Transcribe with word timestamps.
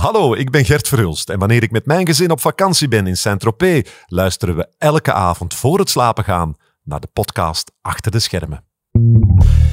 Hallo, 0.00 0.34
ik 0.34 0.50
ben 0.50 0.64
Gert 0.64 0.88
Verhulst 0.88 1.28
en 1.30 1.38
wanneer 1.38 1.62
ik 1.62 1.70
met 1.70 1.86
mijn 1.86 2.06
gezin 2.06 2.30
op 2.30 2.40
vakantie 2.40 2.88
ben 2.88 3.06
in 3.06 3.16
Saint-Tropez, 3.16 3.90
luisteren 4.06 4.56
we 4.56 4.68
elke 4.78 5.12
avond 5.12 5.54
voor 5.54 5.78
het 5.78 5.90
slapen 5.90 6.24
gaan 6.24 6.54
naar 6.82 7.00
de 7.00 7.08
podcast 7.12 7.72
Achter 7.80 8.10
de 8.10 8.18
Schermen. 8.18 8.69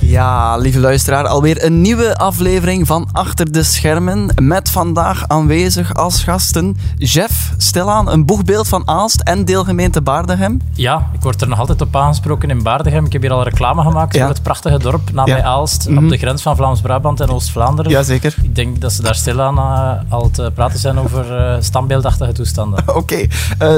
Ja, 0.07 0.57
lieve 0.57 0.79
luisteraar, 0.79 1.27
alweer 1.27 1.63
een 1.65 1.81
nieuwe 1.81 2.17
aflevering 2.17 2.87
van 2.87 3.09
Achter 3.11 3.51
de 3.51 3.63
Schermen. 3.63 4.29
Met 4.41 4.69
vandaag 4.69 5.27
aanwezig 5.27 5.93
als 5.95 6.23
gasten 6.23 6.77
Jeff, 6.97 7.53
stilaan 7.57 8.09
een 8.11 8.25
boegbeeld 8.25 8.67
van 8.67 8.87
Aalst 8.87 9.21
en 9.21 9.45
deelgemeente 9.45 10.01
Baardegem. 10.01 10.61
Ja, 10.73 11.09
ik 11.13 11.21
word 11.21 11.41
er 11.41 11.47
nog 11.47 11.59
altijd 11.59 11.81
op 11.81 11.95
aangesproken 11.95 12.49
in 12.49 12.63
Baardegem. 12.63 13.05
Ik 13.05 13.13
heb 13.13 13.21
hier 13.21 13.31
al 13.31 13.43
reclame 13.43 13.81
gemaakt 13.81 14.13
Ja. 14.15 14.19
voor 14.25 14.29
het 14.33 14.43
prachtige 14.43 14.77
dorp 14.79 15.11
nabij 15.11 15.37
Ja. 15.37 15.43
Aalst, 15.43 15.89
Mhm. 15.89 16.03
op 16.03 16.09
de 16.09 16.17
grens 16.17 16.41
van 16.41 16.55
Vlaams-Brabant 16.55 17.19
en 17.19 17.29
Oost-Vlaanderen. 17.29 17.91
Jazeker. 17.91 18.35
Ik 18.43 18.55
denk 18.55 18.81
dat 18.81 18.93
ze 18.93 19.01
daar 19.01 19.15
stilaan 19.15 19.57
eh, 19.57 20.11
al 20.13 20.29
te 20.29 20.51
praten 20.55 20.79
zijn 20.79 20.99
over 20.99 21.37
eh, 21.37 21.55
standbeeldachtige 21.61 22.31
toestanden. 22.31 22.83
Oké, 22.95 23.25
eh, 23.57 23.73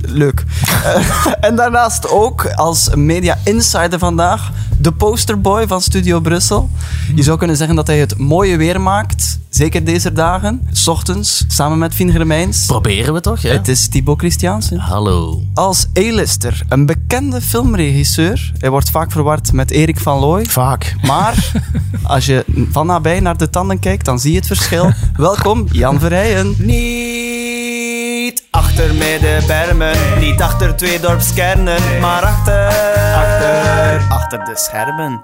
leuk. 0.00 0.44
En 1.40 1.56
daarnaast 1.56 2.10
ook 2.10 2.46
als 2.54 2.90
media 2.94 3.38
insider 3.44 3.98
vandaag 3.98 4.50
de 4.78 4.92
posterboy 5.24 5.66
van 5.66 5.80
Studio 5.80 6.20
Brussel. 6.20 6.70
Je 7.14 7.22
zou 7.22 7.38
kunnen 7.38 7.56
zeggen 7.56 7.76
dat 7.76 7.86
hij 7.86 7.98
het 7.98 8.18
mooie 8.18 8.56
weer 8.56 8.80
maakt, 8.80 9.38
zeker 9.48 9.84
deze 9.84 10.12
dagen. 10.12 10.68
's 10.72 10.86
ochtends, 10.86 11.44
samen 11.48 11.78
met 11.78 11.94
Fien 11.94 12.10
Germijns. 12.10 12.66
Proberen 12.66 13.14
we 13.14 13.20
toch, 13.20 13.42
hè? 13.42 13.50
Het 13.50 13.68
is 13.68 13.88
Thibaut 13.88 14.18
Christiaansen. 14.18 14.78
Hallo. 14.78 15.42
Als 15.54 15.86
A-lister, 15.98 16.62
een 16.68 16.86
bekende 16.86 17.40
filmregisseur. 17.40 18.52
Hij 18.58 18.70
wordt 18.70 18.90
vaak 18.90 19.12
verward 19.12 19.52
met 19.52 19.70
Erik 19.70 19.98
van 19.98 20.18
Looy. 20.18 20.44
Vaak. 20.44 20.94
Maar 21.02 21.52
als 22.02 22.26
je 22.26 22.44
van 22.70 22.86
nabij 22.86 23.20
naar 23.20 23.36
de 23.36 23.50
tanden 23.50 23.78
kijkt, 23.78 24.04
dan 24.04 24.20
zie 24.20 24.30
je 24.30 24.38
het 24.38 24.46
verschil. 24.46 24.92
Welkom, 25.16 25.66
Jan 25.70 25.98
Verheijen. 25.98 26.54
Niet 26.58 27.21
achter 28.72 28.94
middenbermen, 28.94 30.18
niet 30.18 30.40
achter 30.40 30.76
twee 30.76 31.00
dorpskernen, 31.00 32.00
maar 32.00 32.22
achter, 32.22 32.66
achter, 33.14 34.00
achter 34.08 34.38
de 34.38 34.52
schermen. 34.54 35.20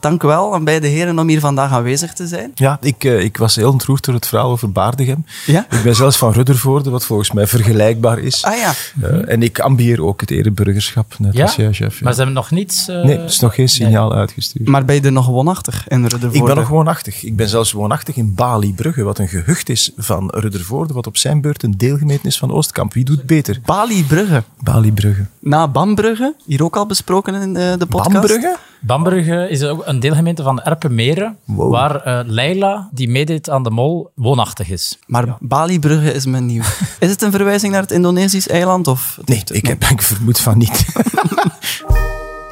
Dank 0.00 0.22
u 0.22 0.26
wel 0.26 0.54
aan 0.54 0.64
beide 0.64 0.86
heren 0.86 1.18
om 1.18 1.28
hier 1.28 1.40
vandaag 1.40 1.70
aanwezig 1.72 2.12
te 2.12 2.26
zijn. 2.26 2.50
Ja, 2.54 2.78
ik, 2.80 3.04
eh, 3.04 3.20
ik 3.24 3.36
was 3.36 3.54
heel 3.56 3.70
ontroerd 3.70 4.04
door 4.04 4.14
het 4.14 4.26
verhaal 4.26 4.50
over 4.50 4.72
Baardegem. 4.72 5.24
Ja? 5.46 5.66
Ik 5.70 5.82
ben 5.82 5.94
zelfs 5.94 6.16
van 6.16 6.32
Ruddervoorde, 6.32 6.90
wat 6.90 7.04
volgens 7.04 7.32
mij 7.32 7.46
vergelijkbaar 7.46 8.18
is. 8.18 8.44
Ah 8.44 8.56
ja. 8.56 8.72
Eh, 9.02 9.32
en 9.32 9.42
ik 9.42 9.58
ambieer 9.58 10.02
ook 10.02 10.20
het 10.20 10.30
ereburgerschap, 10.30 11.14
net 11.18 11.34
Ja? 11.36 11.42
als 11.42 11.56
jij, 11.56 11.72
chef. 11.72 11.98
ja. 11.98 12.04
Maar 12.04 12.12
ze 12.12 12.18
hebben 12.18 12.34
nog 12.36 12.50
niets... 12.50 12.88
eh, 12.88 13.02
Nee, 13.02 13.18
er 13.18 13.24
is 13.24 13.40
nog 13.40 13.54
geen 13.54 13.68
signaal 13.68 14.14
uitgestuurd. 14.14 14.68
Maar 14.68 14.84
ben 14.84 14.94
je 14.94 15.00
er 15.00 15.12
nog 15.12 15.26
woonachtig 15.26 15.88
in 15.88 16.00
Ruddervoorde? 16.02 16.38
Ik 16.38 16.44
ben 16.44 16.56
nog 16.56 16.68
woonachtig. 16.68 17.22
Ik 17.22 17.36
ben 17.36 17.48
zelfs 17.48 17.72
woonachtig 17.72 18.16
in 18.16 18.34
Bali-Brugge, 18.34 19.02
wat 19.02 19.18
een 19.18 19.28
gehucht 19.28 19.68
is 19.68 19.90
van 19.96 20.30
Ruddervoorde, 20.34 20.94
wat 20.94 21.06
op 21.06 21.16
zijn 21.16 21.40
beurt 21.40 21.62
een 21.62 21.74
deelgemeente 21.76 22.26
is 22.26 22.38
van 22.38 22.52
Oostkamp. 22.52 22.92
Wie 22.94 23.04
doet 23.04 23.26
beter? 23.26 23.58
Bali 23.64 24.04
Brugge. 24.04 24.42
Bali-Brugge. 24.60 25.26
Na 25.40 25.68
Bambrugge, 25.68 26.34
hier 26.46 26.64
ook 26.64 26.76
al 26.76 26.86
besproken 26.86 27.34
in 27.34 27.52
de 27.54 27.86
podcast. 27.88 28.10
Bambrugge? 28.12 28.56
Bamberge 28.80 29.48
is 29.50 29.62
ook 29.64 29.82
een 29.86 30.00
deelgemeente 30.00 30.42
van 30.42 30.60
Erpenmeren, 30.62 31.36
Wow. 31.44 31.70
waar 31.70 32.00
eh, 32.00 32.20
Leila, 32.26 32.88
die 32.92 33.08
meedeed 33.08 33.50
aan 33.50 33.62
de 33.62 33.70
mol, 33.70 34.10
woonachtig 34.14 34.70
is. 34.70 34.98
Maar 35.06 35.36
Bali 35.40 35.78
Brugge 35.78 36.12
is 36.12 36.26
me 36.26 36.40
nieuw. 36.40 36.62
Is 37.00 37.10
het 37.10 37.22
een 37.22 37.30
verwijzing 37.30 37.72
naar 37.72 37.82
het 37.82 37.90
Indonesisch 37.90 38.48
eiland? 38.48 38.86
Of 38.86 39.18
Nee, 39.24 39.42
ik, 39.52 39.66
heb, 39.66 39.84
ik 39.84 40.02
vermoed 40.02 40.40
van 40.40 40.58
niet. 40.58 40.84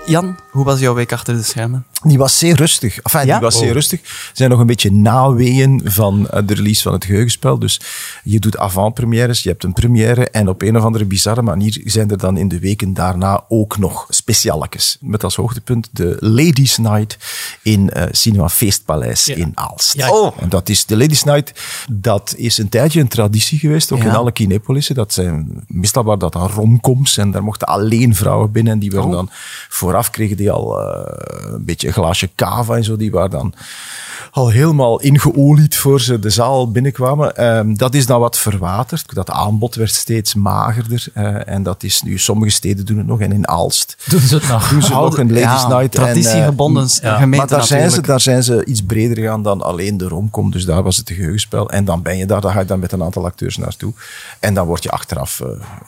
Jan, 0.06 0.36
hoe 0.50 0.64
was 0.64 0.80
jouw 0.80 0.94
week 0.94 1.12
achter 1.12 1.36
de 1.36 1.42
schermen? 1.42 1.86
Die 2.02 2.18
was 2.18 2.38
zeer 2.38 2.56
rustig. 2.56 2.98
Enfin, 3.00 3.26
Ja? 3.26 3.32
die 3.32 3.42
was 3.42 3.58
zeer 3.58 3.68
Oh. 3.68 3.74
rustig. 3.74 4.00
Er 4.02 4.30
zijn 4.32 4.50
nog 4.50 4.58
een 4.60 4.66
beetje 4.66 4.92
naweeën 4.92 5.80
van 5.84 6.28
eh, 6.30 6.42
de 6.46 6.54
release 6.54 6.82
van 6.82 6.92
het 6.92 7.04
geheugenspel. 7.04 7.58
Dus 7.58 7.80
je 8.24 8.38
doet 8.40 8.58
avant-premières, 8.58 9.42
je 9.42 9.48
hebt 9.48 9.64
een 9.64 9.72
première 9.72 10.30
en 10.30 10.48
op 10.48 10.62
een 10.62 10.76
of 10.76 10.82
andere 10.84 11.04
bizarre 11.04 11.42
manier 11.42 11.80
zijn 11.84 12.10
er 12.10 12.18
dan 12.18 12.36
in 12.36 12.48
de 12.48 12.58
weken 12.58 12.94
daarna 12.94 13.44
ook 13.48 13.78
nog 13.78 14.06
specialekes. 14.08 14.96
Met 15.00 15.24
als 15.24 15.36
hoogtepunt 15.36 15.88
de 15.92 16.16
Ladies 16.20 16.76
Night 16.78 17.16
in 17.62 17.90
eh, 17.90 18.06
Cinema 18.10 18.48
Feestpaleis 18.48 19.24
Ja. 19.24 19.34
in 19.34 19.52
Aalst. 19.54 19.94
Ja, 19.96 20.10
Oh. 20.10 20.36
En 20.40 20.48
dat 20.48 20.68
is 20.68 20.86
de 20.86 20.96
Ladies 20.96 21.24
Night, 21.24 21.60
dat 21.90 22.34
is 22.36 22.58
een 22.58 22.68
tijdje 22.68 23.00
een 23.00 23.08
traditie 23.08 23.58
geweest, 23.58 23.92
ook 23.92 23.98
Ja. 24.02 24.04
in 24.04 24.14
alle 24.14 24.32
kinepolissen. 24.32 24.94
Dat 24.94 25.12
zijn 25.12 25.64
meestal 25.66 26.04
waar 26.04 26.18
dat 26.18 26.32
dan 26.32 26.48
romcoms 26.48 27.16
en 27.16 27.30
daar 27.30 27.44
mochten 27.44 27.66
alleen 27.68 28.14
vrouwen 28.14 28.52
binnen 28.52 28.72
en 28.72 28.78
die 28.78 28.90
werden 28.90 29.10
Oh. 29.10 29.16
dan 29.16 29.30
vooraf 29.94 30.10
kregen 30.10 30.36
die 30.36 30.50
al 30.50 30.80
eh, 30.80 31.52
een 31.52 31.64
beetje 31.64 31.86
een 31.86 31.92
glaasje 31.92 32.30
cava 32.34 32.76
en 32.76 32.84
zo, 32.84 32.96
die 32.96 33.10
waren 33.10 33.30
dan 33.30 33.54
al 34.30 34.48
helemaal 34.48 35.00
ingeolied 35.00 35.76
voor 35.76 36.00
ze 36.00 36.18
de 36.18 36.30
zaal 36.30 36.70
binnenkwamen. 36.70 37.36
Ehm, 37.36 37.74
dat 37.74 37.94
is 37.94 38.06
dan 38.06 38.20
wat 38.20 38.38
verwaterd. 38.38 39.14
Dat 39.14 39.30
aanbod 39.30 39.74
werd 39.74 39.92
steeds 39.92 40.34
magerder 40.34 41.06
eh, 41.14 41.48
en 41.48 41.62
dat 41.62 41.82
is 41.82 42.02
nu, 42.02 42.18
sommige 42.18 42.50
steden 42.50 42.86
doen 42.86 42.98
het 42.98 43.06
nog 43.06 43.20
en 43.20 43.32
in 43.32 43.48
Aalst 43.48 43.96
Doen 44.08 44.20
ze 44.20 44.34
het 44.34 44.48
nog? 44.48 44.68
doen 44.68 44.82
ze 44.82 44.92
nog 44.92 45.18
een 45.18 45.32
Ladies 45.32 45.62
Ja, 45.62 45.68
Night. 45.68 45.94
en, 45.94 46.00
eh, 46.02 46.04
Traditiegebonden 46.04 46.88
ja. 47.02 47.14
gemeente 47.14 47.36
maar 47.36 47.46
daar 47.46 47.66
zijn, 47.66 47.90
ze, 47.90 48.02
daar 48.02 48.20
zijn 48.20 48.42
ze 48.42 48.64
iets 48.64 48.82
breder 48.82 49.16
gegaan 49.16 49.42
dan 49.42 49.62
alleen 49.62 49.96
de 49.96 50.08
romcom. 50.08 50.50
Dus 50.50 50.64
daar 50.64 50.82
was 50.82 50.96
het 50.96 51.10
een 51.10 51.16
geheugenspel. 51.16 51.70
En 51.70 51.84
dan 51.84 52.02
ben 52.02 52.16
je 52.16 52.26
daar, 52.26 52.40
dan 52.40 52.52
ga 52.52 52.60
je 52.60 52.66
dan 52.66 52.78
met 52.78 52.92
een 52.92 53.02
aantal 53.02 53.24
acteurs 53.24 53.56
naartoe. 53.56 53.92
En 54.40 54.54
dan 54.54 54.66
word 54.66 54.82
je 54.82 54.90
achteraf 54.90 55.42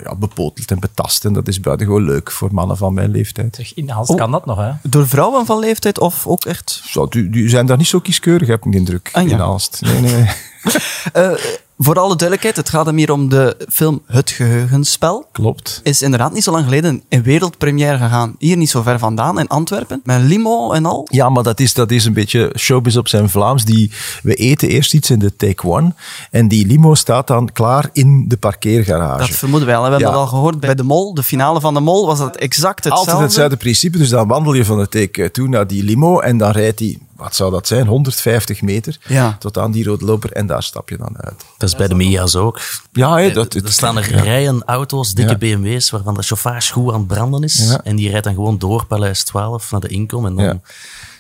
ja, 0.05 0.15
bepoteld 0.15 0.71
en 0.71 0.81
betast. 0.81 1.25
En 1.25 1.33
dat 1.33 1.49
is 1.49 1.61
buitengewoon 1.61 2.05
leuk 2.05 2.31
voor 2.31 2.49
mannen 2.53 2.77
van 2.77 2.95
mijn 2.95 3.11
leeftijd. 3.11 3.57
Zeg, 3.57 3.75
In 3.75 3.89
Aalst 3.97 4.15
kan 4.15 4.31
dat 4.31 4.47
nog, 4.47 4.59
hè? 4.59 4.71
Door 4.83 5.09
vrouwen 5.09 5.47
van 5.47 5.59
leeftijd 5.59 5.99
of 5.99 6.27
ook 6.27 6.45
echt... 6.45 6.81
Zo, 6.85 7.07
die, 7.09 7.31
die 7.31 7.49
zijn 7.49 7.67
daar 7.67 7.77
niet 7.77 7.87
zo 7.87 8.01
kieskeurig, 8.01 8.49
heb 8.49 8.65
ik 8.65 8.73
de 8.73 8.79
indruk, 8.79 9.11
Ah, 9.13 9.29
ja. 9.29 9.31
in 9.31 9.41
Aalst. 9.43 9.81
Nee, 9.81 10.01
nee. 10.01 10.25
Eh, 11.13 11.31
voor 11.79 11.95
alle 11.99 12.17
duidelijkheid, 12.17 12.57
het 12.57 12.69
gaat 12.69 12.87
hem 12.87 12.97
hier 12.97 13.13
om 13.13 13.29
de 13.29 13.57
film 13.69 14.03
Het 14.07 14.31
Geheugenspel. 14.31 15.27
Klopt. 15.33 15.81
Is 15.83 16.03
inderdaad 16.03 16.33
niet 16.33 16.43
zo 16.43 16.51
lang 16.53 16.65
geleden 16.65 17.03
in 17.09 17.23
wereldpremière 17.23 17.99
gegaan. 17.99 18.35
Hier 18.39 18.57
niet 18.57 18.71
zo 18.71 18.83
ver 18.83 18.99
vandaan, 18.99 19.39
in 19.39 19.49
Antwerpen. 19.49 20.01
Met 20.05 20.21
limo 20.23 20.73
en 20.73 20.85
al. 20.87 21.07
Ja, 21.11 21.29
maar 21.29 21.43
dat 21.43 21.61
is, 21.61 21.75
dat 21.75 21.91
is 21.91 22.05
een 22.05 22.13
beetje 22.13 22.53
showbiz 22.59 22.97
op 22.97 23.09
zijn 23.09 23.29
Vlaams. 23.29 23.65
Die, 23.65 23.91
we 24.23 24.35
eten 24.35 24.69
eerst 24.69 24.95
iets 24.95 25.11
in 25.11 25.19
de 25.19 25.37
take 25.37 25.67
one. 25.69 25.95
En 26.31 26.49
die 26.49 26.67
limo 26.67 26.95
staat 26.95 27.27
dan 27.27 27.53
klaar 27.53 27.91
in 27.93 28.25
de 28.29 28.37
parkeergarage. 28.37 29.19
Dat 29.29 29.37
vermoeden 29.37 29.69
wij 29.69 29.77
al. 29.77 29.83
We 29.85 29.91
hebben 29.91 30.09
Ja. 30.09 30.15
dat 30.15 30.23
al 30.23 30.29
gehoord 30.29 30.61
bij 30.61 30.75
de 30.75 30.83
Mol. 30.83 31.15
De 31.15 31.23
finale 31.23 31.61
van 31.61 31.75
de 31.75 31.81
Mol 31.81 32.07
was 32.07 32.19
dat 32.19 32.37
exact 32.37 32.85
hetzelfde. 32.85 33.11
Altijd 33.11 33.23
hetzelfde 33.29 33.57
principe. 33.57 33.99
Dus 33.99 34.09
dan 34.09 34.29
wandel 34.29 34.53
je 34.55 34.65
van 34.65 34.79
de 34.79 34.89
take 34.89 35.31
toe 35.31 35.49
naar 35.49 35.67
die 35.67 35.85
limo 35.85 36.19
en 36.21 36.39
dan 36.39 36.51
rijdt 36.51 36.79
die, 36.79 36.99
wat 37.17 37.35
zou 37.35 37.51
dat 37.51 37.67
zijn, 37.67 37.87
150 37.87 38.63
meter 38.63 38.99
Ja. 39.09 39.37
tot 39.39 39.59
aan 39.59 39.71
die 39.73 39.85
rode 39.85 40.05
loper 40.05 40.33
en 40.33 40.47
daar 40.47 40.63
stap 40.63 40.89
je 40.89 40.97
dan 40.97 41.17
uit. 41.21 41.45
Dat 41.59 41.69
is 41.69 41.77
bij 41.77 41.89
de 41.89 41.95
Mia's 41.95 42.35
ook. 42.35 42.61
Ja, 42.93 43.19
Eh, 43.21 43.35
dat, 43.35 43.55
er 43.55 43.73
staan 43.73 43.97
er 43.97 44.11
rijen 44.23 44.63
auto's, 44.65 45.15
dikke 45.15 45.37
Ja. 45.47 45.57
BMW's, 45.57 45.91
waarvan 45.91 46.15
de 46.15 46.23
chauffage 46.23 46.73
goed 46.73 46.93
aan 46.93 46.99
het 46.99 47.09
branden 47.09 47.43
is. 47.43 47.69
Ja. 47.69 47.81
En 47.85 47.97
die 47.97 48.11
rijdt 48.11 48.25
dan 48.25 48.35
gewoon 48.35 48.59
door 48.59 48.87
Paleis 48.87 49.25
12 49.25 49.71
naar 49.71 49.81
de 49.81 49.89
inkom. 49.89 50.27
En 50.27 50.35
dan 50.35 50.45
Ja. 50.45 50.61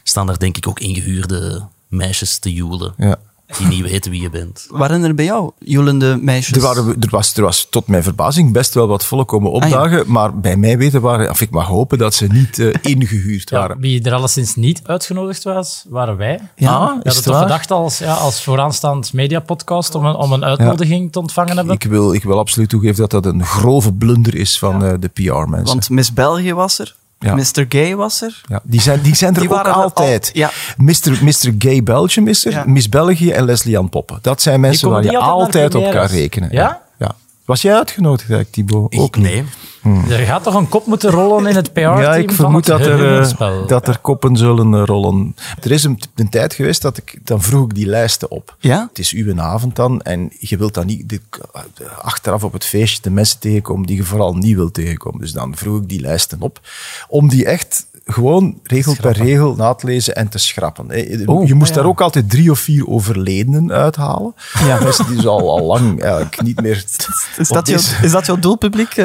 staan 0.02 0.26
daar 0.26 0.38
denk 0.38 0.56
ik 0.56 0.68
ook 0.68 0.80
ingehuurde 0.80 1.66
meisjes 1.88 2.38
te 2.38 2.52
joelen. 2.52 2.94
Ja. 2.96 3.16
Die 3.58 3.66
niet 3.66 3.82
weten 3.82 4.10
wie 4.10 4.20
je 4.20 4.30
bent. 4.30 4.66
Waren 4.70 5.02
er 5.02 5.14
bij 5.14 5.24
jou 5.24 5.50
joelende 5.58 6.18
meisjes? 6.20 6.56
Er, 6.56 6.62
waren, 6.62 6.96
er, 7.00 7.08
was, 7.10 7.36
er 7.36 7.42
was 7.42 7.66
tot 7.70 7.86
mijn 7.86 8.02
verbazing 8.02 8.52
best 8.52 8.74
wel 8.74 8.86
wat 8.86 9.04
volk 9.04 9.28
komen 9.28 9.50
opdagen, 9.50 10.04
maar 10.12 10.38
bij 10.40 10.56
mij 10.56 10.78
weten 10.78 11.00
waren, 11.00 11.30
of 11.30 11.40
ik 11.40 11.50
mag 11.50 11.66
hopen 11.66 11.98
dat 11.98 12.14
ze 12.14 12.26
niet 12.26 12.58
eh, 12.58 12.74
ingehuurd 12.94 13.50
Ja, 13.50 13.58
waren. 13.58 13.80
wie 13.80 14.02
er 14.02 14.12
alleszins 14.12 14.54
niet 14.54 14.80
uitgenodigd 14.84 15.42
was, 15.44 15.84
waren 15.88 16.16
wij. 16.16 16.40
Ja, 16.56 16.74
Ah, 16.76 16.96
We 17.02 17.04
is 17.08 17.14
het 17.14 17.24
toch 17.24 17.32
waar? 17.34 17.42
gedacht 17.42 17.70
als, 17.70 17.98
ja, 17.98 18.14
als 18.14 18.42
vooraanstaand 18.42 19.12
mediapodcast 19.12 19.94
om 19.94 20.04
een, 20.04 20.14
om 20.14 20.32
een 20.32 20.44
uitnodiging 20.44 21.12
te 21.12 21.18
ontvangen 21.18 21.56
hebben. 21.56 21.74
Ik 21.74 21.82
wil, 21.84 22.12
ik 22.12 22.22
wil 22.22 22.38
absoluut 22.38 22.68
toegeven 22.68 22.96
dat 23.08 23.10
dat 23.10 23.26
een 23.26 23.44
grove 23.44 23.92
blunder 23.92 24.34
is 24.34 24.58
van 24.58 24.84
eh, 24.84 24.92
de 25.00 25.08
PR-mensen. 25.08 25.64
Want 25.66 25.90
Miss 25.90 26.12
België 26.12 26.54
was 26.54 26.78
er. 26.78 26.96
Ja. 27.19 27.34
Mr. 27.34 27.65
Gay 27.69 27.97
was 27.97 28.22
er. 28.22 28.41
Ja, 28.49 28.60
die 28.62 28.81
zijn, 28.81 29.00
die 29.00 29.15
zijn 29.15 29.34
er 29.34 29.41
Die 29.47 29.50
ook 29.50 29.66
er 29.66 29.72
altijd. 29.72 30.31
al- 30.34 30.41
ja. 30.41 30.50
Mr. 30.77 31.19
Mr. 31.25 31.54
Gay 31.59 31.82
Belgium 31.82 32.28
is 32.28 32.44
er. 32.44 32.69
Miss 32.69 32.88
België 32.88 33.31
en 33.31 33.44
Leslie 33.44 33.78
Ann 33.78 33.88
Poppen. 33.88 34.19
Dat 34.22 34.43
zijn 34.43 34.60
mensen 34.60 34.91
waar 34.91 35.03
je 35.04 35.19
altijd 35.19 35.74
op 35.74 35.91
kan 35.91 36.07
rekenen. 36.07 36.48
Ja? 36.53 36.84
Was 37.47 37.63
jij 37.63 37.75
uitgenodigd, 37.75 38.31
eigenlijk, 38.31 38.53
Thibaut? 38.53 38.93
Ik, 38.93 39.01
Ook 39.01 39.16
niet. 39.16 39.25
nee. 39.25 39.45
Er 40.19 40.27
gaat 40.27 40.43
toch 40.43 40.54
een 40.54 40.69
kop 40.69 40.87
moeten 40.87 41.10
rollen 41.10 41.47
in 41.47 41.57
het 41.57 41.72
PR-team 41.72 42.01
Ja, 42.01 42.15
ik 42.15 42.33
vermoed 42.33 42.66
dat 42.66 42.81
er, 42.81 43.21
eh, 43.21 43.66
dat 43.66 43.89
er 43.89 43.98
koppen 43.98 44.37
zullen 44.37 44.75
eh, 44.75 44.83
rollen. 44.84 45.37
Er 45.63 45.71
is 45.71 45.84
een, 45.84 45.98
een 46.15 46.28
tijd 46.28 46.54
geweest 46.54 46.83
dat 46.83 46.97
ik, 46.97 47.19
dan 47.22 47.43
vroeg 47.43 47.65
ik 47.65 47.75
die 47.75 47.87
lijsten 47.87 48.31
op. 48.31 48.57
Ja? 48.59 48.87
Het 48.89 48.98
is 48.98 49.13
uw 49.13 49.41
avond 49.41 49.77
dan 49.77 50.03
en 50.03 50.33
je 50.39 50.57
wilt 50.57 50.75
dan 50.75 50.87
niet 50.87 51.09
de, 51.09 51.21
achteraf 52.03 52.45
op 52.45 52.53
het 52.53 52.65
feestje 52.65 53.03
de 53.03 53.10
mensen 53.10 53.39
tegenkomen 53.39 53.87
die 53.87 53.97
je 53.97 54.04
vooral 54.04 54.34
niet 54.34 54.57
wilt 54.57 54.75
tegenkomen. 54.75 55.21
Dus 55.21 55.33
dan 55.33 55.57
vroeg 55.57 55.81
ik 55.81 55.89
die 55.89 56.01
lijsten 56.01 56.41
op 56.41 56.60
om 57.09 57.28
die 57.28 57.45
echt 57.47 57.87
gewoon 58.08 58.60
regel 58.62 58.97
per 59.00 59.12
regel 59.12 59.54
na 59.54 59.74
te 59.74 59.86
lezen 59.86 60.14
en 60.14 60.28
te 60.28 60.38
schrappen. 60.38 60.91
Oh, 61.28 61.47
je 61.47 61.54
moest 61.54 61.74
daar 61.74 61.86
ook 61.86 62.00
altijd 62.00 62.30
drie 62.30 62.50
of 62.50 62.58
vier 62.58 62.88
overledenen 62.88 63.72
uithalen. 63.72 64.34
Ja. 64.66 64.80
Mensen 64.80 65.06
die 65.06 65.26
al, 65.26 65.50
al 65.50 65.64
lang 65.64 66.03
eigenlijk 66.03 66.42
niet 66.42 66.60
meer... 66.60 66.84
Is 67.36 67.48
dat, 67.48 67.68
is 68.03 68.10
dat 68.10 68.26
jouw 68.26 68.38
doelpubliek? 68.38 68.94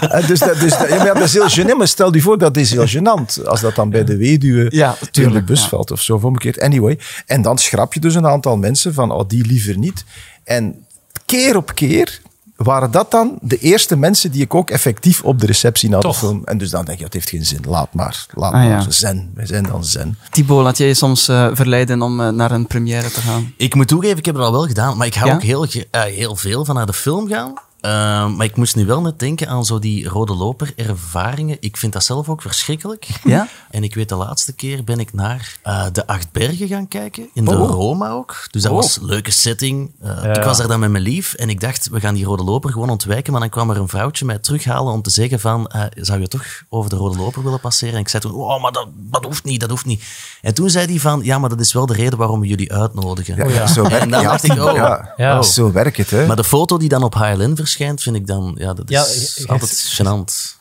Eh, 0.00 0.26
dus 0.26 0.38
dat, 0.38 0.60
dus 0.60 0.78
dat, 0.78 0.88
ja, 0.88 0.96
maar 0.96 1.14
dat 1.14 1.22
is 1.22 1.32
heel 1.32 1.48
gênant, 1.50 1.76
maar 1.76 1.88
stel 1.88 2.14
je 2.14 2.20
voor, 2.20 2.38
dat 2.38 2.56
is 2.56 2.70
heel 2.70 2.86
gênant. 2.88 3.46
Als 3.46 3.60
dat 3.60 3.74
dan 3.74 3.90
bij 3.90 4.04
de 4.04 4.16
weduwe 4.16 4.66
Ja, 4.68 4.96
in 5.12 5.30
de 5.30 5.42
bus 5.42 5.68
valt 5.68 5.90
of 5.90 6.00
zo, 6.00 6.20
omgekeerd. 6.22 6.60
Anyway. 6.60 6.98
En 7.26 7.42
dan 7.42 7.58
schrap 7.58 7.94
je 7.94 8.00
dus 8.00 8.14
een 8.14 8.26
aantal 8.26 8.56
mensen 8.56 8.94
van, 8.94 9.10
oh, 9.12 9.28
die 9.28 9.46
liever 9.46 9.78
niet. 9.78 10.04
En 10.44 10.86
keer 11.26 11.56
op 11.56 11.74
keer 11.74 12.20
waren 12.64 12.90
dat 12.90 13.10
dan 13.10 13.38
de 13.40 13.58
eerste 13.58 13.96
mensen 13.96 14.30
die 14.30 14.42
ik 14.42 14.54
ook 14.54 14.70
effectief 14.70 15.22
op 15.22 15.40
de 15.40 15.46
receptie 15.46 15.88
naar 15.88 16.00
de 16.00 16.06
Toch? 16.06 16.16
film... 16.18 16.42
En 16.44 16.58
dus 16.58 16.70
dan 16.70 16.84
denk 16.84 16.98
je, 16.98 17.04
het 17.04 17.12
heeft 17.14 17.28
geen 17.28 17.44
zin, 17.46 17.60
laat 17.68 17.94
maar. 17.94 18.26
Laat 18.34 18.52
Ah, 18.52 18.58
maar. 18.58 18.68
ja. 18.68 18.84
Zen, 18.90 19.30
wij 19.34 19.46
zijn 19.46 19.62
dan 19.62 19.84
zen. 19.84 20.18
Thibaut, 20.30 20.62
laat 20.64 20.78
jij 20.78 20.86
je 20.86 20.94
soms 20.94 21.28
eh, 21.28 21.48
verleiden 21.52 22.02
om 22.02 22.20
eh, 22.20 22.28
naar 22.28 22.50
een 22.50 22.66
première 22.66 23.10
te 23.10 23.20
gaan? 23.20 23.54
Ik 23.56 23.74
moet 23.74 23.88
toegeven, 23.88 24.18
ik 24.18 24.24
heb 24.26 24.34
het 24.34 24.44
al 24.44 24.52
wel 24.52 24.66
gedaan, 24.66 24.96
maar 24.96 25.06
ik 25.06 25.14
hou 25.14 25.28
Ja? 25.28 25.34
ook 25.34 25.42
heel, 25.42 25.66
eh, 25.90 26.02
heel 26.02 26.36
veel 26.36 26.64
van 26.64 26.74
naar 26.74 26.86
de 26.86 26.92
film 26.92 27.28
gaan. 27.28 27.52
Eh, 27.80 27.90
maar 28.26 28.46
ik 28.46 28.56
moest 28.56 28.76
nu 28.76 28.86
wel 28.86 29.00
net 29.00 29.18
denken 29.18 29.48
aan 29.48 29.64
zo 29.64 29.78
die 29.78 30.08
rode 30.08 30.34
loper 30.34 30.72
ervaringen. 30.76 31.56
Ik 31.60 31.76
vind 31.76 31.92
dat 31.92 32.04
zelf 32.04 32.28
ook 32.28 32.42
verschrikkelijk. 32.42 33.08
Ja? 33.24 33.48
En 33.70 33.82
ik 33.84 33.94
weet, 33.94 34.08
de 34.08 34.14
laatste 34.14 34.52
keer 34.52 34.84
ben 34.84 34.98
ik 34.98 35.12
naar 35.12 35.58
eh, 35.62 35.84
de 35.92 36.06
Acht 36.06 36.32
Bergen 36.32 36.68
gaan 36.68 36.88
kijken. 36.88 37.28
In 37.34 37.44
de 37.44 37.50
Oh. 37.58 37.70
Roma 37.70 38.10
ook. 38.10 38.46
Dus 38.50 38.62
dat 38.62 38.70
Oh. 38.72 38.76
was 38.76 38.96
een 38.96 39.04
leuke 39.04 39.30
setting. 39.30 39.90
Eh, 40.00 40.08
Ja. 40.24 40.34
Ik 40.36 40.42
was 40.42 40.58
daar 40.58 40.68
dan 40.68 40.80
met 40.80 40.90
mijn 40.90 41.02
lief 41.02 41.34
en 41.34 41.48
ik 41.50 41.60
dacht, 41.60 41.88
we 41.88 42.00
gaan 42.00 42.14
die 42.14 42.24
rode 42.24 42.42
loper 42.44 42.70
gewoon 42.72 42.90
ontwijken. 42.90 43.32
Maar 43.32 43.40
dan 43.40 43.50
kwam 43.50 43.70
er 43.70 43.76
een 43.76 43.88
vrouwtje 43.88 44.24
mij 44.24 44.38
terughalen 44.38 44.92
om 44.92 45.02
te 45.02 45.10
zeggen 45.10 45.40
van, 45.40 45.66
eh, 45.66 45.82
zou 45.94 46.20
je 46.20 46.28
toch 46.28 46.44
over 46.68 46.90
de 46.90 46.96
rode 46.96 47.18
loper 47.18 47.42
willen 47.42 47.60
passeren? 47.60 47.94
En 47.94 48.00
ik 48.00 48.08
zei 48.08 48.22
toen, 48.22 48.32
oh, 48.34 48.62
maar 48.62 48.72
dat, 48.72 48.86
dat 48.96 49.24
hoeft 49.24 49.44
niet, 49.44 49.60
dat 49.60 49.70
hoeft 49.70 49.84
niet. 49.86 50.02
En 50.42 50.54
toen 50.54 50.70
zei 50.70 50.86
hij 50.86 50.98
van, 50.98 51.20
ja, 51.22 51.38
maar 51.38 51.48
dat 51.50 51.60
is 51.60 51.72
wel 51.72 51.86
de 51.86 51.94
reden 51.94 52.18
waarom 52.18 52.40
we 52.40 52.46
jullie 52.46 52.72
uitnodigen. 52.72 53.48
Ja, 53.52 53.66
Zo 53.66 53.82
werkt, 53.82 53.98
En 53.98 54.10
dan 54.10 54.20
ja, 54.22 54.28
dacht 54.30 54.44
ik, 54.44 54.52
oh, 54.52 54.74
ja, 54.74 55.12
Ja. 55.16 55.42
zo 55.42 55.72
werkt 55.72 55.96
het. 55.96 56.10
Hè. 56.10 56.26
Maar 56.26 56.36
de 56.36 56.44
foto 56.44 56.76
die 56.78 56.88
dan 56.88 57.02
op 57.02 57.14
HLN 57.14 57.54
verschijnt, 57.70 58.02
vind 58.02 58.16
ik 58.16 58.26
dan, 58.26 58.54
ja, 58.58 58.72
dat 58.74 58.90
is 58.90 59.44
altijd 59.48 59.98
gênant. 60.00 60.58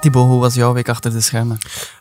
Thibaut, 0.00 0.26
hoe 0.26 0.40
was 0.40 0.54
jouw 0.54 0.72
week 0.72 0.88
achter 0.88 1.12
de 1.12 1.20
schermen? 1.20 1.58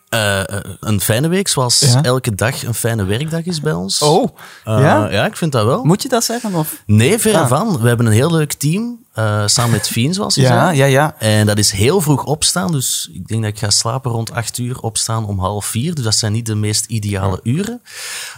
Eh, 0.09 0.39
eh, 0.39 0.59
een 0.79 1.01
fijne 1.01 1.27
week, 1.27 1.47
zoals 1.47 1.79
Ja. 1.79 2.03
elke 2.03 2.35
dag 2.35 2.63
een 2.63 2.73
fijne 2.73 3.03
werkdag 3.06 3.44
is 3.45 3.61
bij 3.61 3.73
ons. 3.73 4.01
Oh, 4.01 4.38
Eh, 4.63 4.79
ja? 4.79 5.09
Ja, 5.11 5.25
ik 5.25 5.38
vind 5.38 5.51
dat 5.51 5.65
wel. 5.65 5.83
Moet 5.83 6.01
je 6.01 6.09
dat 6.09 6.23
zeggen? 6.23 6.53
Of? 6.53 6.83
Nee, 6.85 7.17
verre 7.19 7.38
Ah. 7.39 7.47
van. 7.47 7.81
We 7.81 7.88
hebben 7.88 8.06
een 8.06 8.11
heel 8.11 8.31
leuk 8.31 8.53
team, 8.53 8.97
samen 9.45 9.71
met 9.71 9.88
Fien, 9.88 10.13
zoals 10.13 10.35
je 10.35 10.41
Ja, 10.41 10.47
zei. 10.65 10.77
ja, 10.77 10.85
ja. 10.85 11.15
En 11.19 11.45
dat 11.45 11.57
is 11.57 11.71
heel 11.71 12.01
vroeg 12.01 12.23
opstaan, 12.23 12.71
dus 12.71 13.09
ik 13.13 13.27
denk 13.27 13.41
dat 13.44 13.51
ik 13.51 13.59
ga 13.59 13.69
slapen 13.69 14.12
rond 14.12 14.31
acht 14.31 14.57
uur, 14.57 14.79
opstaan 14.79 15.25
om 15.25 15.39
half 15.39 15.65
vier. 15.65 15.95
Dus 15.95 16.03
dat 16.03 16.15
zijn 16.15 16.31
niet 16.31 16.45
de 16.45 16.55
meest 16.55 16.85
ideale 16.85 17.39
uren. 17.44 17.81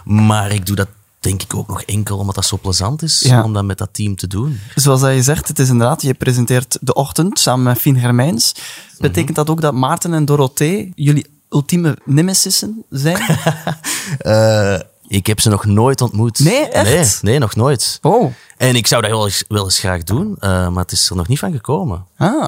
Maar 0.04 0.52
ik 0.52 0.66
doe 0.66 0.76
dat 0.76 0.88
denk 1.22 1.42
ik 1.44 1.56
ook 1.56 1.68
nog 1.68 1.82
enkel 1.82 2.18
omdat 2.18 2.36
dat 2.36 2.46
zo 2.46 2.58
plezant 2.62 3.02
is, 3.02 3.20
Ja. 3.20 3.44
om 3.44 3.54
dat 3.54 3.64
met 3.64 3.78
dat 3.78 3.90
team 3.92 4.16
te 4.16 4.28
doen. 4.28 4.60
Zoals 4.76 5.02
dat 5.02 5.14
je 5.14 5.22
zegt, 5.24 5.48
het 5.48 5.60
is 5.60 5.70
inderdaad, 5.70 6.02
je 6.02 6.14
presenteert 6.14 6.78
de 6.82 6.94
ochtend 6.94 7.40
samen 7.40 7.64
met 7.64 7.78
Fien 7.78 8.00
Germijns. 8.00 8.56
Betekent 9.00 9.36
dat 9.36 9.50
ook 9.50 9.62
dat 9.62 9.74
Maarten 9.74 10.14
en 10.14 10.26
Dorothee 10.26 10.92
jullie 10.96 11.28
ultieme 11.50 11.98
nemesissen 12.06 12.84
zijn? 12.90 13.22
Eh, 14.18 14.80
ik 15.08 15.28
heb 15.28 15.40
ze 15.40 15.50
nog 15.50 15.66
nooit 15.66 16.02
ontmoet. 16.02 16.40
Nee, 16.40 16.68
echt? 16.70 17.22
Nee, 17.24 17.32
nee, 17.32 17.40
nog 17.40 17.56
nooit. 17.56 18.00
Oh, 18.02 18.34
En 18.58 18.76
ik 18.76 18.88
zou 18.88 19.02
dat 19.02 19.12
wel 19.12 19.26
eens, 19.26 19.44
wel 19.48 19.64
eens 19.64 19.80
graag 19.80 20.04
doen, 20.04 20.36
eh, 20.40 20.50
maar 20.70 20.84
het 20.84 20.92
is 20.92 21.10
er 21.10 21.16
nog 21.16 21.28
niet 21.28 21.40
van 21.40 21.52
gekomen. 21.52 22.06
ah. 22.18 22.46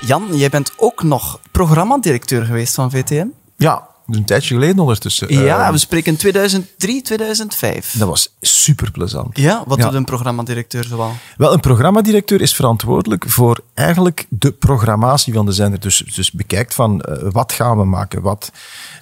Jan, 0.00 0.26
jij 0.36 0.48
bent 0.48 0.72
ook 0.76 1.02
nog 1.02 1.40
programmadirecteur 1.52 2.44
geweest 2.44 2.74
van 2.74 2.90
VTM. 2.90 3.26
Ja, 3.56 3.88
een 4.16 4.24
tijdje 4.24 4.54
geleden 4.54 4.78
ondertussen. 4.78 5.32
Ja, 5.34 5.66
Eh, 5.66 5.70
we 5.72 5.78
spreken 5.78 6.16
2003, 6.16 7.02
2005. 7.02 7.94
dat 7.98 8.08
was 8.08 8.34
super 8.40 8.90
plezant. 8.90 9.36
Ja, 9.38 9.62
wat 9.66 9.78
Ja. 9.78 9.84
doet 9.84 9.94
een 9.94 10.04
programmadirecteur 10.04 10.84
zoal? 10.84 11.12
Wel, 11.36 11.52
een 11.52 11.60
programmadirecteur 11.60 12.40
is 12.40 12.54
verantwoordelijk 12.54 13.24
voor 13.28 13.60
eigenlijk 13.74 14.26
de 14.28 14.52
programmatie 14.52 15.32
van 15.32 15.46
de 15.46 15.52
zender. 15.52 15.80
Dus, 15.80 15.96
dus 16.14 16.30
bekijkt 16.32 16.74
van 16.74 17.00
eh, 17.00 17.28
wat 17.30 17.52
gaan 17.52 17.76
we 17.78 17.84
maken, 17.84 18.22
wat 18.22 18.52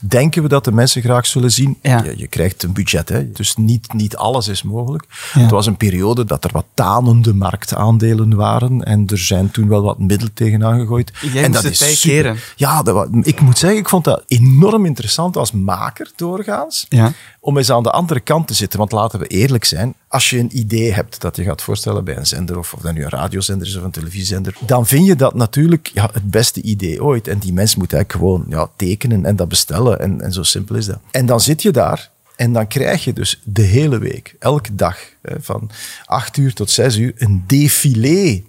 denken 0.00 0.42
we 0.42 0.48
dat 0.48 0.64
de 0.64 0.72
mensen 0.72 1.02
graag 1.02 1.26
zullen 1.26 1.52
zien. 1.52 1.78
Ja. 1.82 2.02
Je, 2.04 2.18
je 2.18 2.26
krijgt 2.26 2.62
een 2.62 2.72
budget, 2.72 3.08
hè? 3.08 3.32
dus 3.32 3.56
niet, 3.56 3.92
niet 3.92 4.16
alles 4.16 4.48
is 4.48 4.62
mogelijk. 4.62 5.04
Ja. 5.34 5.40
Het 5.40 5.50
was 5.50 5.66
een 5.66 5.76
periode 5.76 6.24
dat 6.24 6.44
er 6.44 6.50
wat 6.52 6.66
tanende 6.74 7.34
marktaandelen 7.34 8.34
waren 8.36 8.82
en 8.84 9.06
er 9.06 9.18
zijn 9.18 9.50
toen 9.50 9.68
wel 9.68 9.82
wat 9.82 9.98
middelen 9.98 10.32
tegenaan 10.34 10.78
gegooid. 10.80 11.12
Jij 11.32 11.42
en 11.44 11.52
dat 11.52 11.64
is 11.64 11.78
super. 11.78 12.00
keren. 12.16 12.36
Ja, 12.56 12.82
dat 12.82 13.08
ik 13.22 13.40
moet 13.40 13.58
zeggen, 13.58 13.78
ik 13.78 13.88
vond 13.88 14.04
dat 14.04 14.22
enorm 14.26 14.84
interessant 14.84 14.98
als 15.32 15.52
maker 15.52 16.10
doorgaans 16.16 16.86
Ja. 16.88 17.12
om 17.40 17.56
eens 17.56 17.70
aan 17.70 17.82
de 17.82 17.90
andere 17.90 18.20
kant 18.20 18.46
te 18.46 18.54
zitten. 18.54 18.78
Want 18.78 18.92
laten 18.92 19.18
we 19.18 19.26
eerlijk 19.26 19.64
zijn, 19.64 19.94
als 20.08 20.30
je 20.30 20.38
een 20.38 20.58
idee 20.58 20.92
hebt 20.92 21.20
dat 21.20 21.36
je 21.36 21.42
gaat 21.42 21.62
voorstellen 21.62 22.04
bij 22.04 22.16
een 22.16 22.26
zender, 22.26 22.58
of, 22.58 22.74
of 22.74 22.80
dat 22.80 22.94
nu 22.94 23.02
een 23.02 23.10
radiozender 23.10 23.66
is 23.66 23.76
of 23.76 23.82
een 23.82 23.90
televisiezender, 23.90 24.56
dan 24.66 24.86
vind 24.86 25.06
je 25.06 25.16
dat 25.16 25.34
natuurlijk 25.34 25.90
ja, 25.94 26.10
het 26.12 26.30
beste 26.30 26.62
idee 26.62 27.02
ooit. 27.04 27.28
En 27.28 27.38
die 27.38 27.52
mens 27.52 27.76
moet 27.76 27.92
eigenlijk 27.92 28.24
gewoon 28.24 28.46
ja, 28.48 28.68
tekenen 28.76 29.24
en 29.24 29.36
dat 29.36 29.48
bestellen. 29.48 30.00
En, 30.00 30.20
en 30.20 30.32
zo 30.32 30.42
simpel 30.42 30.74
is 30.76 30.86
dat. 30.86 30.98
En 31.10 31.26
dan 31.26 31.40
zit 31.40 31.62
je 31.62 31.70
daar 31.70 32.10
en 32.36 32.52
dan 32.52 32.66
krijg 32.66 33.04
je 33.04 33.12
dus 33.12 33.40
de 33.44 33.62
hele 33.62 33.98
week, 33.98 34.36
elke 34.38 34.74
dag, 34.74 34.98
eh, 35.20 35.34
van 35.40 35.70
acht 36.04 36.36
uur 36.36 36.54
tot 36.54 36.70
zes 36.70 36.96
uur, 36.96 37.12
een 37.16 37.44
défilé 37.46 38.42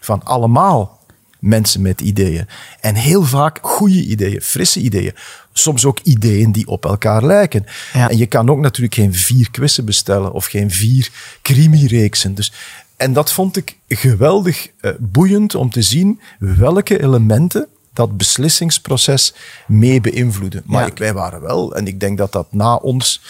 van 0.00 0.22
allemaal 0.24 0.97
mensen 1.38 1.82
met 1.82 2.00
ideeën. 2.00 2.46
En 2.80 2.94
heel 2.94 3.22
vaak 3.22 3.58
goede 3.62 4.04
ideeën, 4.04 4.40
frisse 4.40 4.80
ideeën. 4.80 5.12
Soms 5.52 5.84
ook 5.84 5.98
ideeën 6.02 6.52
die 6.52 6.66
op 6.66 6.84
elkaar 6.84 7.24
lijken. 7.24 7.66
Ja. 7.92 8.10
En 8.10 8.16
je 8.18 8.26
kan 8.26 8.50
ook 8.50 8.58
natuurlijk 8.58 8.94
geen 8.94 9.14
vier 9.14 9.50
quizzen 9.50 9.84
bestellen 9.84 10.32
of 10.32 10.46
geen 10.46 10.70
vier 10.70 11.10
crimi-reeksen. 11.42 12.34
Dus, 12.34 12.52
en 12.96 13.12
dat 13.12 13.32
vond 13.32 13.56
ik 13.56 13.76
geweldig 13.88 14.68
eh, 14.80 14.90
boeiend 14.98 15.54
om 15.54 15.70
te 15.70 15.82
zien 15.82 16.20
welke 16.38 17.02
elementen 17.02 17.66
dat 17.92 18.16
beslissingsproces 18.16 19.34
mee 19.66 20.00
beïnvloeden. 20.00 20.62
Maar 20.64 20.82
Ja. 20.82 20.86
ik, 20.86 20.98
wij 20.98 21.12
waren 21.14 21.40
wel, 21.40 21.74
en 21.74 21.86
ik 21.86 22.00
denk 22.00 22.18
dat 22.18 22.32
dat 22.32 22.46
na 22.50 22.74
ons 22.74 23.20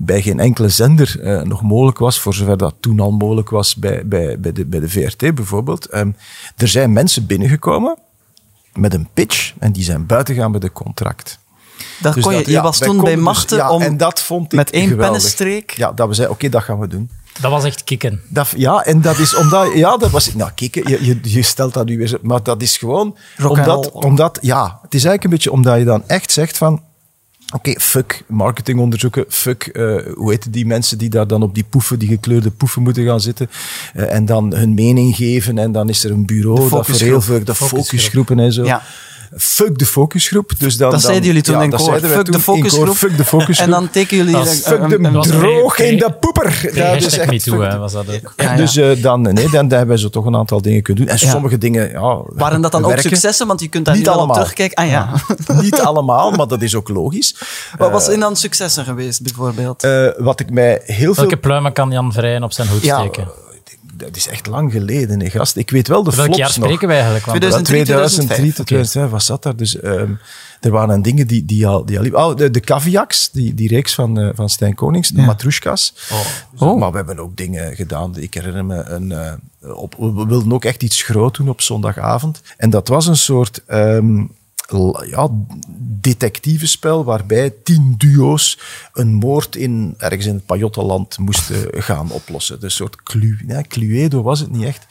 bij 0.00 0.22
geen 0.22 0.40
enkele 0.40 0.68
zender 0.68 1.20
eh, 1.22 1.42
nog 1.42 1.62
mogelijk 1.62 1.98
was, 1.98 2.20
voor 2.20 2.34
zover 2.34 2.56
dat 2.56 2.74
toen 2.80 3.00
al 3.00 3.10
mogelijk 3.12 3.50
was 3.50 3.76
bij, 3.76 4.06
bij, 4.06 4.40
bij, 4.40 4.52
de, 4.52 4.64
bij 4.66 4.80
de 4.80 4.88
VRT 4.88 5.34
bijvoorbeeld. 5.34 5.86
Ehm, 5.86 6.10
er 6.56 6.68
zijn 6.68 6.92
mensen 6.92 7.26
binnengekomen 7.26 7.98
met 8.74 8.94
een 8.94 9.08
pitch 9.14 9.52
en 9.58 9.72
die 9.72 9.84
zijn 9.84 10.06
buiten 10.06 10.34
gaan 10.34 10.50
met 10.50 10.64
een 10.64 10.72
contract. 10.72 11.38
Dat 12.00 12.14
Dus 12.14 12.22
kon 12.22 12.32
je, 12.32 12.38
dat- 12.38 12.46
je 12.46 12.52
ja, 12.52 12.62
was 12.62 12.78
toen 12.78 13.00
bij 13.00 13.14
dus- 13.14 13.24
machten 13.24 13.56
ja, 13.56 13.70
om 13.70 13.82
en 13.82 13.96
dat 13.96 14.20
vond 14.20 14.44
ik 14.52 14.58
met 14.58 14.70
één 14.70 14.82
geweldig. 14.88 15.10
pennenstreek... 15.10 15.70
Ja, 15.70 15.92
dat 15.92 16.08
we 16.08 16.14
zeiden, 16.14 16.36
oké, 16.36 16.48
dat 16.48 16.62
gaan 16.62 16.78
we 16.78 16.86
doen. 16.88 17.10
Dat 17.40 17.50
was 17.50 17.64
echt 17.64 17.84
kicken. 17.84 18.20
Dat, 18.28 18.52
ja, 18.56 18.84
en 18.84 19.00
dat 19.00 19.18
is 19.18 19.34
omdat... 19.36 19.72
Ja, 19.74 19.96
dat 19.96 20.10
was... 20.10 20.34
Nou, 20.34 20.50
kijk, 20.54 20.74
je, 20.74 21.04
je, 21.04 21.18
je 21.22 21.42
stelt 21.42 21.74
dat 21.74 21.86
nu 21.86 21.98
weer... 21.98 22.06
zo- 22.06 22.18
Maar 22.22 22.42
dat 22.42 22.62
is 22.62 22.76
gewoon... 22.76 23.16
Rock 23.36 23.48
and 23.58 23.66
Omdat, 23.66 23.90
roll. 23.92 24.02
omdat... 24.02 24.38
Ja, 24.42 24.64
het 24.82 24.94
is 24.94 25.04
eigenlijk 25.04 25.24
een 25.24 25.30
beetje 25.30 25.52
omdat 25.52 25.78
je 25.78 25.84
dan 25.84 26.02
echt 26.06 26.30
zegt 26.32 26.56
van... 26.56 26.82
Oké, 27.54 27.80
fuck 27.80 28.22
marketingonderzoeken, 28.26 29.24
fuck, 29.28 29.66
eh, 29.66 29.96
hoe 30.14 30.30
heet 30.30 30.52
die 30.52 30.66
mensen 30.66 30.98
die 30.98 31.08
daar 31.08 31.26
dan 31.26 31.42
op 31.42 31.54
die 31.54 31.64
poefen, 31.70 31.98
die 31.98 32.08
gekleurde 32.08 32.50
poefen 32.50 32.82
moeten 32.82 33.04
gaan 33.04 33.20
zitten 33.20 33.50
eh, 33.94 34.14
en 34.14 34.24
dan 34.24 34.54
hun 34.54 34.74
mening 34.74 35.16
geven 35.16 35.58
en 35.58 35.72
dan 35.72 35.88
is 35.88 36.04
er 36.04 36.10
een 36.10 36.26
bureau 36.26 36.68
dat 36.68 36.86
voor 36.86 36.94
heel 36.94 37.20
veel, 37.20 37.44
de 37.44 37.54
Focusgroep. 37.54 37.84
focusgroepen 37.84 38.38
en 38.38 38.52
zo. 38.52 38.64
Ja. 38.64 38.82
Fuck 39.36 39.78
de 39.78 39.86
focusgroep. 39.86 40.52
Dus 40.58 40.76
dan, 40.76 40.90
Dat 40.90 40.90
dan- 40.90 41.00
zeiden 41.00 41.26
jullie 41.26 41.42
toen 41.42 41.54
ja, 41.56 41.62
in 41.62 41.70
koor. 41.70 42.00
Fuck 42.00 42.32
de 42.32 42.40
focusgroep. 42.40 42.96
Fuck 42.96 43.16
de 43.16 43.24
focusgroep. 43.24 43.66
En 43.66 43.70
dan 43.70 43.90
tekenen 43.90 44.24
jullie... 44.24 44.40
Een- 44.40 44.46
Fuck 44.56 44.80
een- 44.80 44.88
de 45.12 45.18
droog 45.28 45.74
pre- 45.76 45.84
in 45.84 45.96
de 45.98 46.12
poeper. 46.20 46.70
Ja, 46.74 46.92
Dat 46.92 47.02
is 47.02 47.18
echt 47.18 47.30
me 47.30 47.40
too, 47.40 47.54
fuck 47.54 47.64
hè, 47.64 47.70
de- 47.72 47.76
was 47.78 47.92
dat 47.92 48.04
ook. 48.08 48.32
Ja, 48.36 48.50
ja. 48.50 48.56
Dus 48.56 48.76
eh, 48.76 49.02
dan, 49.02 49.20
nee, 49.22 49.50
dan, 49.50 49.68
dan 49.68 49.78
hebben 49.78 49.98
ze 49.98 50.10
toch 50.10 50.24
een 50.24 50.36
aantal 50.36 50.62
dingen 50.62 50.82
kunnen 50.82 51.04
doen. 51.04 51.12
En 51.12 51.18
sommige 51.18 51.58
dingen, 51.58 51.90
ja... 51.90 52.20
Waren 52.24 52.60
dat 52.60 52.72
dan 52.72 52.84
ook 52.84 52.98
successen? 52.98 53.46
Want 53.46 53.60
je 53.60 53.68
kunt 53.68 53.84
daar 53.84 53.94
Niet 53.94 54.04
nu 54.04 54.10
wel 54.10 54.18
op 54.20 54.24
allemaal. 54.26 54.42
terugkijken. 54.44 54.76
Ah 54.76 54.90
ja. 54.90 55.10
Niet 55.62 55.80
allemaal, 55.80 56.30
maar 56.30 56.46
dat 56.46 56.62
is 56.62 56.74
ook 56.74 56.88
logisch. 56.88 57.34
Wat 57.78 57.90
was 57.90 58.08
in 58.08 58.20
dan 58.20 58.36
successen 58.36 58.84
geweest, 58.84 59.22
bijvoorbeeld? 59.22 59.82
Eh, 59.84 60.06
wat 60.18 60.40
ik 60.40 60.50
mij 60.50 60.80
heel 60.84 61.14
veel... 61.14 61.22
Welke 61.22 61.36
pluimen 61.36 61.72
kan 61.72 61.90
Jan 61.90 62.12
Vrijen 62.12 62.42
op 62.42 62.52
zijn 62.52 62.68
hoed 62.68 62.82
steken? 62.82 63.28
Dat 63.98 64.16
is 64.16 64.28
echt 64.28 64.46
lang 64.46 64.72
geleden, 64.72 65.20
hè, 65.20 65.30
gast. 65.30 65.56
Ik 65.56 65.70
weet 65.70 65.88
wel 65.88 66.02
de 66.02 66.10
Welk 66.10 66.22
flops 66.24 66.38
jaar 66.38 66.46
nog. 66.48 66.56
spreken 66.56 66.86
wij 66.88 66.96
eigenlijk? 66.96 67.26
Want 67.26 67.38
2003, 67.38 67.84
2003 67.84 68.52
tot 68.52 68.66
2005. 68.66 68.66
2005 68.66 69.10
was 69.10 69.26
dat 69.26 69.42
daar. 69.42 69.56
Dus 69.56 69.80
ehm, 69.80 70.12
er 70.60 70.70
waren 70.70 71.02
dingen 71.02 71.26
die, 71.26 71.44
die 71.44 71.66
al, 71.66 71.84
die 71.84 71.96
al 71.96 72.02
liepen. 72.02 72.24
Oh, 72.24 72.36
de, 72.36 72.50
de 72.50 72.60
Caviacs, 72.60 73.30
die, 73.30 73.54
die 73.54 73.68
reeks 73.68 73.94
van, 73.94 74.18
eh, 74.20 74.28
van 74.34 74.48
Stijn 74.48 74.74
Konings, 74.74 75.08
de 75.08 75.22
Matrushkas. 75.22 75.94
Dus, 75.94 76.60
Oh. 76.60 76.78
Maar 76.78 76.90
we 76.90 76.96
hebben 76.96 77.18
ook 77.18 77.36
dingen 77.36 77.76
gedaan. 77.76 78.16
Ik 78.16 78.34
herinner 78.34 78.64
me, 78.64 78.82
een, 78.84 79.12
eh, 79.12 79.32
op, 79.76 79.94
we 79.98 80.24
wilden 80.26 80.52
ook 80.52 80.64
echt 80.64 80.82
iets 80.82 81.02
groot 81.02 81.36
doen 81.36 81.48
op 81.48 81.60
zondagavond. 81.60 82.40
En 82.56 82.70
dat 82.70 82.88
was 82.88 83.06
een 83.06 83.16
soort... 83.16 83.62
ehm, 83.66 84.22
ja, 85.10 85.28
detectivespel 86.00 87.04
waarbij 87.04 87.54
tien 87.64 87.94
duo's 87.98 88.58
een 88.92 89.14
moord 89.14 89.56
in, 89.56 89.94
ergens 89.98 90.26
in 90.26 90.34
het 90.34 90.46
Pajottenland 90.46 91.18
moesten 91.18 91.56
gaan 91.82 92.10
oplossen. 92.10 92.58
Een 92.60 92.70
soort 92.70 93.02
Clu, 93.02 93.38
Cluedo 93.68 94.22
was 94.22 94.40
het 94.40 94.50
niet 94.50 94.64
echt. 94.64 94.86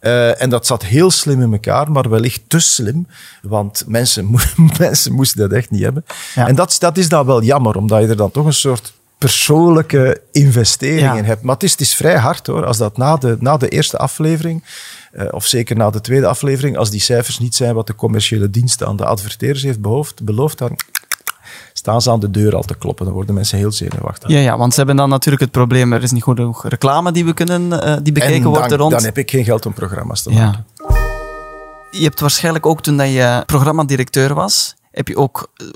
Eh, 0.00 0.42
en 0.42 0.50
dat 0.50 0.66
zat 0.66 0.84
heel 0.84 1.10
slim 1.10 1.42
in 1.42 1.52
elkaar, 1.52 1.90
maar 1.90 2.08
wellicht 2.10 2.40
te 2.46 2.58
slim, 2.58 3.06
want 3.42 3.84
mensen, 3.86 4.24
mo- 4.24 4.38
mensen 4.78 5.12
moesten 5.12 5.40
dat 5.40 5.52
echt 5.58 5.70
niet 5.70 5.82
hebben. 5.82 6.04
Ja. 6.34 6.46
En 6.48 6.54
dat, 6.54 6.70
is- 6.70 6.78
dat 6.78 6.96
is 6.96 7.08
dan 7.08 7.26
wel 7.26 7.42
jammer, 7.42 7.76
omdat 7.76 8.00
je 8.02 8.08
er 8.08 8.16
dan 8.16 8.30
toch 8.30 8.46
een 8.46 8.52
soort 8.52 8.92
persoonlijke 9.18 10.20
investering 10.32 11.00
Ja. 11.00 11.16
in 11.16 11.24
hebt. 11.24 11.42
Maar 11.42 11.54
het 11.54 11.62
is, 11.62 11.70
het 11.70 11.80
is 11.80 11.94
vrij 11.94 12.16
hard 12.18 12.46
hoor, 12.46 12.64
als 12.66 12.76
dat 12.78 12.96
na 12.96 13.16
de, 13.16 13.36
na 13.40 13.56
de 13.56 13.68
eerste 13.68 13.96
aflevering, 13.96 14.64
of 15.30 15.46
zeker 15.46 15.76
na 15.76 15.90
de 15.90 16.00
tweede 16.00 16.26
aflevering, 16.26 16.76
als 16.76 16.90
die 16.90 17.00
cijfers 17.00 17.38
niet 17.38 17.54
zijn 17.54 17.74
wat 17.74 17.86
de 17.86 17.94
commerciële 17.94 18.50
dienst 18.50 18.84
aan 18.84 18.96
de 18.96 19.04
adverteerders 19.04 19.62
heeft 19.62 19.80
behoofd, 19.80 20.24
beloofd, 20.24 20.58
dan 20.58 20.76
staan 21.72 22.02
ze 22.02 22.10
aan 22.10 22.20
de 22.20 22.30
deur 22.30 22.56
al 22.56 22.62
te 22.62 22.74
kloppen. 22.74 23.04
Dan 23.04 23.14
worden 23.14 23.34
mensen 23.34 23.58
heel 23.58 23.72
zenuwachtig. 23.72 24.30
Ja, 24.30 24.38
ja, 24.38 24.56
want 24.56 24.72
ze 24.72 24.78
hebben 24.78 24.96
dan 24.96 25.08
natuurlijk 25.08 25.42
het 25.42 25.52
probleem, 25.52 25.92
er 25.92 26.02
is 26.02 26.10
niet 26.10 26.22
genoeg 26.22 26.68
reclame 26.68 27.12
die, 27.12 27.24
we 27.24 27.34
kunnen, 27.34 27.82
eh, 27.82 27.96
die 28.02 28.12
bekeken 28.12 28.36
en 28.36 28.48
wordt 28.48 28.68
dan, 28.68 28.78
rond. 28.78 28.92
dan 28.92 29.04
heb 29.04 29.18
ik 29.18 29.30
geen 29.30 29.44
geld 29.44 29.66
om 29.66 29.72
programma's 29.72 30.22
te 30.22 30.30
maken. 30.30 30.64
Ja. 30.76 30.96
Je 31.90 32.02
hebt 32.02 32.20
waarschijnlijk 32.20 32.66
ook 32.66 32.82
toen 32.82 32.96
dat 32.96 33.08
je 33.08 33.42
programmadirecteur 33.46 34.34
was, 34.34 34.74
heb 34.90 35.08
je 35.08 35.16
ook 35.16 35.50
eh, 35.54 35.66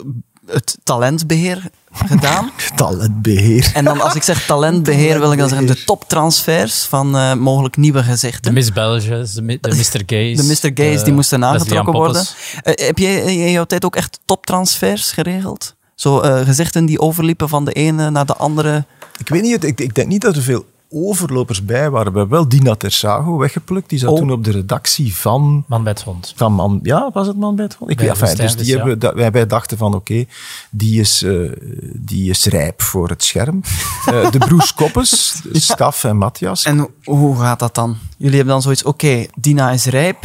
het 0.47 0.79
talentbeheer 0.83 1.71
gedaan. 2.13 2.51
Talentbeheer. 2.77 3.71
En 3.75 3.85
dan 3.85 4.01
als 4.01 4.15
ik 4.15 4.23
zeg 4.23 4.47
talentbeheer, 4.47 5.19
wil 5.21 5.33
ik 5.33 5.39
dan 5.39 5.49
zeggen 5.49 5.67
de 5.67 5.85
toptransfers 5.85 6.83
van 6.83 7.17
eh, 7.17 7.35
mogelijk 7.35 7.77
nieuwe 7.77 7.99
De 7.99 8.05
gezichten. 8.05 8.53
Miss 8.53 8.73
Belges, 8.73 9.33
de, 9.33 9.59
de 9.61 9.69
Mr. 9.69 10.03
Gays. 10.07 10.37
De 10.41 10.43
Mr. 10.43 10.71
Gays 10.75 11.05
die 11.05 11.13
moesten 11.13 11.45
aangetrokken 11.45 11.93
worden. 11.93 12.25
Poppes. 12.25 12.75
Eh, 12.75 12.87
heb 12.87 12.99
jij 12.99 13.23
in 13.23 13.51
jouw 13.51 13.65
tijd 13.65 13.85
ook 13.85 13.97
echt 13.97 14.21
toptransfers 14.25 15.13
geregeld? 15.13 15.75
Zo 15.95 16.21
eh, 16.21 16.45
gezichten 16.45 16.87
die 16.87 17.01
overliepen 17.01 17.49
van 17.49 17.65
de 17.65 17.73
ene 17.73 18.11
naar 18.11 18.27
de 18.27 18.37
andere. 18.37 18.85
Ik 19.19 19.29
weet 19.29 19.43
niet, 19.43 19.65
ik, 19.65 19.81
ik 19.81 19.95
denk 19.95 20.09
niet 20.09 20.21
dat 20.21 20.37
er 20.37 20.43
veel 20.43 20.65
overlopers 20.93 21.65
bij 21.65 21.91
waren. 21.91 22.13
We 22.13 22.19
hebben 22.19 22.37
wel 22.39 22.49
Dina 22.49 22.75
Tersago 22.75 23.37
weggeplukt. 23.37 23.89
Die 23.89 23.99
zat 23.99 24.11
Oh. 24.11 24.19
toen 24.19 24.33
op 24.33 24.45
de 24.45 24.51
redactie 24.51 25.17
van 25.17 25.65
Man 25.67 25.83
bij 25.83 25.93
het 25.93 26.03
hond. 26.03 26.33
Van 26.37 26.53
man, 26.53 26.81
ja, 26.83 27.11
was 27.13 27.27
het 27.27 27.37
man 27.37 27.57
bij 27.57 27.65
het 27.65 27.75
hond? 27.75 27.91
Ik 27.91 27.97
Bij 27.97 28.07
weet, 28.07 28.15
enfin, 28.15 28.29
Woestijn, 28.37 28.49
dus 28.49 28.57
die 28.57 28.67
dus 28.67 28.75
ja. 28.75 28.79
hebben, 28.81 28.99
dat, 28.99 29.15
wij, 29.15 29.31
wij 29.31 29.47
dachten 29.47 29.79
van 29.79 29.95
oké, 29.95 30.25
die, 30.71 31.01
is, 31.01 31.23
eh, 31.23 31.53
die 31.95 32.31
is 32.31 32.45
rijp 32.45 32.83
voor 32.83 33.09
het 33.09 33.25
scherm. 33.25 33.61
Eh, 34.07 34.31
de 34.31 34.39
broers 34.39 34.75
Koppes, 34.75 35.43
Staf 35.53 36.05
en 36.05 36.17
Matthias. 36.17 36.65
En 36.65 36.89
hoe 37.05 37.37
gaat 37.41 37.59
dat 37.59 37.75
dan? 37.75 37.97
Jullie 38.17 38.37
hebben 38.37 38.53
dan 38.53 38.63
zoiets, 38.63 38.83
oké, 38.83 39.27
Dina 39.35 39.71
is 39.71 39.85
rijp. 39.85 40.25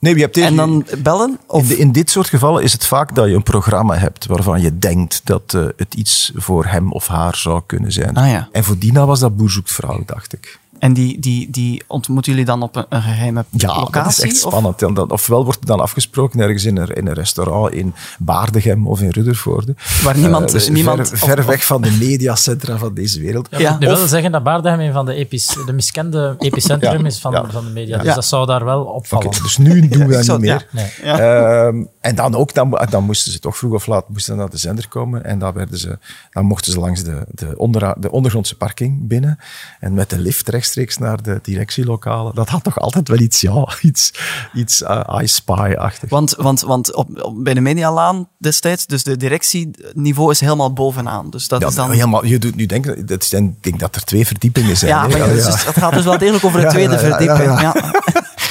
Nee, 0.00 0.14
je 0.14 0.20
hebt 0.20 0.34
deze, 0.34 0.46
En 0.46 0.56
dan 0.56 0.86
bellen? 0.98 1.38
Of 1.46 1.70
in, 1.70 1.92
dit 1.92 2.10
soort 2.10 2.28
gevallen 2.28 2.62
is 2.62 2.72
het 2.72 2.86
vaak 2.86 3.14
dat 3.14 3.28
je 3.28 3.34
een 3.34 3.42
programma 3.42 3.96
hebt 3.96 4.26
waarvan 4.26 4.60
je 4.60 4.78
denkt 4.78 5.20
dat 5.24 5.54
eh, 5.54 5.64
het 5.76 5.94
iets 5.94 6.32
voor 6.34 6.66
hem 6.66 6.92
of 6.92 7.06
haar 7.06 7.36
zou 7.36 7.62
kunnen 7.66 7.92
zijn. 7.92 8.16
Ah, 8.16 8.30
ja. 8.30 8.48
En 8.52 8.64
voor 8.64 8.78
Dina 8.78 9.06
was 9.06 9.20
dat 9.20 9.36
Boer 9.36 9.50
zoekt 9.50 9.72
vrouw, 9.72 10.02
dacht 10.06 10.32
ik. 10.32 10.59
En 10.80 10.92
die, 10.92 11.18
die, 11.20 11.50
die 11.50 11.82
ontmoeten 11.86 12.32
jullie 12.32 12.46
dan 12.46 12.62
op 12.62 12.76
een, 12.76 12.84
een 12.88 13.02
geheime 13.02 13.44
Ja, 13.50 13.66
locatie? 13.76 13.92
dat 14.02 14.06
is 14.12 14.20
echt 14.20 14.36
spannend. 14.36 14.78
Dan, 14.78 15.10
ofwel 15.10 15.44
wordt 15.44 15.58
het 15.58 15.68
dan 15.68 15.80
afgesproken 15.80 16.40
ergens 16.40 16.64
in 16.64 16.76
een, 16.76 16.88
in 16.88 17.06
een 17.06 17.12
restaurant 17.14 17.72
in 17.72 17.94
Baardegem 18.18 18.86
of 18.86 19.00
in 19.00 19.08
Ruddervoorde. 19.10 19.74
Waar 20.02 20.16
niemand- 20.18 20.46
Eh, 20.46 20.52
dus 20.52 20.68
niemand- 20.68 21.08
ver, 21.08 21.18
ver 21.18 21.38
of- 21.38 21.44
weg 21.46 21.64
van 21.64 21.82
de 21.82 21.90
mediacentra 21.90 22.76
van 22.78 22.94
deze 22.94 23.20
wereld. 23.20 23.48
Ja. 23.50 23.76
Dat 23.78 23.98
wil 23.98 24.06
zeggen 24.08 24.32
dat 24.32 24.42
Baardegem 24.42 24.80
een 24.80 24.92
van 24.92 25.06
de, 25.06 25.14
epis, 25.14 25.56
de 25.66 25.72
miskende 25.72 26.34
epicentrum 26.38 27.00
Ja, 27.00 27.06
is 27.06 27.18
van, 27.20 27.32
ja. 27.32 27.50
van 27.50 27.64
de 27.64 27.70
media. 27.70 27.96
Ja. 27.96 28.02
Dus 28.02 28.14
dat 28.14 28.24
zou 28.24 28.46
daar 28.46 28.64
wel 28.64 28.80
Oké, 28.80 28.90
opvallen. 28.90 29.30
dus 29.42 29.56
nu 29.56 29.88
doen 29.88 30.06
we 30.06 30.12
dat 30.12 30.26
niet 30.28 30.38
meer. 30.40 30.66
Nee. 30.70 30.92
Ja. 31.02 31.18
Ehm, 31.18 31.84
en 32.00 32.14
dan 32.14 32.34
ook, 32.34 32.54
dan, 32.54 32.86
dan 32.90 33.04
moesten 33.04 33.32
ze 33.32 33.38
toch 33.38 33.56
vroeg 33.56 33.72
of 33.74 33.86
laat 33.86 34.08
moesten 34.08 34.36
naar 34.36 34.50
de 34.50 34.58
zender 34.58 34.88
komen. 34.88 35.24
En 35.24 35.38
dan, 35.38 35.52
werden 35.52 35.78
ze, 35.78 35.98
dan 36.30 36.44
mochten 36.44 36.72
ze 36.72 36.78
langs 36.80 37.02
de, 37.04 37.24
de, 37.30 37.54
ondera- 37.58 37.96
de 37.98 38.10
ondergrondse 38.10 38.56
parking 38.56 39.08
binnen. 39.08 39.38
En 39.80 39.94
met 39.94 40.10
de 40.10 40.18
lift 40.18 40.48
rechtstreeks 40.74 40.98
naar 41.08 41.22
de 41.22 41.38
directielokalen. 41.42 42.34
Dat 42.34 42.48
had 42.48 42.64
toch 42.64 42.78
altijd 42.78 43.08
wel 43.08 43.18
iets, 43.18 43.40
ja, 43.40 43.68
iets, 43.82 44.12
iets 44.54 44.82
uh, 44.82 45.18
I 45.22 45.26
Spy-achtig. 45.26 46.10
Want, 46.10 46.34
want, 46.38 46.60
want 46.60 46.94
op, 46.94 47.22
op- 47.22 47.44
bij 47.44 47.54
de 47.54 47.60
Medialaan 47.60 48.28
destijds, 48.38 48.86
dus 48.86 49.02
de 49.02 49.16
directieniveau 49.16 50.30
is 50.30 50.40
helemaal 50.40 50.72
bovenaan. 50.72 51.30
Dus 51.30 51.48
dat 51.48 51.60
Ja, 51.60 51.66
is 51.68 51.74
dan... 51.74 51.90
helemaal, 51.90 52.24
je 52.24 52.38
doet 52.38 52.54
nu 52.56 52.66
denken, 52.66 53.06
dat 53.06 53.24
zijn, 53.24 53.44
ik 53.44 53.62
denk 53.62 53.80
dat 53.80 53.94
er 53.96 54.04
twee 54.04 54.26
verdiepingen 54.26 54.76
zijn. 54.76 54.90
Ja, 54.90 55.06
maar 55.06 55.16
ja, 55.18 55.26
dus 55.26 55.44
het 55.64 55.76
gaat 55.78 55.92
dus 55.92 56.04
wel 56.04 56.18
degelijk 56.18 56.44
over 56.44 56.58
de 56.60 56.66
Ja, 56.70 56.72
tweede 56.72 56.94
ja, 56.94 57.00
ja, 57.00 57.08
verdieping. 57.08 57.60
ja, 57.60 57.60
Ja, 57.60 57.74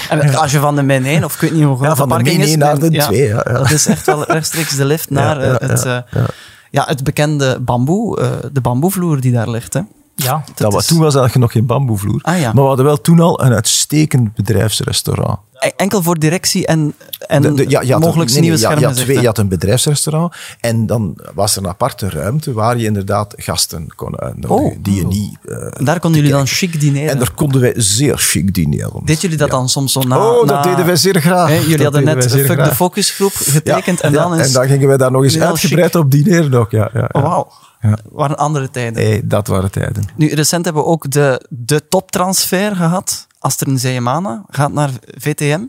En 0.09 0.35
als 0.35 0.51
je 0.51 0.59
van 0.59 0.75
de 0.75 0.81
min 0.83 1.05
1, 1.05 1.23
of 1.23 1.33
ik 1.33 1.39
weet 1.41 1.51
niet 1.51 1.63
hoe 1.63 1.75
groot 1.75 1.83
Ja, 1.83 1.89
de 1.89 1.95
van 1.95 2.07
de 2.07 2.13
parking 2.13 2.37
min 2.37 2.45
is... 2.45 2.51
1 2.51 2.59
naar 2.59 2.79
de 2.79 2.91
ja, 2.91 3.05
2, 3.05 3.27
ja, 3.27 3.45
ja. 3.47 3.53
Dat 3.53 3.71
is 3.71 3.85
echt 3.85 4.05
wel 4.05 4.23
rechtstreeks 4.23 4.75
de 4.75 4.85
lift 4.85 5.09
naar 5.19 5.39
Ja, 5.41 5.45
ja, 5.51 5.59
eh, 5.59 5.69
het, 5.69 5.83
ja, 5.83 6.05
eh, 6.09 6.23
ja, 6.71 6.83
het 6.87 7.03
bekende 7.03 7.59
bamboe, 7.59 8.19
eh, 8.21 8.29
de 8.51 8.61
bamboevloer 8.61 9.21
die 9.21 9.31
daar 9.31 9.49
ligt. 9.49 9.73
Hè. 9.73 9.81
Ja, 10.23 10.43
Dat 10.55 10.73
was, 10.73 10.81
is- 10.81 10.87
toen 10.87 10.99
was 10.99 11.15
eigenlijk 11.15 11.43
nog 11.43 11.51
geen 11.51 11.65
bamboevloer. 11.65 12.19
Ah, 12.21 12.39
ja. 12.39 12.53
Maar 12.53 12.61
we 12.63 12.67
hadden 12.67 12.85
wel 12.85 13.01
toen 13.01 13.19
al 13.19 13.43
een 13.43 13.53
uitstekend 13.53 14.33
bedrijfsrestaurant. 14.35 15.39
Enkel 15.75 16.03
voor 16.03 16.19
directie 16.19 16.65
en, 16.67 16.93
en 17.27 17.41
De- 17.41 17.53
de- 17.53 17.69
ja, 17.69 17.81
je 17.81 17.91
had 17.91 18.01
mogelijk 18.01 18.29
een, 18.29 18.35
nee, 18.41 18.49
nee, 18.49 18.57
nieuwe 18.59 18.73
ja, 18.75 18.79
je, 18.79 18.85
had 18.85 18.95
twee, 18.95 19.19
je 19.19 19.25
had 19.25 19.37
een 19.37 19.47
bedrijfsrestaurant 19.47 20.33
en 20.59 20.85
dan 20.85 21.17
was 21.33 21.55
er 21.55 21.63
een 21.63 21.69
aparte 21.69 22.09
ruimte 22.09 22.53
waar 22.53 22.77
je 22.77 22.85
inderdaad 22.85 23.33
gasten 23.37 23.87
kon 23.95 24.19
uitnodigen 24.19 24.71
Oh. 24.77 24.77
die 24.83 24.95
je 24.95 25.05
niet... 25.05 25.37
eh, 25.45 25.55
En 25.77 25.85
daar 25.85 25.99
konden 25.99 26.19
jullie 26.21 26.35
dan 26.35 26.47
chic 26.47 26.79
dineren. 26.79 27.09
en 27.09 27.17
daar 27.17 27.31
konden 27.33 27.61
wij 27.61 27.73
zeer 27.75 28.17
chic 28.17 28.53
dineren. 28.53 29.01
Deed 29.05 29.21
jullie 29.21 29.37
dat 29.37 29.47
Ja. 29.49 29.53
dan 29.55 29.69
soms 29.69 29.91
zo 29.91 30.01
na... 30.01 30.17
oh, 30.17 30.35
dat 30.37 30.45
na- 30.45 30.61
deden 30.61 30.85
wij 30.85 30.95
zeer 30.95 31.19
graag. 31.21 31.47
Hè, 31.49 31.55
jullie 31.55 31.69
Dat 31.77 31.83
hadden 31.93 32.05
deden 32.05 32.15
net 32.17 32.31
Fuck 32.31 32.51
graag. 32.51 32.69
de 32.69 32.75
Focusgroep 32.75 33.31
getekend 33.35 33.97
Ja, 33.99 34.03
en 34.07 34.13
dan 34.13 34.35
is... 34.39 34.47
en 34.47 34.53
dan 34.53 34.67
gingen 34.67 34.87
wij 34.87 34.97
daar 34.97 35.11
nog 35.11 35.23
eens 35.23 35.39
uitgebreid 35.39 35.91
chic. 35.91 36.01
op 36.01 36.11
dineren 36.11 36.53
ook. 36.53 36.71
Ja, 36.71 36.89
ja, 36.93 36.99
ja. 36.99 37.09
Oh, 37.11 37.21
wauw. 37.21 37.51
Ja. 37.81 37.97
waren 38.11 38.37
andere 38.37 38.69
tijden. 38.71 39.03
Hey, 39.03 39.21
dat 39.23 39.47
waren 39.47 39.71
tijden. 39.71 40.03
Nu, 40.15 40.33
recent 40.33 40.65
hebben 40.65 40.83
we 40.83 40.89
ook 40.89 41.11
de, 41.11 41.45
de 41.49 41.87
toptransfer 41.87 42.75
gehad. 42.75 43.27
Astrid 43.39 43.79
Zeemana 43.79 44.43
gaat 44.49 44.71
naar 44.73 44.91
VTM. 45.17 45.61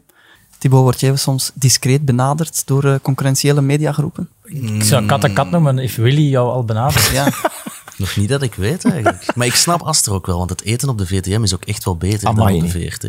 Thibaut, 0.58 0.82
word 0.82 1.00
jij 1.00 1.16
soms 1.16 1.50
discreet 1.54 2.04
benaderd 2.04 2.66
door 2.66 2.84
eh, 2.84 2.94
concurrentiële 3.02 3.60
mediagroepen? 3.60 4.28
ik 4.44 4.82
zou 4.82 5.06
kat 5.06 5.24
en 5.24 5.32
kat 5.32 5.50
noemen, 5.50 5.78
if 5.78 5.96
Willy 5.96 6.30
jou 6.30 6.50
al 6.50 6.64
benadert. 6.64 7.06
Ja. 7.06 7.28
Nog 7.96 8.16
niet 8.16 8.28
dat 8.28 8.42
ik 8.42 8.54
weet 8.54 8.84
eigenlijk. 8.84 9.36
Maar 9.36 9.46
ik 9.46 9.54
snap 9.54 9.82
Aster 9.82 10.12
ook 10.12 10.26
wel, 10.26 10.38
want 10.38 10.50
het 10.50 10.62
eten 10.62 10.88
op 10.88 10.98
de 10.98 11.06
VTM 11.06 11.42
is 11.42 11.54
ook 11.54 11.64
echt 11.64 11.84
wel 11.84 11.96
beter 11.96 12.28
Amai, 12.28 12.58
dan 12.58 12.66
op 12.66 12.72
de. 12.72 12.90
VRT. 12.90 13.04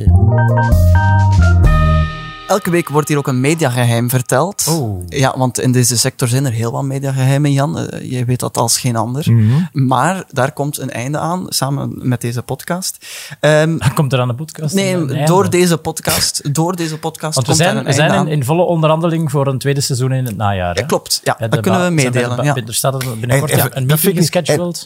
Elke 2.51 2.69
week 2.69 2.89
wordt 2.89 3.07
hier 3.07 3.17
ook 3.17 3.27
een 3.27 3.39
mediageheim 3.39 4.09
verteld. 4.09 4.67
Oh. 4.69 5.03
Ja, 5.07 5.33
want 5.37 5.59
in 5.59 5.71
deze 5.71 5.97
sector 5.97 6.27
zijn 6.27 6.45
er 6.45 6.51
heel 6.51 6.71
wat 6.71 6.83
mediageheimen, 6.83 7.51
Jan. 7.51 7.79
Eh, 7.79 8.11
jij 8.11 8.25
weet 8.25 8.39
dat 8.39 8.57
als 8.57 8.79
geen 8.79 8.95
ander. 8.95 9.31
Mhm. 9.31 9.87
Maar 9.87 10.23
daar 10.29 10.51
komt 10.51 10.79
een 10.79 10.91
einde 10.91 11.17
aan, 11.17 11.45
samen 11.49 11.91
met 11.95 12.21
deze 12.21 12.41
podcast. 12.41 13.05
Ehm, 13.39 13.77
Komt 13.95 14.13
er 14.13 14.19
aan 14.19 14.27
de 14.27 14.33
podcast? 14.33 14.75
nee, 14.75 14.93
een 14.93 15.25
door 15.25 15.49
deze 15.49 15.77
podcast, 15.77 16.53
door 16.53 16.75
deze 16.75 16.97
podcast 16.97 17.35
Want 17.35 17.47
we 17.47 17.53
komt 17.53 17.65
zijn, 17.65 17.77
een 17.77 17.85
we 17.85 17.93
zijn 17.93 18.27
in, 18.27 18.43
volle 18.43 18.63
onderhandeling 18.63 19.31
voor 19.31 19.47
een 19.47 19.57
tweede 19.57 19.81
seizoen 19.81 20.11
in 20.11 20.25
het 20.25 20.37
najaar. 20.37 20.73
Hè? 20.73 20.79
Ja, 20.79 20.85
klopt, 20.85 21.21
ja, 21.23 21.37
dat 21.39 21.59
kunnen 21.59 21.85
we 21.85 21.89
meedelen. 21.89 22.43
Ja. 22.43 22.55
Er 22.55 22.73
staat 22.73 23.03
er 23.03 23.19
binnenkort 23.19 23.51
En 23.51 23.57
ja, 23.57 23.69
een 23.71 23.85
meeting 23.85 24.17
gescheduled. 24.31 24.83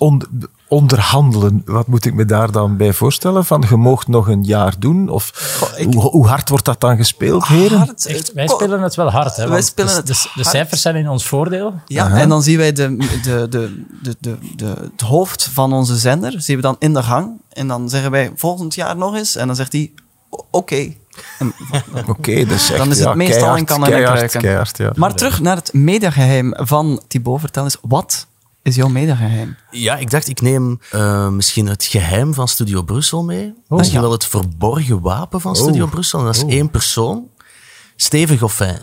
On- 0.67 0.79
onderhandelen, 0.79 1.62
wat 1.65 1.88
moet 1.88 2.05
ik 2.05 2.13
me 2.13 2.25
daar 2.25 2.51
dan 2.51 2.77
bij 2.77 2.93
voorstellen? 2.93 3.45
Van, 3.45 3.63
je 3.69 3.75
moogt 3.75 4.07
nog 4.07 4.27
een 4.27 4.43
jaar 4.43 4.74
doen? 4.79 5.10
Of 5.10 5.31
ik- 5.77 5.93
hoe, 5.93 6.01
hoe 6.10 6.27
hard 6.27 6.50
wordt 6.50 6.65
dat 6.65 6.81
dan 6.81 6.98
gespeeld, 6.98 7.48
heren? 7.48 7.77
Hard, 7.77 8.05
Echt, 8.05 8.29
eh, 8.29 8.36
wij 8.36 8.48
spelen 8.48 8.81
het 8.81 8.95
wel 8.95 9.10
hard. 9.12 9.36
Hè, 9.36 9.48
Wij 9.50 9.62
spelen 9.62 10.05
de, 10.05 10.13
het 10.13 10.29
de, 10.36 10.43
cijfers 10.43 10.81
zijn 10.81 10.95
in 10.95 11.10
ons 11.10 11.25
voordeel. 11.27 11.74
Ja, 11.86 12.10
en 12.12 12.29
dan 12.29 12.43
zien 12.43 12.57
wij 12.57 12.72
de, 12.72 12.95
de, 13.24 13.48
de, 13.50 13.84
de, 14.01 14.15
de, 14.22 14.38
de, 14.55 14.65
het 14.91 15.01
hoofd 15.01 15.50
van 15.53 15.74
onze 15.74 15.95
zender, 15.95 16.34
zien 16.41 16.55
we 16.55 16.62
dan 16.62 16.75
in 16.79 16.93
de 16.93 17.03
gang. 17.03 17.31
En 17.50 17.67
dan 17.67 17.89
zeggen 17.89 18.12
wij 18.12 18.31
volgend 18.36 18.75
jaar 18.75 18.98
nog 18.98 19.15
eens. 19.15 19.36
En 19.36 19.48
dan 19.48 19.55
zegt 19.55 19.72
hij, 19.72 19.91
oké. 20.51 20.93
Oké, 22.07 22.45
dus 22.45 22.69
echt, 22.69 22.77
Dan 22.77 22.89
is 22.91 22.98
het 22.98 23.07
ja, 23.07 23.13
meestal 23.13 23.38
keihard, 23.38 23.60
in 23.60 23.65
kannen 23.65 23.88
en 23.88 23.93
keihard, 23.93 24.17
kruiken. 24.17 24.41
keihard, 24.41 24.77
ja. 24.77 24.91
Maar 24.95 25.13
terug 25.13 25.41
naar 25.41 25.55
het 25.55 25.74
mediageheim 25.74 26.53
van 26.57 27.01
Thibaut. 27.07 27.39
Vertel 27.39 27.63
eens, 27.63 27.77
wat 27.81 28.27
is 28.65 28.75
jouw 28.75 28.88
mediageheim? 28.88 29.55
Ja, 29.72 29.98
ik 29.98 30.10
dacht, 30.10 30.27
ik 30.27 30.41
neem 30.41 30.79
eh, 30.91 31.29
misschien 31.29 31.67
het 31.67 31.84
geheim 31.84 32.34
van 32.34 32.48
Studio 32.48 32.81
Brussel 32.81 33.24
mee. 33.24 33.53
misschien 33.67 34.00
ja. 34.00 34.03
wel 34.03 34.12
het 34.12 34.25
verborgen 34.25 35.01
wapen 35.01 35.41
van 35.41 35.55
Studio 35.55 35.84
Oh. 35.84 35.91
Brussel. 35.91 36.19
En 36.19 36.25
dat 36.25 36.36
is 36.36 36.43
één 36.43 36.69
persoon. 36.69 37.29
Steven 37.95 38.38
Goffin. 38.38 38.77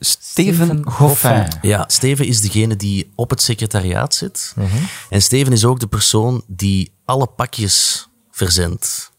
Steven 0.00 0.90
Goffin. 0.90 1.46
Ja, 1.62 1.84
Steven 1.86 2.26
is 2.26 2.40
degene 2.40 2.76
die 2.76 3.12
op 3.14 3.30
het 3.30 3.42
secretariaat 3.42 4.14
zit. 4.14 4.52
Mhm. 4.56 4.68
En 5.08 5.22
Steven 5.22 5.52
is 5.52 5.64
ook 5.64 5.80
de 5.80 5.86
persoon 5.86 6.42
die 6.46 6.92
alle 7.04 7.26
pakjes 7.26 8.08
verzendt. 8.30 9.12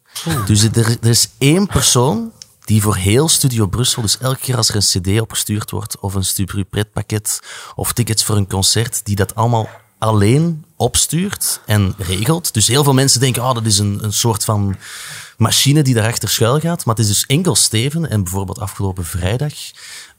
Dus 0.45 0.63
er, 0.63 0.97
er 1.01 1.09
is 1.09 1.29
één 1.37 1.67
persoon 1.67 2.31
die 2.65 2.81
voor 2.81 2.95
heel 2.95 3.29
Studio 3.29 3.67
Brussel, 3.67 4.01
dus 4.01 4.17
elke 4.17 4.39
keer 4.39 4.57
als 4.57 4.69
er 4.69 4.75
een 4.75 4.81
cd 4.81 5.21
opgestuurd 5.21 5.71
wordt, 5.71 5.99
of 5.99 6.13
een 6.13 6.25
Stubru 6.25 6.63
pretpakket, 6.63 7.39
of 7.75 7.93
tickets 7.93 8.23
voor 8.23 8.35
een 8.37 8.47
concert, 8.47 9.05
die 9.05 9.15
dat 9.15 9.35
allemaal 9.35 9.69
alleen 10.05 10.65
opstuurt 10.75 11.61
en 11.65 11.93
regelt. 11.97 12.53
Dus 12.53 12.67
heel 12.67 12.83
veel 12.83 12.93
mensen 12.93 13.19
denken, 13.19 13.43
oh, 13.43 13.53
dat 13.53 13.65
is 13.65 13.79
een, 13.79 14.03
een 14.03 14.13
soort 14.13 14.43
van 14.43 14.75
machine 15.37 15.83
die 15.83 15.93
daarachter 15.93 16.29
schuil 16.29 16.59
gaat. 16.59 16.85
Maar 16.85 16.95
het 16.95 17.03
is 17.03 17.11
dus 17.11 17.25
enkel 17.25 17.55
Steven. 17.55 18.09
En 18.09 18.23
bijvoorbeeld 18.23 18.59
afgelopen 18.59 19.05
vrijdag 19.05 19.53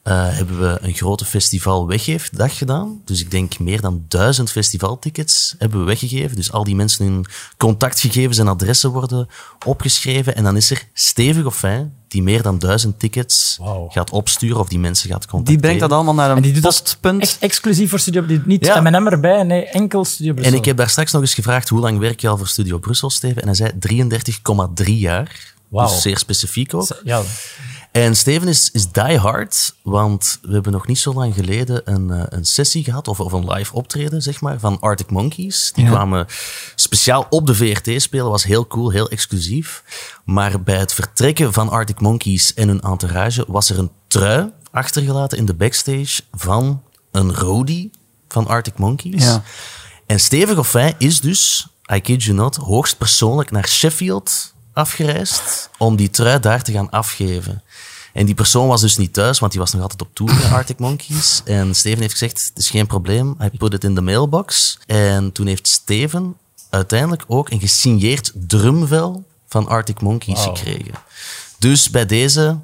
eh, 0.07 0.29
hebben 0.37 0.61
we 0.61 0.79
een 0.81 0.95
grote 0.95 1.25
festival 1.25 1.87
weggeefdag 1.87 2.59
gedaan. 2.59 3.01
Dus 3.05 3.21
ik 3.21 3.31
denk 3.31 3.59
meer 3.59 3.81
dan 3.81 4.05
duizend 4.09 4.51
festivaltickets 4.51 5.55
hebben 5.59 5.79
we 5.79 5.85
weggegeven. 5.85 6.37
Dus 6.37 6.53
al 6.53 6.65
die 6.65 6.77
mensen 6.77 7.05
hun 7.05 7.27
contactgegevens 7.57 8.39
en 8.39 8.49
adressen 8.49 8.91
worden 8.91 9.29
opgeschreven. 9.67 10.37
En 10.37 10.45
dan 10.45 10.57
is 10.57 10.71
er 10.71 10.83
stevig 10.93 11.45
of 11.45 11.57
fijn 11.57 11.95
die 12.09 12.23
meer 12.23 12.43
dan 12.43 12.59
duizend 12.59 12.99
tickets 12.99 13.59
gaat 13.89 14.11
opsturen 14.11 14.59
of 14.59 14.69
die 14.69 14.79
mensen 14.79 15.11
gaat 15.11 15.27
contacteren. 15.27 15.61
Die 15.61 15.71
brengt 15.71 15.81
dat 15.81 15.93
allemaal 15.93 16.15
naar 16.15 16.31
een 16.31 16.37
En 16.37 16.43
die 16.43 16.53
doet 16.53 16.63
dat 16.63 16.81
postpunt. 16.83 17.23
Ex- 17.23 17.39
exclusief 17.39 17.91
voor 17.91 17.99
Studio 17.99 18.23
Brussel. 18.23 18.45
Niet 18.47 18.67
Ja. 18.67 18.81
M&M 18.81 19.07
erbij, 19.07 19.43
nee, 19.43 19.65
enkel 19.65 20.05
Studio 20.05 20.33
Brussel. 20.33 20.53
En 20.53 20.59
ik 20.59 20.65
heb 20.65 20.77
daar 20.77 20.91
straks 20.91 21.13
nog 21.13 21.21
eens 21.23 21.35
gevraagd 21.35 21.69
hoe 21.69 21.81
lang 21.81 21.99
werk 21.99 22.21
je 22.21 22.29
al 22.29 22.37
voor 22.37 22.49
Studio 22.49 22.79
Brussel, 22.79 23.11
Steven? 23.11 23.43
En 23.43 23.47
hij 23.47 23.57
zei 23.57 23.73
33,3 23.79 24.99
jaar. 24.99 25.55
Dus 25.71 26.03
zeer 26.03 26.19
specifiek 26.19 26.75
ook. 26.75 27.01
Ja, 27.05 27.23
En 27.97 28.17
Steven 28.17 28.49
is, 28.49 28.71
is 28.71 28.93
die 28.93 29.19
hard, 29.19 29.75
want 29.83 30.39
we 30.43 30.53
hebben 30.53 30.73
nog 30.73 30.87
niet 30.87 30.99
zo 30.99 31.13
lang 31.13 31.35
geleden 31.35 31.81
een, 31.85 32.11
eh, 32.11 32.23
een 32.29 32.45
sessie 32.45 32.85
gehad, 32.85 33.09
of, 33.09 33.21
of 33.21 33.33
een 33.33 33.51
live 33.53 33.75
optreden, 33.75 34.23
zeg 34.23 34.41
maar, 34.41 34.61
van 34.61 34.81
Arctic 34.81 35.11
Monkeys. 35.11 35.73
Die 35.75 35.87
kwamen 35.87 36.27
speciaal 36.75 37.27
op 37.31 37.47
de 37.47 37.55
VRT 37.55 38.03
spelen, 38.03 38.31
was 38.31 38.45
heel 38.45 38.67
cool, 38.67 38.91
heel 38.91 39.09
exclusief. 39.09 39.83
Maar 40.25 40.63
bij 40.63 40.79
het 40.79 40.95
vertrekken 40.95 41.53
van 41.53 41.69
Arctic 41.69 42.01
Monkeys 42.01 42.55
en 42.55 42.69
hun 42.69 42.81
entourage 42.81 43.45
was 43.49 43.71
er 43.71 43.79
een 43.79 43.91
trui 44.07 44.53
achtergelaten 44.71 45.39
in 45.39 45.47
de 45.47 45.55
backstage 45.55 46.23
van 46.33 46.83
een 47.11 47.35
roadie 47.35 47.91
van 48.29 48.47
Arctic 48.47 48.79
Monkeys. 48.79 49.25
Ja. 49.25 49.43
En 50.07 50.21
Steven 50.21 50.57
Goffin 50.57 50.95
is 50.99 51.21
dus, 51.21 51.69
I 51.93 52.01
kid 52.01 52.23
you 52.23 52.37
not, 52.37 52.57
hoogstpersoonlijk 52.57 53.51
naar 53.51 53.69
Sheffield 53.69 54.55
afgereisd 54.73 55.71
om 55.79 55.97
die 55.97 56.11
trui 56.11 56.41
daar 56.41 56.63
te 56.63 56.73
gaan 56.73 56.91
afgeven. 56.91 57.63
En 58.17 58.27
die 58.27 58.35
persoon 58.35 58.69
was 58.69 58.81
dus 58.81 58.97
niet 58.97 59.13
thuis, 59.13 59.39
want 59.39 59.53
die 59.53 59.61
was 59.61 59.73
nog 59.73 59.83
altijd 59.83 60.03
op 60.03 60.09
tour 60.13 60.35
met 60.35 60.51
Arctic 60.51 60.79
Monkeys. 60.79 61.43
En 61.45 61.75
Steven 61.75 62.01
heeft 62.01 62.13
gezegd, 62.13 62.47
het 62.49 62.59
is 62.59 62.71
geen 62.71 62.87
probleem, 62.87 63.37
I 63.43 63.51
put 63.59 63.73
it 63.73 63.85
in 63.85 63.95
the 63.95 64.01
mailbox. 64.01 64.79
En 64.87 65.33
toen 65.33 65.47
heeft 65.47 65.69
Steven 65.69 66.37
uiteindelijk 66.71 67.25
ook 67.27 67.51
een 67.51 67.61
gesigneerd 67.61 68.33
drumvel 68.35 69.25
van 69.49 69.69
Arctic 69.69 70.01
Monkeys 70.01 70.41
gekregen. 70.41 70.95
Dus 71.59 71.91
bij 71.91 72.07
deze, 72.07 72.59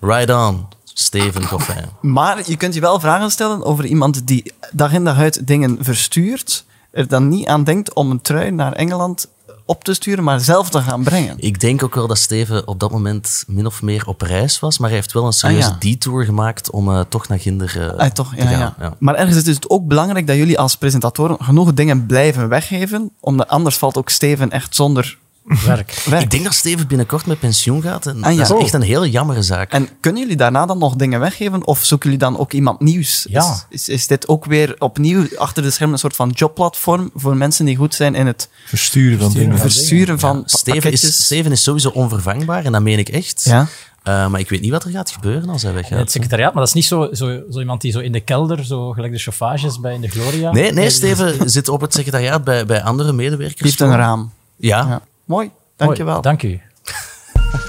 right 0.00 0.30
on, 0.30 0.66
Steven 0.84 1.46
Goffin. 1.46 1.84
Maar 2.00 2.42
je 2.50 2.56
kunt 2.56 2.74
je 2.74 2.80
wel 2.80 3.00
vragen 3.00 3.30
stellen 3.30 3.64
over 3.64 3.84
iemand 3.86 4.26
die 4.26 4.52
dag 4.72 4.92
in 4.92 5.04
dag 5.04 5.16
uit 5.16 5.46
dingen 5.46 5.78
verstuurt, 5.80 6.64
er 6.90 7.08
dan 7.08 7.28
niet 7.28 7.46
aan 7.46 7.64
denkt 7.64 7.94
om 7.94 8.10
een 8.10 8.20
trui 8.20 8.50
naar 8.50 8.72
Engeland 8.72 9.28
op 9.70 9.84
te 9.84 9.94
sturen, 9.94 10.24
maar 10.24 10.40
zelf 10.40 10.70
te 10.70 10.80
gaan 10.82 11.02
brengen. 11.02 11.34
Ik 11.38 11.60
denk 11.60 11.82
ook 11.82 11.94
wel 11.94 12.06
dat 12.06 12.18
Steven 12.18 12.66
op 12.68 12.80
dat 12.80 12.90
moment 12.90 13.44
min 13.46 13.66
of 13.66 13.82
meer 13.82 14.06
op 14.06 14.20
reis 14.20 14.60
was, 14.60 14.78
maar 14.78 14.88
hij 14.88 14.98
heeft 14.98 15.12
wel 15.12 15.26
een 15.26 15.32
serieuze 15.32 15.66
Ah, 15.68 15.72
ja. 15.72 15.78
detour 15.90 16.24
gemaakt 16.24 16.70
om 16.70 16.88
eh, 16.90 17.00
toch 17.08 17.28
naar 17.28 17.38
Ginder 17.38 17.80
eh, 17.92 17.98
Ah, 17.98 18.10
toch, 18.10 18.30
te 18.34 18.42
ja, 18.42 18.48
gaan. 18.48 18.58
ja. 18.58 18.74
Ja. 18.80 18.94
Maar 18.98 19.14
ergens 19.14 19.46
is 19.46 19.54
het 19.54 19.70
ook 19.70 19.86
belangrijk 19.86 20.26
dat 20.26 20.36
jullie 20.36 20.58
als 20.58 20.76
presentatoren 20.76 21.36
genoeg 21.44 21.74
dingen 21.74 22.06
blijven 22.06 22.48
weggeven, 22.48 23.10
omdat 23.20 23.48
anders 23.48 23.76
valt 23.76 23.96
ook 23.96 24.08
Steven 24.08 24.50
echt 24.50 24.74
zonder 24.74 25.18
werk. 25.44 26.02
werk. 26.10 26.22
Ik 26.22 26.30
denk 26.30 26.44
dat 26.44 26.54
Steven 26.54 26.86
binnenkort 26.86 27.26
met 27.26 27.38
pensioen 27.38 27.82
gaat 27.82 28.06
en 28.06 28.22
Ah, 28.22 28.30
ja. 28.32 28.36
dat 28.38 28.46
is 28.46 28.52
Oh. 28.52 28.62
echt 28.62 28.72
een 28.72 28.82
heel 28.82 29.06
jammere 29.06 29.42
zaak. 29.42 29.72
En 29.72 29.88
kunnen 30.00 30.22
jullie 30.22 30.36
daarna 30.36 30.66
dan 30.66 30.78
nog 30.78 30.94
dingen 30.94 31.20
weggeven? 31.20 31.66
Of 31.66 31.84
zoeken 31.84 32.10
jullie 32.10 32.24
dan 32.24 32.38
ook 32.38 32.52
iemand 32.52 32.80
nieuws? 32.80 33.26
Ja. 33.28 33.52
Is, 33.52 33.64
is, 33.68 33.88
is 33.88 34.06
dit 34.06 34.28
ook 34.28 34.44
weer 34.44 34.74
opnieuw 34.78 35.26
achter 35.38 35.62
de 35.62 35.70
schermen 35.70 35.94
een 35.94 36.00
soort 36.00 36.16
van 36.16 36.30
jobplatform 36.30 37.10
voor 37.14 37.36
mensen 37.36 37.64
die 37.64 37.76
goed 37.76 37.94
zijn 37.94 38.14
in 38.14 38.26
het 38.26 38.48
Versturen 38.64 39.18
van 39.18 39.32
dingen. 39.32 39.58
versturen 39.58 40.18
van 40.18 40.42
Steven, 40.46 40.92
is, 40.92 41.24
Steven 41.24 41.52
is 41.52 41.62
sowieso 41.62 41.88
onvervangbaar 41.88 42.64
en 42.64 42.72
dat 42.72 42.82
meen 42.82 42.98
ik 42.98 43.08
echt. 43.08 43.44
Ja. 43.44 43.66
Eh, 44.02 44.28
maar 44.28 44.40
ik 44.40 44.48
weet 44.48 44.60
niet 44.60 44.70
wat 44.70 44.84
er 44.84 44.90
gaat 44.90 45.10
gebeuren 45.10 45.48
als 45.48 45.62
hij 45.62 45.72
weggaat. 45.72 45.98
het 45.98 46.10
secretariaat, 46.10 46.52
maar 46.54 46.58
dat 46.62 46.68
is 46.68 46.74
niet 46.74 46.84
zo, 46.84 47.08
zo, 47.12 47.40
zo 47.50 47.58
iemand 47.58 47.80
die 47.80 47.92
zo 47.92 47.98
in 47.98 48.12
de 48.12 48.20
kelder, 48.20 48.64
zo 48.64 48.90
gelijk 48.90 49.12
de 49.12 49.18
chauffages 49.18 49.80
bij 49.80 49.94
in 49.94 50.00
de 50.00 50.08
Gloria. 50.08 50.50
Nee, 50.52 50.72
nee, 50.72 50.90
Steven 50.90 51.50
zit 51.50 51.68
op 51.68 51.80
het 51.80 51.94
secretariaat 51.94 52.44
bij, 52.44 52.66
bij 52.66 52.82
andere 52.82 53.12
medewerkers. 53.12 53.56
Die 53.60 53.66
heeft 53.66 53.80
een 53.80 53.96
raam. 53.96 54.32
Ja. 54.56 54.78
Ja. 54.88 55.02
Mooi, 55.30 55.46
Mooi, 55.46 55.58
dankjewel. 55.76 56.20
Dank 56.20 56.42
u. 56.42 56.60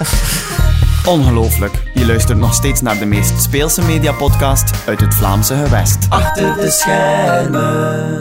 Ongelooflijk. 1.16 1.92
Je 1.94 2.06
luistert 2.06 2.38
nog 2.38 2.54
steeds 2.54 2.82
naar 2.82 3.00
de 3.00 3.06
meest 3.06 3.42
speelse 3.42 3.82
mediapodcast 3.82 4.88
uit 4.88 5.00
het 5.00 5.14
Vlaamse 5.14 5.56
gewest. 5.56 5.98
Achter 6.10 6.56
de 6.56 6.70
schermen. 6.70 8.14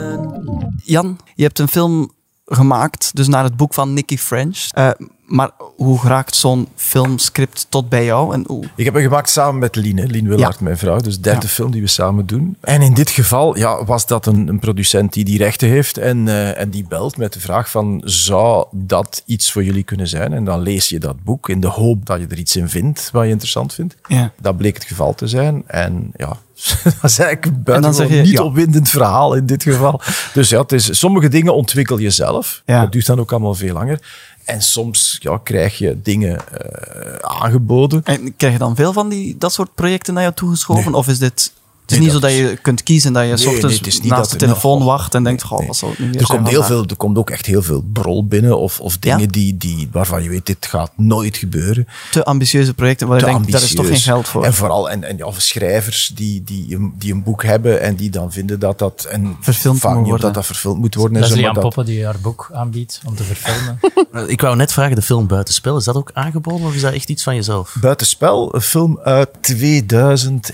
Jan, 0.83 1.19
je 1.35 1.43
hebt 1.43 1.59
een 1.59 1.67
film 1.67 2.11
gemaakt, 2.45 3.15
dus 3.15 3.27
naar 3.27 3.43
het 3.43 3.57
boek 3.57 3.73
van 3.73 3.93
Nicky 3.93 4.17
French. 4.17 4.67
Eh, 4.71 4.89
maar 5.31 5.49
hoe 5.75 5.99
raakt 6.03 6.35
zo'n 6.35 6.67
filmscript 6.75 7.65
tot 7.69 7.89
bij 7.89 8.05
jou? 8.05 8.33
En 8.33 8.43
hoe... 8.47 8.63
Ik 8.75 8.85
heb 8.85 8.93
hem 8.93 9.03
gemaakt 9.03 9.29
samen 9.29 9.59
met 9.59 9.75
Lien, 9.75 9.97
hè. 9.97 10.05
Lien 10.05 10.27
Willaert, 10.27 10.59
mijn 10.59 10.77
vrouw. 10.77 10.99
Dus 10.99 11.15
de 11.15 11.21
derde 11.21 11.45
Ja. 11.45 11.47
film 11.47 11.71
die 11.71 11.81
we 11.81 11.87
samen 11.87 12.25
doen. 12.25 12.57
En 12.61 12.81
in 12.81 12.93
dit 12.93 13.09
geval 13.09 13.57
ja, 13.57 13.85
was 13.85 14.05
dat 14.05 14.25
een, 14.25 14.47
een 14.47 14.59
producent 14.59 15.13
die 15.13 15.25
die 15.25 15.37
rechten 15.37 15.67
heeft 15.67 15.97
en, 15.97 16.27
eh, 16.27 16.59
en 16.59 16.69
die 16.69 16.85
belt 16.87 17.17
met 17.17 17.33
de 17.33 17.39
vraag 17.39 17.69
van, 17.69 18.01
zou 18.05 18.65
dat 18.71 19.23
iets 19.25 19.51
voor 19.51 19.63
jullie 19.63 19.83
kunnen 19.83 20.07
zijn? 20.07 20.33
En 20.33 20.43
dan 20.43 20.59
lees 20.59 20.89
je 20.89 20.99
dat 20.99 21.23
boek 21.23 21.49
in 21.49 21.59
de 21.59 21.67
hoop 21.67 22.05
dat 22.05 22.19
je 22.19 22.27
er 22.27 22.37
iets 22.37 22.55
in 22.55 22.69
vindt 22.69 23.09
wat 23.11 23.23
je 23.23 23.29
interessant 23.29 23.73
vindt. 23.73 23.95
Ja. 24.07 24.31
Dat 24.41 24.57
bleek 24.57 24.73
het 24.73 24.85
geval 24.85 25.15
te 25.15 25.27
zijn. 25.27 25.63
En 25.67 26.11
ja, 26.15 26.37
dat 26.83 27.11
is 27.11 27.19
eigenlijk 27.19 27.63
buitengewoon 27.63 28.21
niet 28.21 28.31
ja. 28.31 28.43
opwindend 28.43 28.89
verhaal 28.89 29.33
in 29.35 29.45
dit 29.45 29.63
geval. 29.63 30.01
Dus 30.33 30.49
ja, 30.49 30.61
het 30.61 30.71
is, 30.71 30.99
sommige 30.99 31.27
dingen 31.27 31.55
ontwikkel 31.55 31.97
je 31.97 32.09
zelf. 32.09 32.61
Ja. 32.65 32.81
Dat 32.81 32.91
duurt 32.91 33.05
dan 33.05 33.19
ook 33.19 33.31
allemaal 33.31 33.55
veel 33.55 33.73
langer. 33.73 33.99
En 34.43 34.61
soms 34.61 35.17
ja, 35.19 35.39
krijg 35.43 35.77
je 35.77 36.01
dingen 36.01 36.39
eh, 36.49 37.15
aangeboden. 37.15 38.01
En 38.03 38.35
krijg 38.35 38.53
je 38.53 38.59
dan 38.59 38.75
veel 38.75 38.93
van 38.93 39.09
die, 39.09 39.37
dat 39.37 39.53
soort 39.53 39.75
projecten 39.75 40.13
naar 40.13 40.23
jou 40.23 40.35
toegeschoven? 40.35 40.93
Of 40.93 41.07
is 41.07 41.19
dit... 41.19 41.53
Het 41.91 42.01
is 42.01 42.07
Nee, 42.07 42.13
niet 42.13 42.21
dat 42.21 42.31
zo 42.31 42.37
dat 42.41 42.49
je 42.51 42.57
kunt 42.61 42.83
kiezen 42.83 43.13
dat 43.13 43.21
je 43.23 43.27
Nee, 43.27 43.37
ochtends 43.47 43.63
nee, 43.65 43.77
het 43.77 43.87
is 43.87 44.01
niet 44.01 44.11
naast 44.11 44.29
dat- 44.29 44.39
de 44.39 44.45
telefoon 44.45 44.77
nee, 44.77 44.87
wacht 44.87 45.15
en 45.15 45.23
denkt, 45.23 45.41
nee, 45.49 45.59
goh, 45.59 45.67
wat 45.67 45.77
zal 45.77 45.89
het 45.89 45.99
nu 45.99 46.05
weer 46.11 46.19
Er 46.19 46.25
zijn 46.25 46.37
komt, 46.37 46.49
heel 46.51 46.63
veel, 46.63 46.85
er 46.85 46.95
komt 46.95 47.17
ook 47.17 47.29
echt 47.29 47.45
heel 47.45 47.61
veel 47.63 47.83
brol 47.93 48.25
binnen 48.25 48.57
of, 48.59 48.79
of 48.79 48.97
dingen 48.97 49.19
Ja? 49.19 49.25
die, 49.27 49.57
die, 49.57 49.89
waarvan 49.91 50.23
je 50.23 50.29
weet, 50.29 50.45
dit 50.45 50.65
gaat 50.65 50.91
nooit 50.95 51.37
gebeuren. 51.37 51.87
Te 52.11 52.25
ambitieuze 52.25 52.73
projecten 52.73 53.07
waar 53.07 53.19
je 53.19 53.25
denkt, 53.25 53.51
daar 53.51 53.61
is 53.61 53.75
toch 53.75 53.87
geen 53.87 53.99
geld 53.99 54.27
voor. 54.27 54.43
En 54.43 54.53
vooral 54.53 54.89
en, 54.89 55.03
en, 55.03 55.17
ja, 55.17 55.25
of 55.25 55.41
schrijvers 55.41 56.11
die, 56.15 56.43
die, 56.43 56.75
een, 56.75 56.93
die 56.97 57.13
een 57.13 57.23
boek 57.23 57.43
hebben 57.43 57.81
en 57.81 57.95
die 57.95 58.09
dan 58.09 58.31
vinden 58.31 58.59
dat 58.59 58.79
dat... 58.79 59.05
En 59.09 59.37
Verfilmd 59.39 59.79
vaak 59.79 59.95
moet 59.95 60.05
worden. 60.05 60.25
dat 60.25 60.33
dat 60.33 60.45
verfilmd 60.45 60.79
moet 60.79 60.95
worden. 60.95 61.19
Leslie 61.21 61.45
Ann 61.45 61.53
dat, 61.53 61.63
Poppen 61.63 61.85
die 61.85 62.05
haar 62.05 62.19
boek 62.21 62.49
aanbiedt 62.53 63.01
om 63.05 63.15
te 63.15 63.23
verfilmen. 63.23 63.79
Ik 64.27 64.41
wou 64.41 64.55
net 64.55 64.71
vragen, 64.71 64.95
de 64.95 65.01
film 65.01 65.27
Buitenspel, 65.27 65.77
is 65.77 65.83
dat 65.83 65.95
ook 65.95 66.09
aangeboden 66.13 66.67
of 66.67 66.73
is 66.75 66.81
dat 66.81 66.93
echt 66.93 67.09
iets 67.09 67.23
van 67.23 67.35
jezelf? 67.35 67.75
Buitenspel, 67.81 68.55
een 68.55 68.61
film 68.61 68.99
uit 69.03 69.29
2006, 69.41 70.51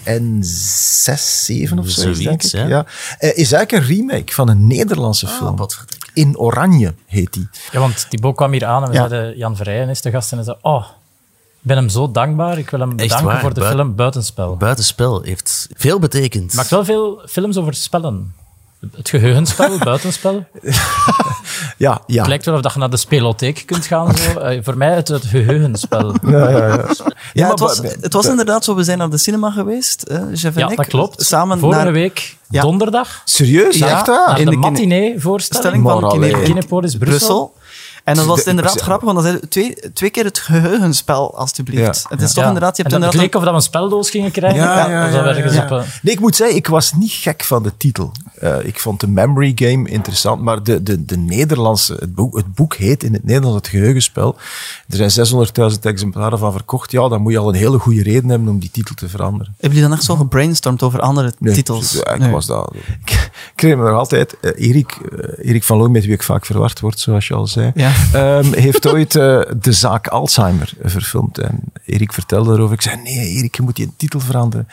7 1.28 1.80
of 1.80 1.88
zo, 1.90 2.02
Zoiets, 2.02 2.20
denk 2.20 2.44
ik. 2.44 2.52
Ja. 2.70 2.86
Eh, 3.20 3.38
is 3.38 3.52
eigenlijk 3.52 3.72
een 3.72 3.96
remake 3.98 4.34
van 4.34 4.50
een 4.50 4.68
Nederlandse 4.68 5.28
film. 5.28 5.48
Ah, 5.54 5.58
wat 5.58 5.76
verdikke. 5.76 6.08
In 6.14 6.38
Oranje 6.38 6.94
heet 7.06 7.34
die. 7.34 7.48
Ja, 7.72 7.80
want 7.80 8.06
die 8.10 8.20
boek 8.22 8.36
kwam 8.38 8.52
hier 8.52 8.66
aan 8.66 8.84
en 8.84 8.90
we 8.90 8.96
Ja. 8.96 9.08
zeiden, 9.08 9.38
Jan 9.38 9.56
Verrijen 9.56 9.90
is 9.90 10.02
de 10.02 10.12
gast 10.12 10.32
en 10.32 10.38
hij 10.38 10.46
zei, 10.46 10.58
oh, 10.62 10.86
ik 11.62 11.74
ben 11.74 11.78
hem 11.78 11.90
zo 11.90 12.12
dankbaar, 12.12 12.58
ik 12.58 12.70
wil 12.70 12.80
hem 12.80 12.96
bedanken 12.96 13.26
waar, 13.26 13.40
voor 13.42 13.54
de 13.54 13.66
film 13.66 13.96
Buitenspel. 13.96 14.56
Buitenspel 14.58 15.22
heeft 15.22 15.68
veel 15.74 16.00
betekend. 16.00 16.54
maakt 16.54 16.70
wel 16.70 16.86
veel 16.86 17.22
films 17.28 17.58
over 17.58 17.74
spellen. 17.74 18.34
Het 18.96 19.10
geheugenspel, 19.10 19.78
buitenspel. 19.78 20.46
Ja, 21.78 22.02
ja. 22.08 22.18
Het 22.18 22.28
lijkt 22.28 22.46
wel 22.46 22.56
of 22.56 22.62
dat 22.62 22.74
je 22.74 22.80
naar 22.80 22.90
de 22.90 22.98
spelotheek 22.98 23.64
kunt 23.66 23.86
gaan. 23.86 24.16
Zo. 24.18 24.40
Eh, 24.40 24.60
voor 24.64 24.78
mij 24.78 24.96
het, 24.96 25.08
het 25.08 25.26
geheugenspel. 25.26 26.16
ja, 26.28 26.50
ja, 26.50 26.68
ja. 26.68 26.86
Ja, 27.34 27.50
het 27.50 27.60
was, 27.60 27.82
ba- 27.82 27.88
het 28.02 28.14
was 28.14 28.26
inderdaad 28.26 28.64
zo. 28.64 28.76
We 28.76 28.84
zijn 28.84 28.98
naar 28.98 29.10
de 29.10 29.18
cinema 29.18 29.52
geweest, 29.52 30.02
eh, 30.02 30.22
Jeff 30.34 30.56
en 30.56 30.62
Ja, 30.62 30.70
ik. 30.70 30.78
dat 30.78 30.88
klopt. 30.88 31.22
Samen 31.26 31.60
Vorige 31.60 31.84
naar 31.84 31.92
week, 31.94 32.38
donderdag, 32.48 33.22
Serieus? 33.26 33.78
Ja. 33.78 33.88
Echt 33.90 34.08
waar? 34.08 34.28
naar 34.28 34.40
in 34.40 34.46
de 34.46 34.52
de 34.52 34.58
matinee-voorstelling 34.58 35.88
stelling 35.88 36.32
van. 36.32 36.44
Kinepolis 36.44 36.96
Brussel. 36.98 37.18
Brussel. 37.18 37.54
En 38.08 38.16
dan 38.16 38.26
was 38.26 38.36
het 38.36 38.44
De- 38.46 38.50
inderdaad 38.50 38.82
grappig, 38.82 39.12
want 39.12 39.24
dan 39.24 39.26
zei 39.28 39.38
je 39.42 39.48
twee, 39.48 39.92
twee 39.94 40.10
keer 40.10 40.24
het 40.26 40.38
geheugenspel, 40.40 41.38
alstublieft. 41.38 41.82
Ja. 42.04 42.10
Het 42.10 42.22
is 42.22 42.34
toch 42.34 42.42
Ja. 42.44 42.48
inderdaad, 42.48 42.78
je 42.78 42.82
hebt 42.82 42.96
en 42.96 43.02
dat 43.02 43.14
inderdaad... 43.14 43.22
leek 43.22 43.36
of 43.36 43.42
dat 43.42 43.50
we 43.50 43.56
een 43.56 43.62
speldoos 43.62 44.10
gingen 44.10 44.32
krijgen. 44.32 44.60
Ja, 44.60 44.90
ja, 44.90 45.04
dat 45.24 45.38
ja, 45.38 45.52
ja. 45.52 45.64
op, 45.64 45.72
eh, 45.72 45.84
Nee, 46.02 46.14
ik 46.14 46.20
moet 46.20 46.36
zeggen, 46.36 46.56
ik 46.58 46.68
was 46.68 46.94
niet 46.94 47.12
gek 47.12 47.44
van 47.44 47.64
de 47.64 47.72
titel. 47.78 48.12
Eh, 48.40 48.56
ik 48.66 48.80
vond 48.80 49.00
de 49.00 49.08
Memory 49.08 49.52
Game 49.56 49.90
interessant, 49.90 50.42
maar 50.42 50.64
de, 50.64 50.84
de, 50.84 51.06
de 51.06 51.18
Nederlandse, 51.18 51.94
het 52.00 52.16
boek, 52.16 52.38
het 52.38 52.54
boek 52.54 52.76
heet 52.76 53.04
in 53.04 53.14
het 53.14 53.24
Nederlands 53.24 53.56
het 53.58 53.68
geheugenspel. 53.68 54.36
Er 54.90 55.10
zijn 55.10 55.28
600.000 55.72 55.80
exemplaren 55.82 56.40
van 56.40 56.52
verkocht. 56.52 56.92
Ja, 56.92 57.08
dan 57.08 57.22
moet 57.22 57.32
je 57.32 57.38
al 57.38 57.50
een 57.50 57.56
hele 57.56 57.80
goede 57.80 58.04
reden 58.04 58.30
hebben 58.30 58.48
om 58.48 58.60
die 58.60 58.72
titel 58.72 58.96
te 58.96 59.10
veranderen. 59.10 59.48
Hebben 59.52 59.70
jullie 59.70 59.84
dan 59.84 59.94
echt 59.98 60.04
zo 60.08 60.16
gebrainstormd 60.16 60.84
over 60.84 61.00
andere 61.00 61.34
Nee, 61.40 61.54
titels? 61.54 62.02
eh, 62.02 62.14
ik 62.14 62.20
Nee. 62.20 62.32
was 62.32 62.46
dat. 62.46 62.74
Ik, 63.06 63.30
herinner 63.56 63.86
me 63.86 63.92
nog 63.92 64.00
altijd, 64.00 64.40
eh, 64.40 64.68
Erik, 64.70 64.98
Erik 65.42 65.64
van 65.64 65.78
Loon, 65.78 65.92
met 65.92 66.04
wie 66.06 66.14
ik 66.14 66.24
vaak 66.24 66.46
verward 66.46 66.80
word, 66.80 67.00
zoals 67.00 67.28
je 67.28 67.34
al 67.34 67.48
zei, 67.48 67.72
Ja. 67.76 67.92
Ehm, 68.14 68.54
heeft 68.54 68.88
ooit 68.88 69.16
eh, 69.16 69.42
de 69.60 69.72
zaak 69.72 70.08
Alzheimer 70.08 70.74
verfilmd. 70.84 71.38
En 71.38 71.60
Erik 71.86 72.14
vertelde 72.14 72.54
erover. 72.54 72.74
Ik 72.74 72.82
zei, 72.82 73.02
nee 73.04 73.28
Erik, 73.30 73.56
je 73.56 73.62
moet 73.62 73.76
die 73.76 73.92
titel 73.98 74.20
veranderen. 74.20 74.68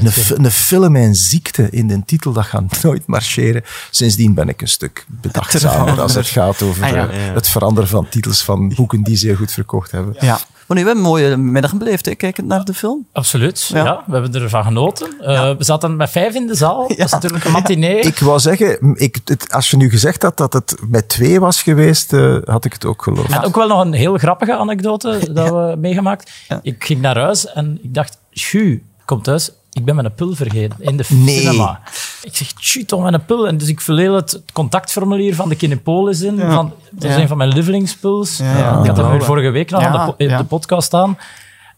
Een, 0.00 0.44
een 0.44 0.50
film 0.50 0.96
en 0.96 1.14
ziekte 1.14 1.68
in 1.70 1.86
de 1.88 2.02
titel, 2.06 2.32
dat 2.32 2.44
gaat 2.44 2.82
nooit 2.82 3.06
marcheren. 3.06 3.62
Sindsdien 3.90 4.34
ben 4.34 4.48
ik 4.48 4.60
een 4.62 4.68
stuk 4.68 5.04
bedachtzamer 5.08 6.00
als 6.00 6.14
het 6.14 6.26
gaat 6.26 6.62
over 6.62 6.84
Ah, 6.84 6.90
ja. 6.90 7.08
eh, 7.08 7.34
het 7.34 7.48
veranderen 7.48 7.88
van 7.88 8.08
titels 8.08 8.42
van 8.44 8.68
boeken 8.74 9.02
die 9.02 9.16
zeer 9.16 9.36
goed 9.36 9.52
verkocht 9.52 9.90
hebben. 9.90 10.14
Ja. 10.20 10.38
Maar 10.66 10.78
nu, 10.78 10.84
we 10.84 10.90
hebben 10.94 11.04
een 11.12 11.18
mooie 11.20 11.36
middag 11.36 11.74
beleefd, 11.74 12.04
hè, 12.06 12.14
kijkend 12.14 12.46
naar 12.46 12.64
de 12.64 12.74
film. 12.74 13.06
Absoluut, 13.12 13.66
Ja. 13.72 13.84
ja. 13.84 14.02
we 14.06 14.12
hebben 14.12 14.42
ervan 14.42 14.64
genoten. 14.64 15.08
Eh, 15.20 15.56
We 15.56 15.64
zaten 15.64 15.96
met 15.96 16.10
vijf 16.10 16.34
in 16.34 16.46
de 16.46 16.54
zaal. 16.54 16.88
Dat 16.88 16.98
is 16.98 17.10
natuurlijk 17.12 17.44
een 17.44 17.52
matinee. 17.52 18.00
Ik 18.00 18.18
wou 18.18 18.38
zeggen, 18.40 18.94
ik, 18.94 19.18
het, 19.24 19.52
als 19.52 19.70
je 19.70 19.76
nu 19.76 19.90
gezegd 19.90 20.22
had 20.22 20.36
dat 20.36 20.52
het 20.52 20.74
met 20.88 21.08
twee 21.08 21.40
was 21.40 21.62
geweest, 21.62 22.12
eh, 22.12 22.36
had 22.44 22.64
ik 22.64 22.69
het 22.72 22.84
ook 22.84 23.02
geloofd. 23.02 23.30
En 23.32 23.44
ook 23.44 23.56
wel 23.56 23.68
nog 23.68 23.80
een 23.80 23.92
heel 23.92 24.16
grappige 24.18 24.56
anekdote 24.56 25.18
dat 25.32 25.48
we 25.48 25.74
meegemaakt. 25.78 26.32
Ik 26.62 26.84
ging 26.84 27.00
naar 27.00 27.18
huis 27.18 27.46
en 27.52 27.78
ik 27.82 27.94
dacht, 27.94 28.18
Sju, 28.32 28.72
ik 28.72 28.82
kom 29.04 29.22
thuis, 29.22 29.50
ik 29.72 29.84
ben 29.84 29.94
mijn 29.94 30.14
pul 30.14 30.34
vergeten 30.34 30.76
in 30.80 30.96
de 30.96 31.04
Nee. 31.08 31.40
cinema. 31.40 31.80
Ik 32.22 32.36
zeg, 32.36 32.52
Sju, 32.60 32.84
toch 32.84 33.02
mijn 33.02 33.24
pul. 33.24 33.46
En 33.48 33.56
dus 33.58 33.68
ik 33.68 33.80
vul 33.80 33.96
heel 33.96 34.14
het 34.14 34.42
contactformulier 34.52 35.34
van 35.34 35.48
de 35.48 35.56
Kinepolis 35.56 36.20
in. 36.20 36.38
Van, 36.38 36.72
dat 36.90 37.10
is 37.10 37.16
Ja. 37.16 37.22
een 37.22 37.28
van 37.28 37.36
mijn 37.36 37.52
lievelingspuls. 37.52 38.36
Ja, 38.38 38.58
ja. 38.58 38.80
ik 38.80 38.86
had 38.86 38.96
hem 38.96 39.22
vorige 39.22 39.50
week 39.50 39.70
nog 39.70 39.80
Ja, 39.80 39.86
aan 39.88 40.06
de, 40.06 40.14
po- 40.14 40.24
ja. 40.24 40.38
de 40.38 40.44
podcast 40.44 40.86
staan. 40.86 41.18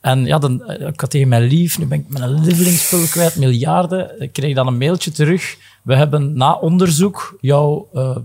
En 0.00 0.24
ja, 0.24 0.38
dan, 0.38 0.62
eh, 0.64 0.86
ik 0.88 1.00
had 1.00 1.10
tegen 1.10 1.28
mijn 1.28 1.42
lief, 1.42 1.78
nu 1.78 1.86
ben 1.86 1.98
ik 1.98 2.04
mijn 2.08 2.44
lievelingspul 2.44 3.06
kwijt, 3.10 3.36
miljarden. 3.36 4.20
Ik 4.20 4.32
kreeg 4.32 4.54
dan 4.54 4.66
een 4.66 4.78
mailtje 4.78 5.10
terug. 5.10 5.56
We 5.82 5.96
hebben 5.96 6.36
na 6.36 6.52
onderzoek 6.54 7.36
jouw 7.40 7.88
eh, 7.94 8.16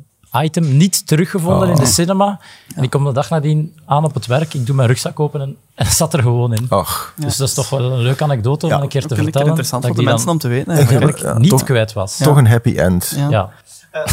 item 0.43 0.77
niet 0.77 1.07
teruggevonden 1.07 1.69
in 1.69 1.75
de 1.75 1.85
cinema. 1.85 2.39
En 2.75 2.83
ik 2.83 2.89
kom 2.89 3.03
de 3.05 3.11
dag 3.11 3.29
nadien 3.29 3.75
aan 3.85 4.03
op 4.03 4.13
het 4.13 4.25
werk. 4.25 4.53
Ik 4.53 4.65
doe 4.65 4.75
mijn 4.75 4.87
rugzak 4.87 5.19
open 5.19 5.41
en, 5.41 5.57
het 5.75 5.87
zat 5.93 6.13
er 6.13 6.21
gewoon 6.21 6.53
in. 6.53 6.65
Ach, 6.69 7.13
Dus 7.15 7.37
dat 7.37 7.47
is 7.47 7.53
toch 7.53 7.69
wel 7.69 7.91
een 7.91 7.99
leuke 8.01 8.23
anekdote 8.23 8.65
om 8.65 8.71
Ja, 8.71 8.81
een 8.81 8.87
keer 8.87 9.05
te 9.05 9.15
vertellen. 9.15 9.47
interessant 9.47 9.81
dat 9.83 9.91
voor 9.91 9.99
ik 10.01 10.05
de 10.05 10.11
mensen 10.13 10.29
om 10.31 10.37
te 10.37 10.47
weten. 10.47 10.73
eigenlijk. 10.73 11.17
Ja, 11.19 11.37
niet 11.37 11.49
toch- 11.49 11.63
kwijt 11.63 11.93
was. 11.93 12.17
toch 12.17 12.37
een 12.37 12.47
happy 12.47 12.75
end. 12.77 13.13
Ja. 13.15 13.29
Ja. 13.29 13.49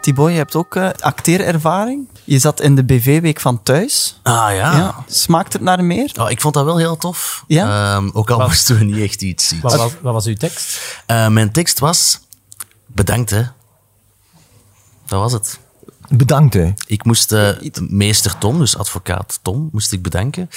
Thibaut, 0.00 0.30
je 0.30 0.36
hebt 0.36 0.56
ook 0.56 0.76
eh, 0.76 0.88
acteerervaring. 1.00 2.08
Je 2.24 2.38
zat 2.38 2.60
in 2.60 2.74
de 2.74 2.84
BV-week 2.84 3.40
van 3.40 3.62
thuis. 3.62 4.20
Ah 4.22 4.32
ja. 4.54 4.76
Ja. 4.76 4.94
Smaakt 5.06 5.52
het 5.52 5.62
naar 5.62 5.84
meer? 5.84 6.12
Oh, 6.20 6.30
ik 6.30 6.40
vond 6.40 6.54
dat 6.54 6.64
wel 6.64 6.76
heel 6.76 6.96
tof. 6.96 7.44
Ja? 7.46 7.94
Ehm, 7.96 8.08
ook 8.12 8.30
al 8.30 8.38
Wat? 8.38 8.46
moesten 8.46 8.78
we 8.78 8.84
niet 8.84 8.96
echt 9.02 9.22
iets 9.22 9.48
zien. 9.48 9.60
Wat, 9.60 9.76
was, 9.76 9.92
wat 10.02 10.12
was 10.12 10.26
uw 10.26 10.34
tekst? 10.34 10.80
Eh, 11.06 11.28
mijn 11.28 11.50
tekst 11.52 11.78
was... 11.78 12.20
Bedankt, 12.86 13.30
hè. 13.30 13.42
Dat 15.14 15.22
was 15.22 15.32
het. 15.32 15.58
Bedankt, 16.08 16.54
hè. 16.54 16.72
Ik 16.86 17.04
moest 17.04 17.32
eh, 17.32 17.48
meester 17.88 18.38
Tom, 18.38 18.58
dus 18.58 18.76
advocaat 18.76 19.38
Tom, 19.42 19.68
moest 19.72 19.92
ik 19.92 20.02
bedanken. 20.02 20.50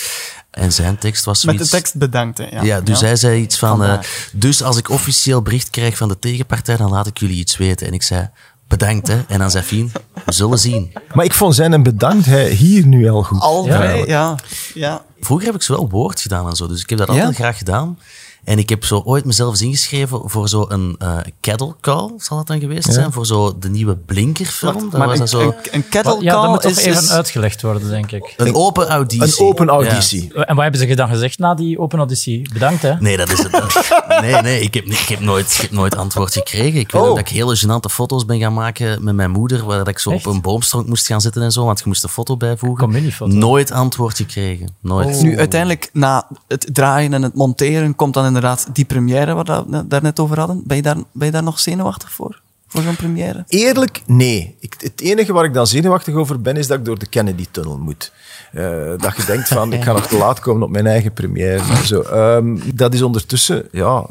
En 0.51 0.71
zijn 0.73 0.97
tekst 0.97 1.25
was 1.25 1.43
Met 1.43 1.53
zoiets... 1.55 1.71
de 1.71 1.77
tekst 1.77 1.95
bedankt. 1.97 2.37
Hè. 2.37 2.43
Ja. 2.45 2.63
Ja, 2.63 2.81
dus 2.81 3.01
hij 3.01 3.15
zei 3.15 3.41
iets 3.41 3.57
van... 3.57 3.83
eh, 3.83 3.99
dus 4.33 4.63
als 4.63 4.77
ik 4.77 4.89
officieel 4.89 5.41
bericht 5.41 5.69
krijg 5.69 5.97
van 5.97 6.07
de 6.07 6.19
tegenpartij, 6.19 6.77
dan 6.77 6.89
laat 6.91 7.07
ik 7.07 7.17
jullie 7.17 7.37
iets 7.37 7.57
weten. 7.57 7.87
En 7.87 7.93
ik 7.93 8.03
zei, 8.03 8.29
bedankt, 8.67 9.07
hè. 9.07 9.21
En 9.27 9.39
dan 9.39 9.51
zei 9.51 9.63
Fien, 9.63 9.91
we 10.25 10.33
zullen 10.33 10.59
zien. 10.59 10.93
Maar 11.13 11.25
ik 11.25 11.33
vond 11.33 11.55
zijn 11.55 11.73
en 11.73 11.83
bedankt 11.83 12.25
hij 12.25 12.49
hier 12.49 12.85
nu 12.85 13.09
al 13.09 13.23
goed. 13.23 13.41
Al 13.41 13.65
Ja. 13.65 13.75
vrij, 13.75 14.05
ja. 14.05 14.35
ja. 14.73 15.03
Vroeger 15.19 15.45
heb 15.45 15.55
ik 15.55 15.61
zo 15.61 15.73
wel 15.73 15.89
woord 15.89 16.21
gedaan 16.21 16.49
en 16.49 16.55
zo, 16.55 16.67
dus 16.67 16.81
ik 16.81 16.89
heb 16.89 16.97
dat 16.99 17.07
Ja? 17.07 17.13
altijd 17.13 17.35
graag 17.35 17.57
gedaan. 17.57 17.99
En 18.47 18.57
ik 18.57 18.69
heb 18.69 18.85
zo 18.85 19.01
ooit 19.05 19.25
mezelf 19.25 19.49
eens 19.51 19.61
ingeschreven 19.61 20.21
voor 20.29 20.47
zo'n 20.49 20.95
eh 20.99 21.17
cattle 21.41 21.75
call, 21.81 22.11
zal 22.17 22.37
dat 22.37 22.47
dan 22.47 22.59
geweest 22.59 22.93
zijn? 22.93 23.11
Voor 23.11 23.25
zo 23.25 23.57
de 23.59 23.69
nieuwe 23.69 23.95
Blinker-film. 23.95 24.73
Dat 24.89 24.91
Maar 24.99 25.07
was 25.07 25.13
een, 25.13 25.19
dat 25.19 25.29
zo... 25.29 25.39
een, 25.41 25.53
een 25.71 25.89
kettle 25.89 26.17
Ja, 26.21 26.31
dat 26.31 26.41
call 26.41 26.49
moet 26.49 26.61
toch 26.61 26.71
is, 26.71 26.77
even 26.77 27.01
is- 27.03 27.11
uitgelegd 27.11 27.61
worden, 27.61 27.89
denk 27.89 28.11
ik. 28.11 28.33
Een 28.37 28.55
open 28.55 28.87
auditie. 28.87 29.39
Een 29.41 29.45
open 29.47 29.67
auditie. 29.67 30.33
En 30.33 30.55
wat 30.55 30.63
hebben 30.63 30.79
ze 30.87 30.95
dan 30.95 31.07
gezegd 31.09 31.39
na 31.39 31.53
die 31.53 31.79
open 31.79 31.97
auditie? 31.97 32.49
Bedankt, 32.53 32.81
hè? 32.81 32.93
Nee, 32.99 33.17
dat 33.17 33.31
is 33.31 33.37
het. 33.43 33.51
Nee, 34.21 34.41
nee, 34.41 34.61
ik 34.61 34.73
heb, 34.73 34.85
niet- 34.85 34.99
ik 34.99 35.07
heb, 35.07 35.19
nooit, 35.19 35.51
ik 35.53 35.61
heb 35.61 35.71
nooit 35.71 35.95
antwoord 35.95 36.33
gekregen. 36.33 36.79
Ik 36.79 36.91
weet 36.91 37.01
Oh. 37.01 37.07
ook 37.09 37.15
dat 37.15 37.29
ik 37.29 37.33
hele 37.35 37.57
gênante 37.57 37.91
foto's 37.91 38.25
ben 38.25 38.39
gaan 38.39 38.53
maken 38.53 39.03
met 39.03 39.15
mijn 39.15 39.31
moeder, 39.31 39.65
waar 39.65 39.77
dat 39.77 39.87
ik 39.87 39.99
zo 39.99 40.09
Echt? 40.11 40.27
op 40.27 40.33
een 40.33 40.41
boomstronk 40.41 40.87
moest 40.87 41.05
gaan 41.07 41.21
zitten 41.21 41.41
en 41.41 41.51
zo, 41.51 41.65
want 41.65 41.79
je 41.79 41.83
moest 41.87 42.03
een 42.03 42.09
foto 42.09 42.37
bijvoegen. 42.37 43.37
Nooit 43.37 43.71
antwoord 43.71 44.17
gekregen. 44.17 44.75
Nooit. 44.81 45.21
Nu, 45.21 45.37
uiteindelijk, 45.37 45.89
na 45.93 46.27
het 46.47 46.69
draaien 46.73 47.13
en 47.13 47.21
het 47.21 47.33
monteren, 47.35 47.95
komt 47.95 48.13
dan 48.13 48.25
inderdaad 48.37 48.67
die 48.73 48.85
première 48.85 49.33
waar 49.33 49.45
we 49.45 49.75
het 49.77 49.89
daar 49.89 50.01
net 50.01 50.19
over 50.19 50.39
hadden. 50.39 50.61
Ben 50.65 50.75
je 50.75 50.83
daar, 50.83 50.95
ben 51.11 51.25
je 51.25 51.31
daar 51.33 51.43
nog 51.43 51.59
zenuwachtig 51.59 52.11
voor? 52.11 52.41
Voor 52.67 52.81
zo'n 52.81 52.95
première? 52.95 53.43
Eerlijk, 53.47 54.01
nee. 54.05 54.55
Ik, 54.59 54.75
het 54.77 55.01
enige 55.01 55.33
waar 55.33 55.45
ik 55.45 55.53
dan 55.53 55.67
zenuwachtig 55.67 56.13
over 56.15 56.41
ben, 56.41 56.55
is 56.57 56.67
dat 56.67 56.77
ik 56.77 56.85
door 56.85 56.99
de 56.99 57.07
Kennedy-tunnel 57.07 57.77
moet. 57.77 58.11
Eh, 58.51 58.63
dat 58.97 59.15
je 59.17 59.23
denkt 59.25 59.47
van, 59.47 59.73
ik 59.73 59.83
ga 59.83 59.91
nog 59.93 60.07
te 60.07 60.17
laat 60.17 60.39
komen 60.39 60.63
op 60.63 60.69
mijn 60.69 60.87
eigen 60.87 61.13
première. 61.13 61.61
en 61.75 61.85
Zo. 61.85 62.01
Ehm, 62.01 62.57
dat 62.73 62.93
is 62.93 63.01
ondertussen, 63.01 63.67
ja, 63.71 64.05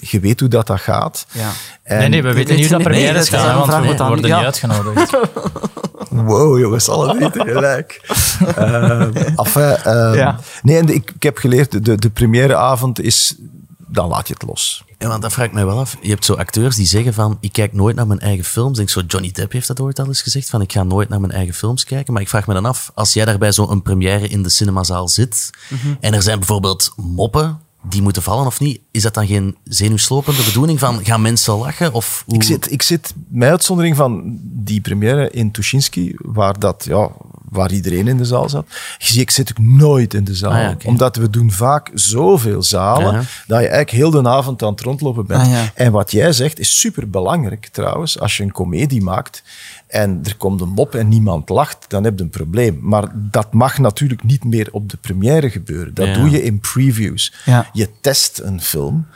je 0.00 0.20
weet 0.20 0.40
hoe 0.40 0.48
dat, 0.48 0.66
dat 0.66 0.80
gaat. 0.80 1.26
Ja. 1.32 1.50
En- 1.82 1.98
Nee, 1.98 2.08
nee, 2.08 2.22
we 2.22 2.32
weten 2.32 2.54
niet 2.56 2.68
hoe 2.68 2.78
dat 2.78 2.86
premières 2.86 3.22
is 3.22 3.28
gaan, 3.28 3.54
want 3.54 3.66
vraag 3.70 3.96
we 3.96 4.04
worden 4.06 4.26
ja. 4.26 4.36
niet 4.36 4.44
uitgenodigd. 4.46 5.10
Wow, 6.10 6.58
jongens, 6.58 6.88
alle 6.88 7.16
drie 7.16 7.30
tegelijk. 7.30 8.00
Ehm, 8.56 9.10
enfin, 9.36 9.62
ehm, 9.62 10.14
Ja. 10.14 10.38
Nee, 10.62 10.76
en 10.78 10.86
de- 10.86 10.94
ik, 10.94 11.10
ik 11.14 11.22
heb 11.22 11.38
geleerd, 11.38 11.84
de, 11.84 11.94
de 11.96 12.10
premièreavond 12.10 13.00
is, 13.00 13.34
dan 13.90 14.08
laat 14.08 14.28
je 14.28 14.34
het 14.34 14.42
los. 14.42 14.84
Ja, 14.98 15.08
want 15.08 15.22
dat 15.22 15.32
vraag 15.32 15.46
ik 15.46 15.52
mij 15.52 15.66
wel 15.66 15.78
af. 15.78 15.96
Je 16.02 16.08
hebt 16.08 16.24
zo 16.24 16.34
acteurs 16.34 16.76
die 16.76 16.86
zeggen 16.86 17.14
van, 17.14 17.36
ik 17.40 17.52
kijk 17.52 17.72
nooit 17.72 17.96
naar 17.96 18.06
mijn 18.06 18.20
eigen 18.20 18.44
films. 18.44 18.70
Ik 18.70 18.76
denk 18.76 18.90
zo, 18.90 19.00
Johnny 19.00 19.30
Depp 19.30 19.52
heeft 19.52 19.66
dat 19.66 19.80
ooit 19.80 19.98
al 19.98 20.06
eens 20.06 20.22
gezegd, 20.22 20.50
van 20.50 20.60
ik 20.60 20.72
ga 20.72 20.82
nooit 20.82 21.08
naar 21.08 21.20
mijn 21.20 21.32
eigen 21.32 21.54
films 21.54 21.84
kijken. 21.84 22.12
Maar 22.12 22.22
ik 22.22 22.28
vraag 22.28 22.46
me 22.46 22.54
dan 22.54 22.66
af, 22.66 22.90
als 22.94 23.12
jij 23.12 23.24
daar 23.24 23.38
bij 23.38 23.52
zo'n 23.52 23.82
première 23.82 24.28
in 24.28 24.42
de 24.42 24.48
cinemazaal 24.48 25.08
zit, 25.08 25.50
en 26.00 26.14
er 26.14 26.22
zijn 26.22 26.38
bijvoorbeeld 26.38 26.92
moppen 26.96 27.60
die 27.82 28.02
moeten 28.02 28.22
vallen 28.22 28.46
of 28.46 28.60
niet, 28.60 28.80
is 28.90 29.02
dat 29.02 29.14
dan 29.14 29.26
geen 29.26 29.56
zenuwslopende 29.64 30.42
bedoeling 30.42 30.78
van, 30.78 31.04
gaan 31.04 31.22
mensen 31.22 31.54
lachen? 31.54 31.92
Of 31.92 32.22
hoe... 32.26 32.34
Ik 32.34 32.42
zit, 32.42 32.72
ik 32.72 32.82
zit, 32.82 33.14
met 33.28 33.48
uitzondering 33.48 33.96
van 33.96 34.38
die 34.42 34.80
première 34.80 35.30
in 35.30 35.50
Tuschinski, 35.50 36.14
waar, 36.18 36.58
dat, 36.58 36.84
ja, 36.88 37.10
waar 37.50 37.72
iedereen 37.72 38.08
in 38.08 38.16
de 38.16 38.24
zaal 38.24 38.48
zat, 38.48 38.66
zie 38.98 39.20
ik 39.20 39.30
zit 39.30 39.50
ik 39.50 39.58
nooit 39.58 40.14
in 40.14 40.24
de 40.24 40.34
zaal. 40.34 40.52
Ah 40.52 40.58
ja. 40.58 40.76
Omdat 40.84 41.16
we 41.16 41.30
doen 41.30 41.52
vaak 41.52 41.90
zoveel 41.94 42.62
zalen, 42.62 43.12
Ja. 43.12 43.18
dat 43.46 43.60
je 43.60 43.68
eigenlijk 43.68 43.90
heel 43.90 44.10
de 44.10 44.28
avond 44.28 44.62
aan 44.62 44.70
het 44.70 44.80
rondlopen 44.80 45.26
bent. 45.26 45.42
Ah 45.42 45.50
ja. 45.50 45.70
En 45.74 45.92
wat 45.92 46.10
jij 46.10 46.32
zegt 46.32 46.58
is 46.58 46.80
superbelangrijk 46.80 47.68
trouwens. 47.72 48.18
Als 48.18 48.36
je 48.36 48.42
een 48.42 48.52
komedie 48.52 49.02
maakt 49.02 49.42
en 49.90 50.20
er 50.24 50.36
komt 50.36 50.60
een 50.60 50.68
mop 50.68 50.94
en 50.94 51.08
niemand 51.08 51.48
lacht, 51.48 51.84
dan 51.88 52.04
heb 52.04 52.18
je 52.18 52.24
een 52.24 52.30
probleem. 52.30 52.78
Maar 52.82 53.12
dat 53.14 53.52
mag 53.52 53.78
natuurlijk 53.78 54.22
niet 54.24 54.44
meer 54.44 54.68
op 54.72 54.88
de 54.90 54.96
première 54.96 55.50
gebeuren. 55.50 55.94
Dat 55.94 56.06
Ja. 56.06 56.14
doe 56.14 56.30
je 56.30 56.42
in 56.42 56.60
previews. 56.60 57.34
Ja. 57.44 57.70
Je 57.72 57.88
test 58.00 58.38
een 58.38 58.60
film 58.60 59.06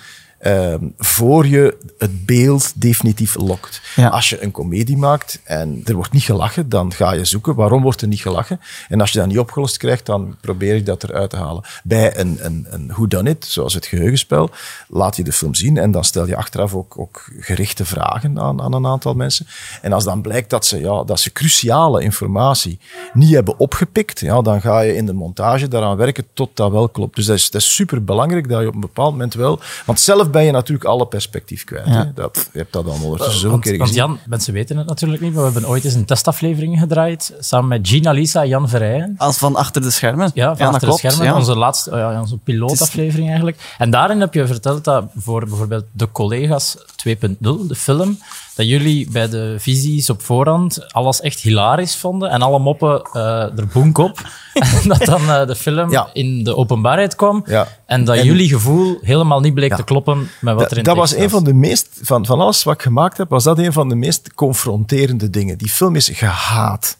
ehm, 0.44 0.88
voor 0.98 1.46
je 1.46 1.76
het 1.98 2.26
beeld 2.26 2.72
definitief 2.74 3.34
lokt. 3.34 3.80
Ja. 3.96 4.08
Als 4.08 4.28
je 4.28 4.42
een 4.42 4.50
komedie 4.50 4.96
maakt 4.96 5.40
en 5.44 5.80
er 5.84 5.94
wordt 5.94 6.12
niet 6.12 6.22
gelachen, 6.22 6.68
dan 6.68 6.92
ga 6.92 7.12
je 7.12 7.24
zoeken 7.24 7.54
waarom 7.54 7.82
wordt 7.82 8.00
er 8.00 8.08
niet 8.08 8.20
gelachen. 8.20 8.60
En 8.88 9.00
als 9.00 9.10
je 9.10 9.18
dat 9.18 9.28
niet 9.28 9.38
opgelost 9.38 9.76
krijgt, 9.76 10.06
dan 10.06 10.36
probeer 10.40 10.74
ik 10.74 10.86
dat 10.86 11.02
eruit 11.02 11.30
te 11.30 11.36
halen. 11.36 11.64
Bij 11.84 12.18
een, 12.18 12.38
een, 12.40 12.66
een 12.70 12.86
whodunit, 12.86 13.44
zoals 13.44 13.74
het 13.74 13.86
geheugenspel, 13.86 14.50
laat 14.88 15.16
je 15.16 15.24
de 15.24 15.32
film 15.32 15.54
zien 15.54 15.76
en 15.76 15.90
dan 15.90 16.04
stel 16.04 16.26
je 16.26 16.36
achteraf 16.36 16.74
ook, 16.74 16.98
ook 16.98 17.30
gerichte 17.38 17.84
vragen 17.84 18.38
aan, 18.38 18.62
aan 18.62 18.72
een 18.72 18.86
aantal 18.86 19.14
mensen. 19.14 19.46
En 19.82 19.92
als 19.92 20.04
dan 20.04 20.22
blijkt 20.22 20.50
dat 20.50 20.66
ze, 20.66 20.80
ja, 20.80 21.04
dat 21.04 21.20
ze 21.20 21.32
cruciale 21.32 22.02
informatie 22.02 22.78
niet 23.12 23.30
hebben 23.30 23.58
opgepikt, 23.58 24.20
ja, 24.20 24.42
dan 24.42 24.60
ga 24.60 24.80
je 24.80 24.96
in 24.96 25.06
de 25.06 25.12
montage 25.12 25.68
daaraan 25.68 25.96
werken 25.96 26.26
tot 26.32 26.50
dat 26.54 26.70
wel 26.70 26.88
klopt. 26.88 27.16
Dus 27.16 27.26
dat 27.26 27.36
is, 27.36 27.50
dat 27.50 27.60
is 27.60 27.74
super 27.74 28.04
belangrijk 28.04 28.48
dat 28.48 28.60
je 28.60 28.68
op 28.68 28.74
een 28.74 28.80
bepaald 28.80 29.10
moment 29.10 29.34
wel... 29.34 29.60
Want 29.86 30.00
zelf 30.00 30.30
ben 30.34 30.44
je 30.44 30.52
natuurlijk 30.52 30.88
alle 30.88 31.06
perspectief 31.06 31.64
kwijt. 31.64 31.86
Ja. 31.86 31.92
Hè? 31.92 32.12
Dat, 32.14 32.48
je 32.52 32.58
hebt 32.58 32.72
dat 32.72 32.84
dan 32.84 33.00
ondertussen 33.02 33.40
zo 33.40 33.44
een 33.44 33.50
Want, 33.50 33.62
keer 33.62 33.78
want 33.78 33.88
gezien. 33.90 34.04
Jan, 34.06 34.18
mensen 34.26 34.52
weten 34.52 34.76
het 34.76 34.86
natuurlijk 34.86 35.22
niet, 35.22 35.34
maar 35.34 35.44
we 35.44 35.50
hebben 35.52 35.70
ooit 35.70 35.84
eens 35.84 35.94
een 35.94 36.04
testaflevering 36.04 36.78
gedraaid, 36.78 37.34
samen 37.38 37.68
met 37.68 37.88
Gina, 37.88 38.10
Lisa 38.10 38.42
en 38.42 38.48
Jan 38.48 38.68
Verrijen. 38.68 39.14
Als 39.18 39.38
van 39.38 39.56
achter 39.56 39.82
de 39.82 39.90
schermen. 39.90 40.30
Ja, 40.34 40.56
van 40.56 40.66
achter 40.66 40.88
de 40.88 40.96
schermen. 40.96 41.26
ja. 41.26 41.36
Onze 41.36 41.56
laatste, 41.56 41.90
oh 41.90 41.96
ja, 41.96 42.20
onze 42.20 42.38
pilootaflevering 42.38 43.26
eigenlijk. 43.26 43.74
En 43.78 43.90
daarin 43.90 44.20
heb 44.20 44.34
je 44.34 44.46
verteld 44.46 44.84
dat 44.84 45.04
voor 45.16 45.46
bijvoorbeeld 45.48 45.84
De 45.92 46.12
Collega's 46.12 46.76
2.0, 46.78 47.26
de 47.38 47.74
film, 47.74 48.18
dat 48.54 48.66
jullie 48.68 49.10
bij 49.10 49.28
de 49.28 49.54
visies 49.58 50.10
op 50.10 50.22
voorhand 50.22 50.92
alles 50.92 51.20
echt 51.20 51.40
hilarisch 51.40 51.96
vonden 51.96 52.30
en 52.30 52.42
alle 52.42 52.58
moppen 52.58 53.02
eh 53.12 53.22
er 53.58 53.66
boenk 53.72 53.98
op. 53.98 54.20
en 54.82 54.88
dat 54.88 55.04
dan 55.04 55.20
eh, 55.30 55.46
de 55.46 55.56
film 55.56 55.90
Ja. 55.90 56.08
in 56.12 56.44
de 56.44 56.56
openbaarheid 56.56 57.14
kwam 57.16 57.42
Ja. 57.46 57.68
en 57.86 58.04
dat 58.04 58.16
En- 58.16 58.24
jullie 58.24 58.48
gevoel 58.48 58.98
helemaal 59.02 59.40
niet 59.40 59.54
bleek 59.54 59.70
Ja. 59.70 59.76
te 59.76 59.84
kloppen 59.84 60.18
met 60.18 60.54
wat 60.54 60.58
Dat, 60.62 60.70
er 60.70 60.78
in 60.78 60.84
dat 60.84 60.96
was 60.96 61.14
een 61.14 61.30
van 61.30 61.44
de 61.44 61.54
meest, 61.54 61.88
van, 62.02 62.26
van 62.26 62.40
alles 62.40 62.62
wat 62.62 62.74
ik 62.74 62.82
gemaakt 62.82 63.16
heb, 63.16 63.28
was 63.28 63.44
dat 63.44 63.58
een 63.58 63.72
van 63.72 63.88
de 63.88 63.94
meest 63.94 64.34
confronterende 64.34 65.30
dingen. 65.30 65.58
Die 65.58 65.70
film 65.70 65.96
is 65.96 66.08
gehaat. 66.12 66.98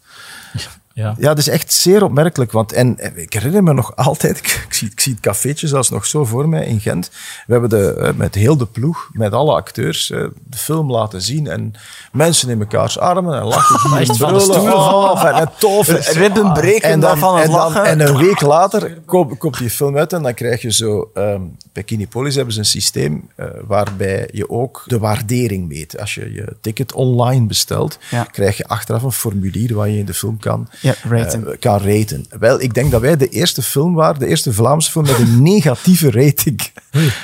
Ja. 0.94 1.14
Ja, 1.18 1.28
dat 1.28 1.38
is 1.38 1.48
echt 1.48 1.72
zeer 1.72 2.04
opmerkelijk. 2.04 2.52
Want, 2.52 2.72
en 2.72 2.98
eh, 2.98 3.16
ik 3.22 3.32
herinner 3.32 3.62
me 3.62 3.72
nog 3.72 3.96
altijd, 3.96 4.38
ik, 4.44 4.64
ik 4.66 4.74
zie, 4.74 4.90
ik 4.90 5.00
zie 5.00 5.12
het 5.12 5.20
cafeetje 5.20 5.66
zelfs 5.68 5.90
nog 5.90 6.06
zo 6.06 6.24
voor 6.24 6.48
mij 6.48 6.66
in 6.66 6.80
Gent. 6.80 7.10
We 7.46 7.52
hebben 7.52 7.70
de, 7.70 7.94
eh, 7.94 8.12
met 8.14 8.34
heel 8.34 8.56
de 8.56 8.66
ploeg, 8.66 9.08
met 9.12 9.32
alle 9.32 9.54
acteurs, 9.54 10.10
eh, 10.10 10.24
de 10.44 10.56
film 10.58 10.90
laten 10.90 11.22
zien. 11.22 11.46
En 11.46 11.74
mensen 12.12 12.48
in 12.48 12.58
mekaars 12.58 12.98
armen 12.98 13.38
en 13.38 13.44
lachen. 13.44 13.98
Echt 14.00 14.16
van 14.16 14.32
de 14.34 14.40
stoelen 14.40 14.74
Oh, 14.74 15.38
en, 15.40 15.50
tof. 15.58 15.88
Ribben 16.12 16.52
breken 16.52 16.88
en 16.88 17.00
dan, 17.00 17.10
het 17.10 17.44
en, 17.44 17.50
dan, 17.50 17.60
lachen. 17.60 17.84
en 17.84 18.00
een 18.00 18.16
week 18.16 18.40
later 18.40 19.00
komt, 19.04 19.38
komt 19.38 19.58
die 19.58 19.70
film 19.70 19.96
uit 19.96 20.12
en 20.12 20.22
dan 20.22 20.34
krijg 20.34 20.62
je 20.62 20.72
zo... 20.72 21.10
ehm, 21.14 21.40
bij 21.72 21.82
Kinepolis 21.82 22.34
hebben 22.34 22.54
ze 22.54 22.60
een 22.60 22.66
systeem 22.66 23.28
waarbij 23.66 24.28
je 24.32 24.50
ook 24.50 24.82
de 24.86 24.98
waardering 24.98 25.68
meet. 25.68 25.98
Als 26.00 26.14
je 26.14 26.32
je 26.32 26.56
ticket 26.60 26.92
online 26.92 27.46
bestelt, 27.46 27.98
Ja. 28.10 28.24
krijg 28.24 28.56
je 28.56 28.66
achteraf 28.66 29.02
een 29.02 29.12
formulier 29.12 29.74
waar 29.74 29.88
je 29.88 29.98
in 29.98 30.04
de 30.04 30.14
film 30.14 30.38
kan, 30.38 30.68
Ja, 30.84 30.94
raten. 31.08 31.46
eh, 31.52 31.58
kan 31.58 31.78
raten. 31.78 32.26
Wel, 32.38 32.60
ik 32.60 32.74
denk 32.74 32.90
dat 32.90 33.00
wij 33.00 33.16
de 33.16 33.28
eerste 33.28 33.62
film 33.62 33.94
waren, 33.94 34.18
de 34.18 34.26
eerste 34.26 34.52
Vlaamse 34.52 34.90
film 34.90 35.04
met 35.06 35.18
een 35.18 35.42
negatieve 35.52 36.10
rating. 36.10 36.60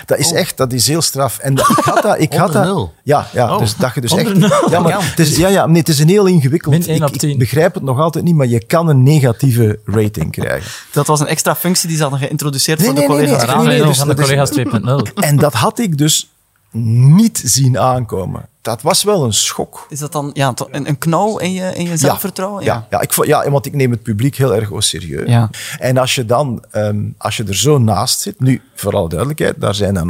Dat 0.06 0.18
is 0.18 0.32
echt, 0.32 0.56
dat 0.56 0.72
is 0.72 0.86
heel 0.86 1.02
straf. 1.02 1.38
En 1.38 1.54
dat- 1.54 1.68
ik 1.68 1.84
had 1.84 2.02
dat... 2.02 2.20
Ik 2.20 2.32
had 2.32 2.52
dat 2.52 2.64
nul? 2.64 2.92
ja, 3.02 3.26
ja 3.32 3.52
Oh. 3.54 3.58
dus 3.58 3.76
dat 3.76 3.94
je 3.94 4.00
dus 4.00 4.14
echt... 4.14 4.36
Ja, 4.70 4.80
maar 4.80 5.08
het 5.10 5.18
is, 5.18 5.36
ja, 5.36 5.48
ja, 5.48 5.66
nee, 5.66 5.78
het 5.78 5.88
is 5.88 5.98
een 5.98 6.08
heel 6.08 6.26
ingewikkeld... 6.26 6.88
Ik, 6.88 7.02
op 7.04 7.10
ik 7.22 7.38
begrijp 7.38 7.74
het 7.74 7.82
nog 7.82 7.98
altijd 7.98 8.24
niet, 8.24 8.34
maar 8.34 8.46
je 8.46 8.64
kan 8.64 8.88
een 8.88 9.02
negatieve 9.02 9.78
rating 9.84 10.30
krijgen. 10.32 10.70
Dat 10.92 11.06
was 11.06 11.20
een 11.20 11.26
extra 11.26 11.56
functie 11.56 11.88
die 11.88 11.96
ze 11.96 12.02
hadden 12.02 12.20
geïntroduceerd 12.20 12.78
Nee, 12.78 12.86
voor 12.86 12.94
de 12.96 13.00
nee, 13.00 13.08
nee, 13.08 13.18
collega's. 13.18 13.46
nee, 13.46 13.54
Raam 13.56 13.64
nee, 13.66 13.82
dus 13.82 13.98
van 13.98 14.08
de 14.08 14.14
is- 14.14 14.20
collega's 14.20 14.50
2.0. 15.14 15.14
En 15.14 15.36
dat 15.36 15.52
had 15.54 15.78
ik 15.78 15.98
dus 15.98 16.30
niet 16.72 17.42
zien 17.44 17.78
aankomen. 17.78 18.48
Dat 18.62 18.82
was 18.82 19.02
wel 19.02 19.24
een 19.24 19.32
schok. 19.32 19.86
Is 19.88 19.98
dat 19.98 20.12
dan 20.12 20.30
ja, 20.32 20.54
een, 20.70 20.88
een 20.88 20.98
knauw 20.98 21.38
in 21.38 21.52
je, 21.52 21.74
in 21.74 21.84
je 21.84 21.96
zelfvertrouwen? 21.96 22.64
Ja, 22.64 22.86
ja, 22.90 23.00
ik, 23.00 23.24
ja, 23.24 23.50
want 23.50 23.66
ik 23.66 23.74
neem 23.74 23.90
het 23.90 24.02
publiek 24.02 24.36
heel 24.36 24.54
erg 24.54 24.70
serieus. 24.78 25.28
Ja. 25.28 25.50
En 25.78 25.96
als 25.98 26.14
je 26.14 26.24
dan, 26.24 26.64
ehm, 26.70 27.04
als 27.18 27.36
je 27.36 27.44
er 27.44 27.56
zo 27.56 27.78
naast 27.78 28.20
zit, 28.20 28.40
nu, 28.40 28.62
voor 28.74 28.96
alle 28.96 29.08
duidelijkheid, 29.08 29.60
daar 29.60 29.74
zijn 29.74 29.94
dan 29.94 30.08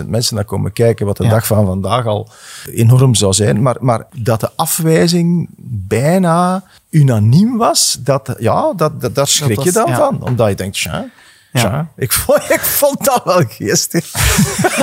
140.000 0.00 0.08
mensen 0.08 0.34
naar 0.34 0.44
komen 0.44 0.72
kijken, 0.72 1.06
wat 1.06 1.16
de 1.16 1.24
Ja. 1.24 1.30
dag 1.30 1.46
van 1.46 1.66
vandaag 1.66 2.06
al 2.06 2.28
enorm 2.70 3.14
zou 3.14 3.32
zijn. 3.32 3.62
Maar, 3.62 3.76
maar 3.80 4.06
dat 4.16 4.40
de 4.40 4.50
afwijzing 4.56 5.48
bijna 5.88 6.64
unaniem 6.90 7.56
was, 7.56 7.98
dat, 8.00 8.34
ja, 8.38 8.72
dat, 8.76 9.00
dat, 9.00 9.14
daar 9.14 9.28
schrik 9.28 9.58
je 9.58 9.64
was- 9.64 9.72
dan 9.72 9.86
ja. 9.88 9.96
van. 9.96 10.22
Omdat 10.22 10.48
je 10.48 10.54
denkt, 10.54 10.76
tja, 10.76 11.08
Ja. 11.62 11.88
ik, 11.96 12.12
vond, 12.12 12.50
ik 12.58 12.60
vond 12.60 13.04
dat 13.04 13.24
wel 13.24 13.44
geestig. 13.48 14.10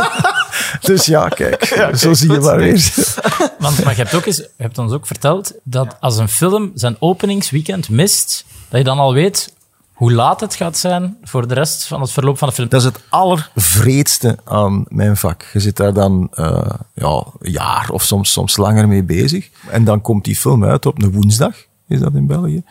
dus 0.81 1.05
ja, 1.05 1.27
kijk, 1.27 1.65
zo 1.95 2.13
zie 2.13 2.31
je 2.31 2.39
maar 2.39 2.57
weer. 2.57 2.93
Want, 3.59 3.83
maar 3.83 3.95
je 3.95 4.01
hebt, 4.01 4.15
ook 4.15 4.25
eens, 4.25 4.37
je 4.37 4.49
hebt 4.57 4.77
ons 4.77 4.91
ook 4.91 5.07
verteld 5.07 5.53
dat 5.63 5.95
als 5.99 6.17
een 6.17 6.29
film 6.29 6.71
zijn 6.75 6.95
openingsweekend 6.99 7.89
mist, 7.89 8.45
dat 8.69 8.79
je 8.79 8.85
dan 8.85 8.99
al 8.99 9.13
weet 9.13 9.53
hoe 9.93 10.13
laat 10.13 10.39
het 10.39 10.55
gaat 10.55 10.77
zijn 10.77 11.17
voor 11.23 11.47
de 11.47 11.53
rest 11.53 11.83
van 11.83 12.01
het 12.01 12.11
verloop 12.11 12.37
van 12.37 12.47
de 12.47 12.53
film. 12.53 12.69
Dat 12.69 12.79
is 12.79 12.85
het 12.85 12.99
allervreedste 13.09 14.37
aan 14.43 14.85
mijn 14.87 15.17
vak. 15.17 15.45
Je 15.53 15.59
zit 15.59 15.77
daar 15.77 15.93
dan 15.93 16.27
eh, 16.31 16.73
ja, 16.93 17.23
een 17.39 17.51
jaar 17.51 17.89
of 17.89 18.03
soms, 18.03 18.31
soms 18.31 18.57
langer 18.57 18.87
mee 18.87 19.03
bezig. 19.03 19.49
En 19.69 19.83
dan 19.83 20.01
komt 20.01 20.23
die 20.23 20.35
film 20.35 20.65
uit 20.65 20.85
op 20.85 21.01
een 21.01 21.11
woensdag, 21.11 21.55
is 21.87 21.99
dat 21.99 22.13
in 22.13 22.27
België. 22.27 22.63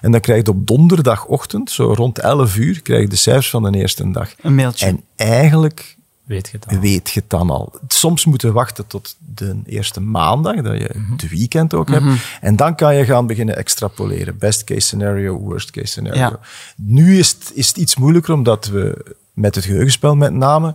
En 0.00 0.12
dan 0.12 0.20
krijg 0.20 0.44
je 0.44 0.50
op 0.50 0.66
donderdagochtend, 0.66 1.70
zo 1.70 1.92
rond 1.92 2.18
11 2.18 2.56
uur, 2.56 2.82
krijg 2.82 3.02
je 3.02 3.08
de 3.08 3.16
cijfers 3.16 3.50
van 3.50 3.72
de 3.72 3.78
eerste 3.78 4.10
dag. 4.10 4.34
Een 4.40 4.54
mailtje. 4.54 4.86
En 4.86 5.02
eigenlijk 5.16 5.96
Weet 6.24 6.48
je 6.48 6.56
het 6.56 6.66
al. 6.68 6.80
weet 6.80 7.10
je 7.10 7.20
het 7.20 7.30
dan 7.30 7.50
al. 7.50 7.72
Soms 7.88 8.24
moeten 8.24 8.48
we 8.48 8.54
wachten 8.54 8.86
tot 8.86 9.16
de 9.34 9.60
eerste 9.64 10.00
maandag, 10.00 10.62
dat 10.62 10.78
je 10.78 10.90
het 11.10 11.28
weekend 11.28 11.74
ook 11.74 11.90
hebt. 11.90 12.04
En 12.40 12.56
dan 12.56 12.74
kan 12.74 12.96
je 12.96 13.04
gaan 13.04 13.26
beginnen 13.26 13.56
extrapoleren. 13.56 14.38
Best 14.38 14.64
case 14.64 14.80
scenario, 14.80 15.38
worst 15.38 15.70
case 15.70 15.86
scenario. 15.86 16.20
Ja. 16.20 16.40
Nu 16.76 17.18
is 17.18 17.30
het, 17.30 17.52
is 17.54 17.68
het 17.68 17.76
iets 17.76 17.96
moeilijker, 17.96 18.34
omdat 18.34 18.66
we 18.66 19.14
met 19.32 19.54
het 19.54 19.64
geheugenspel 19.64 20.16
met 20.16 20.32
name 20.32 20.74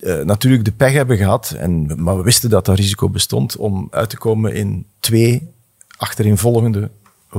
eh, 0.00 0.20
natuurlijk 0.20 0.64
de 0.64 0.72
pech 0.72 0.92
hebben 0.92 1.16
gehad. 1.16 1.54
En, 1.58 2.02
maar 2.02 2.16
we 2.16 2.22
wisten 2.22 2.50
dat 2.50 2.64
dat 2.64 2.76
risico 2.76 3.08
bestond 3.08 3.56
om 3.56 3.88
uit 3.90 4.10
te 4.10 4.16
komen 4.18 4.54
in 4.54 4.86
twee 5.00 5.50
achtereenvolgende 5.96 6.90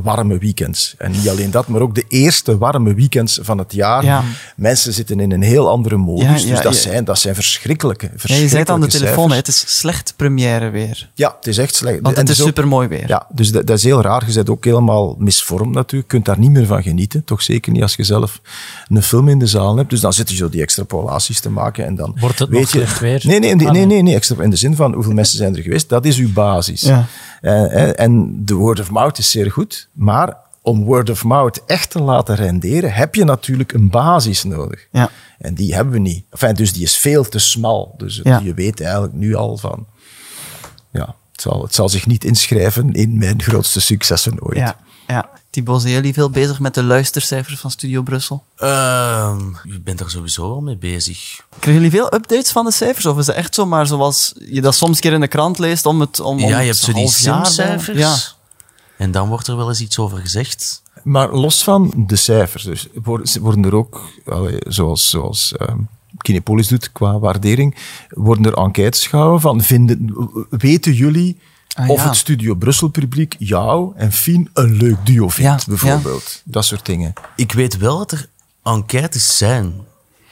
warme 0.02 0.38
weekends. 0.38 0.96
En 0.98 1.12
niet 1.12 1.30
alleen 1.30 1.52
dat, 1.52 1.68
maar 1.68 1.82
ook 1.82 1.96
de 1.96 2.06
eerste 2.08 2.58
warme 2.58 2.94
weekends 2.94 3.40
van 3.42 3.58
het 3.58 3.74
jaar. 3.74 4.04
Ja. 4.06 4.24
Mensen 4.56 4.94
zitten 4.94 5.20
in 5.20 5.32
een 5.32 5.42
heel 5.42 5.70
andere 5.70 5.98
modus. 5.98 6.24
Ja, 6.24 6.48
ja, 6.48 6.54
dus 6.54 6.62
dat, 6.62 6.74
ja. 6.74 6.80
zijn, 6.80 7.04
dat 7.06 7.20
zijn 7.20 7.36
verschrikkelijke, 7.36 8.06
Ja, 8.06 8.12
je 8.12 8.20
verschrikkelijke 8.20 8.66
zei 8.66 8.78
het 8.78 8.84
aan 8.84 9.00
de 9.00 9.06
telefoon, 9.06 9.30
hè, 9.30 9.36
het 9.36 9.48
is 9.48 9.78
slecht 9.78 10.14
première 10.16 10.70
weer. 10.70 11.10
Ja, 11.14 11.36
het 11.38 11.48
is 11.48 11.58
echt 11.58 11.76
slecht. 11.76 12.00
Want 12.02 12.16
En 12.16 12.22
het 12.22 12.30
is 12.30 12.38
supermooi 12.38 12.88
weer. 12.88 13.08
Ja, 13.08 13.28
dus 13.34 13.52
dat, 13.52 13.68
dat 13.68 13.78
is 13.78 13.84
heel 13.84 14.02
raar. 14.02 14.24
Je 14.28 14.34
bent 14.34 14.50
ook 14.50 14.66
helemaal 14.66 15.16
misvormd 15.20 15.74
natuurlijk. 15.74 16.12
Je 16.12 16.18
kunt 16.18 16.26
daar 16.26 16.40
niet 16.40 16.52
meer 16.52 16.66
van 16.66 16.84
genieten. 16.84 17.24
Toch 17.24 17.42
zeker 17.42 17.72
niet 17.72 17.82
als 17.82 17.96
je 17.96 18.04
zelf 18.04 18.42
een 18.88 19.04
film 19.04 19.28
in 19.28 19.40
de 19.40 19.48
zaal 19.48 19.78
hebt. 19.78 19.90
Dus 19.90 20.00
dan 20.00 20.14
zit 20.14 20.30
je 20.30 20.36
zo 20.36 20.50
die 20.50 20.62
extrapolaties 20.62 21.40
te 21.40 21.50
maken 21.50 21.86
en 21.86 21.96
dan... 21.96 22.18
Wordt 22.20 22.40
het 22.40 22.50
weet 22.50 22.60
nog 22.60 22.72
je, 22.72 22.78
slecht 22.78 23.00
weer? 23.00 23.22
Nee, 23.24 23.40
nee, 23.40 23.56
nee, 23.56 23.68
Ah, 23.68 23.74
nee, 23.74 23.86
nee. 23.86 23.96
nee, 23.96 24.04
nee, 24.04 24.16
extra, 24.16 24.44
in 24.44 24.50
de 24.50 24.56
zin 24.56 24.76
van 24.76 24.94
hoeveel 24.94 25.14
mensen 25.14 25.38
zijn 25.38 25.56
er 25.56 25.62
geweest. 25.62 25.90
Dat 25.90 26.06
is 26.06 26.18
uw 26.18 26.34
basis. 26.34 26.82
Ja. 26.82 27.06
Eh, 27.44 27.64
eh, 27.90 28.00
en 28.00 28.46
de 28.46 28.54
word 28.54 28.80
of 28.80 28.92
mouth 28.92 29.18
is 29.18 29.32
zeer 29.32 29.52
goed, 29.52 29.90
maar 29.94 30.36
om 30.62 30.84
word 30.84 31.10
of 31.10 31.24
mouth 31.24 31.62
echt 31.66 31.90
te 31.90 32.02
laten 32.02 32.36
renderen, 32.36 32.94
heb 32.94 33.16
je 33.16 33.24
natuurlijk 33.24 33.74
een 33.74 33.90
basis 33.90 34.44
nodig. 34.44 34.88
Ja. 34.92 35.10
En 35.40 35.54
die 35.54 35.76
hebben 35.76 35.94
we 35.94 36.00
niet. 36.00 36.26
Enfin, 36.30 36.54
dus 36.54 36.74
die 36.74 36.84
is 36.84 36.98
veel 36.98 37.24
te 37.30 37.40
smal. 37.40 37.94
Dus 37.98 38.16
het- 38.16 38.26
Ja. 38.26 38.40
je 38.44 38.54
weet 38.54 38.82
eigenlijk 38.82 39.14
nu 39.14 39.36
al 39.36 39.58
van... 39.58 39.86
Ja, 40.92 41.16
het 41.32 41.42
zal, 41.42 41.62
het 41.64 41.76
zal 41.76 41.90
zich 41.90 42.06
niet 42.08 42.24
inschrijven 42.24 42.94
in 42.94 43.18
mijn 43.18 43.42
grootste 43.42 43.82
successen 43.82 44.42
ooit. 44.44 44.58
Ja, 44.58 44.76
ja. 45.08 45.30
Thibaut, 45.54 45.82
zijn 45.82 45.94
jullie 45.94 46.14
veel 46.14 46.30
bezig 46.30 46.60
met 46.60 46.74
de 46.74 46.84
luistercijfers 46.84 47.60
van 47.60 47.72
Studio 47.72 48.02
Brussel? 48.02 48.44
Ehm, 48.58 49.40
je 49.64 49.80
bent 49.80 50.00
er 50.00 50.10
sowieso 50.10 50.54
al 50.54 50.62
mee 50.62 50.78
bezig. 50.78 51.42
Krijgen 51.50 51.84
jullie 51.84 51.98
veel 51.98 52.14
updates 52.14 52.52
van 52.52 52.66
de 52.66 52.72
cijfers? 52.72 53.06
Of 53.06 53.18
is 53.18 53.28
het 53.28 53.36
echt 53.36 53.56
zo, 53.56 53.66
maar 53.66 53.88
zoals 53.88 54.34
je 54.40 54.62
dat 54.62 54.76
soms 54.76 54.96
een 54.96 55.02
keer 55.02 55.14
in 55.14 55.20
de 55.20 55.28
krant 55.28 55.60
leest 55.60 55.86
om 55.86 56.00
het 56.00 56.20
om, 56.20 56.44
om 56.44 56.50
ja, 56.50 56.60
je 56.60 56.66
hebt 56.66 56.78
zo 56.78 56.94
die 56.94 57.08
simcijfers. 57.08 57.98
Ja. 57.98 58.16
En 58.98 59.12
dan 59.12 59.30
wordt 59.30 59.48
er 59.48 59.58
wel 59.58 59.70
eens 59.70 59.82
iets 59.82 60.00
over 60.00 60.18
gezegd. 60.18 60.82
Maar 61.04 61.34
los 61.34 61.64
van 61.64 61.94
de 62.08 62.16
cijfers, 62.16 62.64
dus 62.64 62.88
worden 63.42 63.66
er 63.66 63.76
ook, 63.76 64.02
zoals, 64.68 65.10
zoals 65.10 65.56
ehm, 65.58 65.78
Kinepolis 66.18 66.68
doet 66.68 66.92
qua 66.92 67.20
waardering, 67.20 67.76
worden 68.10 68.46
er 68.46 68.58
enquêtes 68.58 69.08
gehouden 69.08 69.42
van, 69.42 69.62
vinden, 69.62 70.16
weten 70.50 70.94
jullie 70.94 71.40
Ah, 71.74 71.90
of 71.90 72.02
ja. 72.02 72.08
het 72.08 72.16
Studio 72.16 72.56
Brussel 72.56 72.88
publiek 72.88 73.36
jou 73.40 73.94
en 73.96 74.12
Fien 74.12 74.50
een 74.54 74.74
leuk 74.74 75.06
duo 75.06 75.30
vindt, 75.30 75.62
Ja, 75.62 75.68
bijvoorbeeld. 75.68 76.42
Dat 76.46 76.66
soort 76.66 76.86
dingen. 76.86 77.14
Ik 77.36 77.52
weet 77.52 77.78
wel 77.78 77.98
dat 77.98 78.12
er 78.12 78.30
enquêtes 78.64 79.38
zijn. 79.38 79.74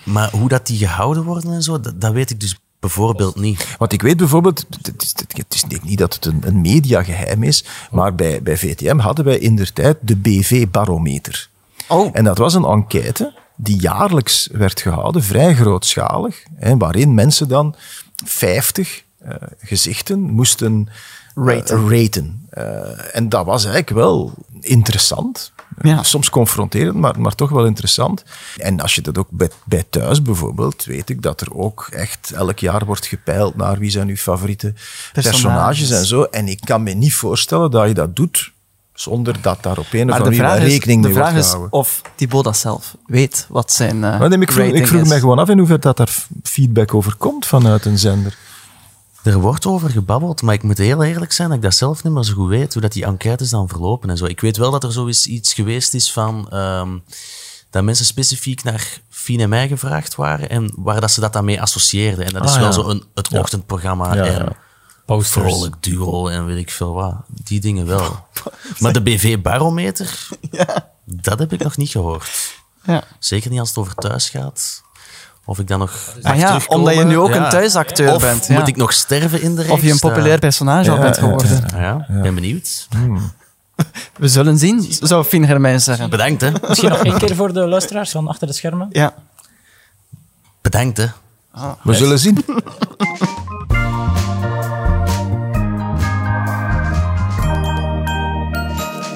Maar 0.03 0.29
hoe 0.31 0.49
dat 0.49 0.67
die 0.67 0.77
gehouden 0.77 1.23
worden 1.23 1.53
en 1.53 1.63
zo, 1.63 1.79
dat, 1.79 2.01
dat 2.01 2.13
weet 2.13 2.29
ik 2.29 2.39
dus 2.39 2.59
bijvoorbeeld 2.79 3.35
niet. 3.35 3.75
Want 3.77 3.93
ik 3.93 4.01
weet 4.01 4.17
bijvoorbeeld, 4.17 4.65
het 4.81 5.03
is, 5.03 5.13
het 5.27 5.53
is 5.53 5.63
niet 5.81 5.97
dat 5.97 6.13
het 6.13 6.25
een, 6.25 6.41
een 6.45 6.61
mediageheim 6.61 7.43
is, 7.43 7.63
maar 7.91 8.15
bij, 8.15 8.41
bij 8.41 8.57
VTM 8.57 8.97
hadden 8.97 9.25
wij 9.25 9.37
in 9.37 9.55
der 9.55 9.73
tijd 9.73 9.97
de 10.01 10.15
BV-barometer. 10.15 11.49
Oh, 11.87 12.09
En 12.13 12.23
dat 12.23 12.37
was 12.37 12.53
een 12.53 12.65
enquête 12.65 13.33
die 13.55 13.79
jaarlijks 13.79 14.49
werd 14.51 14.81
gehouden, 14.81 15.23
vrij 15.23 15.55
grootschalig, 15.55 16.43
hè, 16.55 16.77
waarin 16.77 17.13
mensen 17.13 17.47
dan 17.47 17.75
50 18.25 19.03
eh, 19.17 19.35
gezichten 19.59 20.19
moesten 20.19 20.87
Raten. 21.35 21.89
raten. 21.89 22.47
Eh, 22.49 23.15
en 23.15 23.29
dat 23.29 23.45
was 23.45 23.63
eigenlijk 23.63 23.95
wel 23.95 24.33
interessant. 24.59 25.51
Ja. 25.81 26.03
Soms 26.03 26.29
confronterend, 26.29 26.95
maar, 26.95 27.19
maar 27.19 27.35
toch 27.35 27.49
wel 27.49 27.65
interessant. 27.65 28.23
En 28.57 28.79
als 28.79 28.95
je 28.95 29.01
dat 29.01 29.17
ook 29.17 29.27
bij, 29.29 29.49
bij 29.63 29.83
thuis 29.89 30.21
bijvoorbeeld, 30.21 30.85
weet 30.85 31.09
ik 31.09 31.21
dat 31.21 31.41
er 31.41 31.53
ook 31.53 31.87
echt 31.91 32.31
elk 32.31 32.59
jaar 32.59 32.85
wordt 32.85 33.05
gepeild 33.05 33.55
naar 33.55 33.77
wie 33.77 33.89
zijn 33.89 34.07
uw 34.07 34.15
favoriete 34.15 34.73
personages, 35.13 35.41
Personages. 35.41 35.89
en 35.89 36.05
zo. 36.05 36.23
En 36.23 36.47
ik 36.47 36.59
kan 36.63 36.83
me 36.83 36.91
niet 36.91 37.13
voorstellen 37.13 37.71
dat 37.71 37.87
je 37.87 37.93
dat 37.93 38.15
doet 38.15 38.51
zonder 38.93 39.41
dat 39.41 39.63
daar 39.63 39.77
op 39.77 39.87
een 39.91 40.09
of 40.09 40.15
de 40.15 40.21
andere 40.21 40.35
vraag 40.35 40.51
manier 40.51 40.67
is, 40.67 40.73
rekening 40.73 41.01
de 41.01 41.07
mee 41.07 41.17
vraag 41.17 41.31
wordt 41.31 41.45
is 41.45 41.51
gehouden. 41.51 41.79
of 41.79 42.01
Thibaut 42.15 42.43
dat 42.43 42.57
zelf 42.57 42.95
weet, 43.05 43.45
wat 43.49 43.71
zijn 43.71 43.95
uh, 43.95 44.01
Maar 44.01 44.29
nee, 44.29 44.39
ik 44.39 44.51
vroeg, 44.51 44.65
ik 44.65 44.87
vroeg 44.87 45.07
mij 45.07 45.19
gewoon 45.19 45.39
af 45.39 45.49
in 45.49 45.57
hoeverre 45.57 45.81
dat 45.81 45.97
daar 45.97 46.25
feedback 46.43 46.93
over 46.93 47.15
komt 47.15 47.45
vanuit 47.45 47.85
een 47.85 47.99
zender. 47.99 48.37
Er 49.23 49.39
wordt 49.39 49.65
over 49.65 49.89
gebabbeld, 49.89 50.41
maar 50.41 50.53
ik 50.53 50.63
moet 50.63 50.77
heel 50.77 51.03
eerlijk 51.03 51.31
zijn 51.31 51.47
dat 51.47 51.57
ik 51.57 51.63
dat 51.63 51.75
zelf 51.75 52.03
niet 52.03 52.13
meer 52.13 52.23
zo 52.23 52.33
goed 52.33 52.49
weet, 52.49 52.73
hoe 52.73 52.81
dat 52.81 52.91
die 52.91 53.05
enquêtes 53.05 53.49
dan 53.49 53.67
verlopen 53.69 54.09
en 54.09 54.17
zo. 54.17 54.25
Ik 54.25 54.39
weet 54.41 54.57
wel 54.57 54.71
dat 54.71 54.83
er 54.83 54.91
zo 54.91 55.07
eens 55.07 55.27
iets 55.27 55.53
geweest 55.53 55.93
is 55.93 56.11
van 56.11 56.49
ehm, 56.49 56.97
dat 57.69 57.83
mensen 57.83 58.05
specifiek 58.05 58.63
naar 58.63 59.01
Fien 59.09 59.39
en 59.39 59.49
mij 59.49 59.67
gevraagd 59.67 60.15
waren 60.15 60.49
en 60.49 60.71
waar 60.75 61.01
dat 61.01 61.11
ze 61.11 61.19
dat 61.19 61.33
dan 61.33 61.45
mee 61.45 61.61
associeerden. 61.61 62.25
En 62.25 62.33
dat 62.33 62.43
is 62.43 62.49
Ah, 62.51 62.57
wel 62.57 62.65
ja. 62.65 62.71
zo 62.71 62.87
een, 62.89 63.03
het 63.13 63.33
ochtendprogramma 63.33 64.15
Ja, 64.15 64.23
en. 64.25 64.55
Posters. 65.05 65.45
vrolijk 65.53 65.75
duo 65.83 66.27
en 66.27 66.45
weet 66.45 66.57
ik 66.57 66.71
veel 66.71 66.93
wat. 66.93 67.15
Die 67.27 67.59
dingen 67.59 67.85
wel. 67.85 68.27
Maar 68.79 68.93
de 68.93 69.01
BV-barometer, 69.01 70.27
dat 71.05 71.39
heb 71.39 71.53
ik 71.53 71.63
nog 71.63 71.77
niet 71.77 71.89
gehoord. 71.89 72.59
Ja. 72.83 73.03
Zeker 73.19 73.49
niet 73.49 73.59
als 73.59 73.69
het 73.69 73.77
over 73.77 73.95
thuis 73.95 74.29
gaat. 74.29 74.81
Of 75.51 75.59
ik 75.59 75.67
dan 75.67 75.79
nog. 75.79 75.91
Ah 76.21 76.37
ja, 76.37 76.47
terugkomen. 76.47 76.79
omdat 76.79 76.95
je 77.03 77.03
nu 77.09 77.17
ook 77.17 77.33
Ja. 77.33 77.43
een 77.43 77.49
thuisacteur 77.49 78.13
of 78.13 78.21
bent. 78.21 78.47
ja. 78.47 78.53
Moet 78.59 78.67
ik 78.67 78.75
nog 78.75 78.93
sterven 78.93 79.41
in 79.41 79.55
de 79.55 79.61
Of 79.61 79.67
je 79.67 79.73
een 79.73 79.81
reeks? 79.81 79.99
populair 79.99 80.39
personage 80.39 80.91
al 80.91 80.97
bent 80.99 81.15
ja, 81.15 81.21
geworden. 81.21 81.63
Ja, 81.75 82.05
ja, 82.09 82.21
ben 82.21 82.35
benieuwd. 82.35 82.87
We 84.17 84.27
zullen 84.27 84.57
zien, 84.57 84.87
zou 84.99 85.23
Fien 85.23 85.45
Germijn 85.45 85.81
zeggen. 85.81 86.09
Bedankt, 86.09 86.41
hè. 86.41 86.51
Misschien 86.67 86.89
nog 86.89 87.03
één 87.03 87.17
keer 87.17 87.35
voor 87.35 87.53
de 87.53 87.67
luisteraars 87.67 88.11
van 88.11 88.27
achter 88.27 88.47
de 88.47 88.53
schermen. 88.53 88.87
Ja. 88.91 89.13
Bedankt, 90.61 90.97
hè. 90.97 91.05
We 91.83 91.93
zullen 91.93 92.19
zien. 92.19 92.43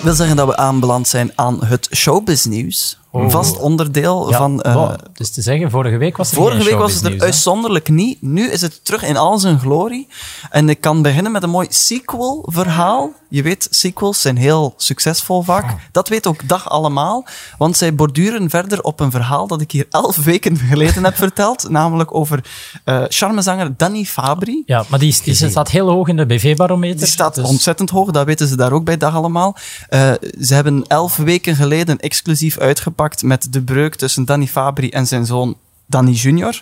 wil 0.02 0.14
zeggen 0.14 0.36
dat 0.36 0.48
we 0.48 0.58
aanbeland 0.58 1.08
zijn 1.08 1.32
aan 1.36 1.66
het 1.66 1.90
showbiznieuws. 1.96 3.00
Een 3.16 3.32
vast 3.32 3.60
onderdeel 3.60 4.30
Ja, 4.30 4.38
van... 4.38 4.62
eh, 4.62 4.74
wow. 4.74 4.96
Dus 5.14 5.30
te 5.30 5.42
zeggen, 5.42 5.72
vorige 5.72 5.98
week 5.98 6.18
was 6.18 6.30
er 6.32 6.36
Vorige 6.36 6.64
week 6.64 6.78
was 6.78 6.94
het 6.94 7.04
er 7.06 7.22
uitzonderlijk 7.22 7.90
niet. 7.90 8.22
Nu 8.22 8.50
is 8.52 8.62
het 8.62 8.86
terug 8.86 9.04
in 9.04 9.18
al 9.18 9.38
zijn 9.38 9.60
glorie. 9.60 10.08
En 10.50 10.70
ik 10.70 10.82
kan 10.82 11.02
beginnen 11.02 11.32
met 11.32 11.44
een 11.44 11.50
mooi 11.50 11.68
sequel-verhaal. 11.70 13.12
Je 13.30 13.42
weet, 13.42 13.68
sequels 13.70 14.22
zijn 14.22 14.38
heel 14.38 14.74
succesvol 14.78 15.42
vaak. 15.42 15.76
Dat 15.92 16.08
weet 16.10 16.28
ook 16.28 16.48
Dag 16.48 16.70
allemaal. 16.70 17.26
Want 17.58 17.78
zij 17.78 17.96
borduren 17.96 18.50
verder 18.50 18.82
op 18.82 19.00
een 19.00 19.12
verhaal 19.12 19.48
dat 19.48 19.62
ik 19.62 19.72
hier 19.72 19.86
elf 19.90 20.16
weken 20.24 20.58
geleden 20.58 21.04
heb 21.04 21.16
verteld. 21.16 21.70
Namelijk 21.80 22.16
over 22.16 22.44
eh 22.84 23.04
charmezanger 23.08 23.74
Danny 23.78 24.04
Fabri. 24.04 24.64
Ja, 24.66 24.84
maar 24.90 25.00
die, 25.00 25.18
die 25.24 25.34
staat 25.34 25.70
heel 25.70 25.90
hoog 25.90 26.08
in 26.08 26.18
de 26.18 26.26
BV-barometer. 26.26 26.98
Die 26.98 27.08
staat 27.08 27.36
dus- 27.36 27.48
ontzettend 27.48 27.90
hoog, 27.90 28.12
dat 28.12 28.26
weten 28.26 28.48
ze 28.48 28.56
daar 28.56 28.72
ook 28.72 28.86
bij 28.86 28.98
Dag 28.98 29.16
Allemaal. 29.16 29.56
Eh, 29.90 30.12
ze 30.42 30.54
hebben 30.54 30.84
elf 30.88 31.16
weken 31.16 31.56
geleden 31.56 32.00
exclusief 32.00 32.58
uitgepakt 32.58 33.05
met 33.24 33.48
de 33.54 33.62
breuk 33.62 33.96
tussen 33.96 34.26
Danny 34.26 34.48
Fabri 34.48 34.90
en 34.90 35.08
zijn 35.08 35.26
zoon 35.26 35.56
Danny 35.88 36.12
Junior. 36.12 36.62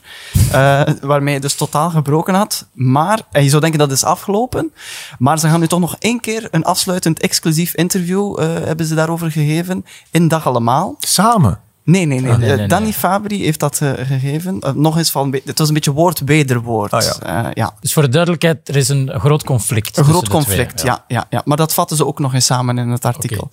eh, 0.52 0.82
waarmee 1.02 1.34
hij 1.34 1.42
dus 1.42 1.56
totaal 1.56 1.90
gebroken 1.90 2.34
had. 2.34 2.66
Maar, 2.74 3.20
en 3.32 3.44
je 3.44 3.50
zou 3.50 3.62
denken 3.62 3.80
dat 3.80 3.92
is 3.92 4.04
afgelopen. 4.04 4.72
Maar 5.20 5.40
ze 5.40 5.48
gaan 5.48 5.60
nu 5.60 5.68
toch 5.68 5.80
nog 5.80 5.96
één 6.00 6.20
keer 6.20 6.48
een 6.52 6.64
afsluitend 6.64 7.20
exclusief 7.20 7.76
interview 7.76 8.40
eh, 8.40 8.46
hebben 8.66 8.86
ze 8.86 8.96
daarover 8.96 9.32
gegeven 9.32 9.86
in 10.12 10.28
Dag 10.28 10.48
Allemaal. 10.48 10.96
Samen. 11.00 11.60
Nee, 11.86 12.06
nee, 12.06 12.20
nee. 12.20 12.38
Nee, 12.38 12.52
Eh, 12.52 12.58
nee, 12.58 12.68
Danny. 12.68 12.92
Fabri 12.94 13.44
heeft 13.44 13.60
dat 13.60 13.78
gegeven. 13.78 14.62
Nog 14.76 14.98
eens 14.98 15.12
van, 15.12 15.36
het 15.46 15.58
was 15.60 15.68
een 15.68 15.74
beetje 15.74 15.92
woord-wederwoord. 15.92 16.94
Ah, 16.94 17.02
ja. 17.02 17.44
Eh, 17.46 17.52
ja. 17.54 17.74
Dus 17.80 17.94
voor 17.94 18.04
de 18.04 18.10
duidelijkheid, 18.10 18.70
er 18.70 18.76
is 18.76 18.90
een 18.90 19.12
groot 19.20 19.44
conflict. 19.44 19.98
Een 19.98 20.04
groot 20.04 20.30
conflict, 20.30 20.78
twee, 20.78 20.92
ja. 20.92 21.04
Ja, 21.08 21.26
ja. 21.30 21.42
Maar 21.46 21.58
dat 21.58 21.74
vatten 21.74 21.98
ze 21.98 22.06
ook 22.06 22.20
nog 22.20 22.34
eens 22.34 22.46
samen 22.46 22.78
in 22.78 22.90
het 22.90 23.06
artikel. 23.06 23.50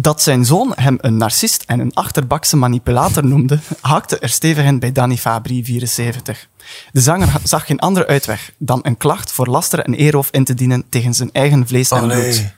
Dat 0.00 0.22
zijn 0.22 0.44
zoon 0.44 0.72
hem 0.76 0.98
een 1.00 1.16
narcist 1.16 1.62
en 1.66 1.80
een 1.80 1.94
achterbakse 1.94 2.56
manipulator 2.56 3.24
noemde, 3.26 3.58
hakte 3.80 4.18
er 4.18 4.28
stevig 4.28 4.64
in 4.64 4.78
bij 4.78 4.92
Danny 4.92 5.16
Fabri, 5.16 5.64
74. 5.64 6.48
De 6.92 7.00
zanger 7.00 7.28
zag 7.42 7.66
geen 7.66 7.78
andere 7.78 8.06
uitweg 8.06 8.52
dan 8.58 8.80
een 8.82 8.96
klacht 8.96 9.32
voor 9.32 9.46
laster 9.46 9.78
en 9.78 9.94
eeroof 9.94 10.28
in 10.30 10.44
te 10.44 10.54
dienen 10.54 10.84
tegen 10.88 11.14
zijn 11.14 11.32
eigen 11.32 11.66
vlees 11.66 11.90
en 11.90 11.98
Allee. 11.98 12.22
bloed. 12.22 12.52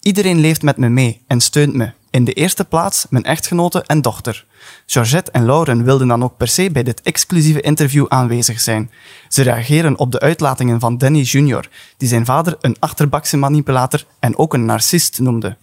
Iedereen 0.00 0.40
leeft 0.40 0.62
met 0.62 0.76
me 0.76 0.88
mee 0.88 1.22
en 1.26 1.40
steunt 1.40 1.74
me. 1.74 1.92
In 2.10 2.24
de 2.24 2.32
eerste 2.32 2.64
plaats 2.64 3.06
mijn 3.10 3.24
echtgenote 3.24 3.82
en 3.82 4.02
dochter. 4.02 4.46
Georgette 4.86 5.30
en 5.30 5.44
Lauren 5.44 5.84
wilden 5.84 6.08
dan 6.08 6.24
ook 6.24 6.36
per 6.36 6.48
se 6.48 6.70
bij 6.70 6.82
dit 6.82 7.02
exclusieve 7.02 7.60
interview 7.60 8.06
aanwezig 8.08 8.60
zijn. 8.60 8.90
Ze 9.28 9.42
reageren 9.42 9.98
op 9.98 10.12
de 10.12 10.20
uitlatingen 10.20 10.80
van 10.80 10.98
Danny 10.98 11.20
Jr., 11.20 11.68
die 11.96 12.08
zijn 12.08 12.24
vader 12.24 12.56
een 12.60 12.76
achterbakse 12.78 13.36
manipulator 13.36 14.04
en 14.18 14.38
ook 14.38 14.54
een 14.54 14.64
narcist 14.64 15.18
noemde. 15.18 15.56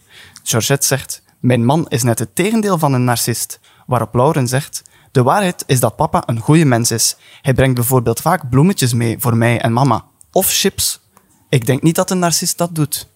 Georgette 0.48 0.88
zegt, 0.88 1.22
mijn 1.40 1.66
man 1.66 1.88
is 1.88 2.04
net 2.04 2.20
het 2.20 2.36
tegendeel 2.36 2.78
van 2.78 2.94
een 2.94 3.04
narcist. 3.04 3.60
Waarop 3.86 4.14
Lauren 4.14 4.48
zegt, 4.48 4.82
de 5.12 5.24
waarheid 5.24 5.64
is 5.66 5.80
dat 5.80 5.96
papa 5.96 6.24
een 6.26 6.40
goede 6.40 6.66
mens 6.66 6.92
is. 6.92 7.16
Hij 7.42 7.54
brengt 7.54 7.76
bijvoorbeeld 7.76 8.22
vaak 8.22 8.50
bloemetjes 8.50 8.94
mee 8.94 9.16
voor 9.20 9.36
mij 9.38 9.62
en 9.62 9.74
mama. 9.74 10.06
Of 10.32 10.48
chips. 10.50 11.00
Ik 11.50 11.66
denk 11.66 11.82
niet 11.82 11.96
dat 11.96 12.12
een 12.12 12.20
narcist 12.20 12.58
dat 12.58 12.76
doet. 12.76 13.08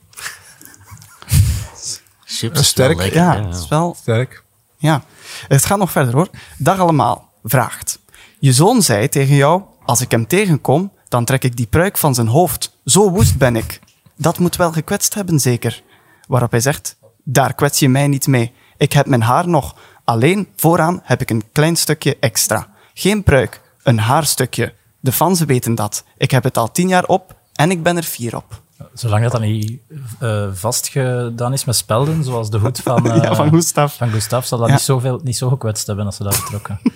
Chips 2.26 2.60
is 2.60 2.68
Sterk. 2.68 2.96
wel 2.98 3.06
lekker, 3.06 3.22
Ja, 3.22 3.46
het 3.46 3.56
is 3.56 3.68
wel 3.68 3.96
Sterk. 4.00 4.44
ja, 4.78 5.04
het 5.48 5.66
gaat 5.66 5.78
nog 5.78 5.92
verder 5.92 6.14
hoor. 6.14 6.30
Dag 6.58 6.80
allemaal, 6.80 7.30
vraagt. 7.44 8.00
Je 8.40 8.54
zoon 8.54 8.82
zei 8.82 9.10
tegen 9.10 9.36
jou, 9.36 9.62
als 9.86 10.02
ik 10.02 10.12
hem 10.12 10.28
tegenkom, 10.28 10.92
dan 11.08 11.26
trek 11.26 11.44
ik 11.44 11.56
die 11.58 11.68
pruik 11.68 11.98
van 11.98 12.16
zijn 12.16 12.28
hoofd. 12.28 12.78
Zo 12.86 13.10
woest 13.12 13.38
ben 13.38 13.56
ik. 13.56 13.80
Dat 14.18 14.40
moet 14.40 14.56
wel 14.56 14.72
gekwetst 14.72 15.14
hebben, 15.14 15.40
zeker. 15.40 15.84
Waarop 16.28 16.52
hij 16.52 16.60
zegt, 16.60 16.96
daar 17.24 17.54
kwets 17.54 17.80
je 17.80 17.90
mij 17.90 18.08
niet 18.08 18.28
mee. 18.28 18.54
Ik 18.78 18.94
heb 18.94 19.06
mijn 19.06 19.22
haar 19.22 19.48
nog. 19.48 19.76
Alleen 20.04 20.48
vooraan 20.56 21.00
heb 21.04 21.22
ik 21.22 21.30
een 21.30 21.44
klein 21.52 21.76
stukje 21.76 22.18
extra. 22.20 22.68
Geen 22.94 23.24
pruik, 23.24 23.62
een 23.84 24.00
haarstukje. 24.00 24.74
De 25.00 25.12
fans 25.12 25.40
weten 25.40 25.76
dat. 25.76 26.04
Ik 26.18 26.32
heb 26.32 26.44
het 26.44 26.58
al 26.58 26.72
tien 26.72 26.88
jaar 26.88 27.06
op 27.06 27.36
en 27.54 27.72
ik 27.72 27.84
ben 27.84 27.98
er 27.98 28.04
fier 28.04 28.36
op. 28.36 28.62
Zolang 28.94 29.24
dat 29.24 29.32
dan 29.32 29.42
niet 29.42 29.80
eh, 30.20 30.48
vastgedaan 30.54 31.54
is 31.54 31.66
met 31.66 31.76
spelden, 31.76 32.24
zoals 32.24 32.50
de 32.50 32.58
hoed 32.58 32.80
van, 32.80 33.04
Ja, 33.22 33.36
van 33.36 33.50
Gustav. 33.50 33.98
van 33.98 34.10
Gustav, 34.10 34.46
zal 34.46 34.58
dat 34.58 34.68
Ja. 34.68 34.74
niet, 34.74 34.84
zoveel, 34.84 35.20
niet 35.24 35.38
zo 35.38 35.50
gekwetst 35.50 35.88
hebben 35.88 36.06
als 36.06 36.16
ze 36.16 36.24
dat 36.24 36.36
betrokken. 36.44 36.80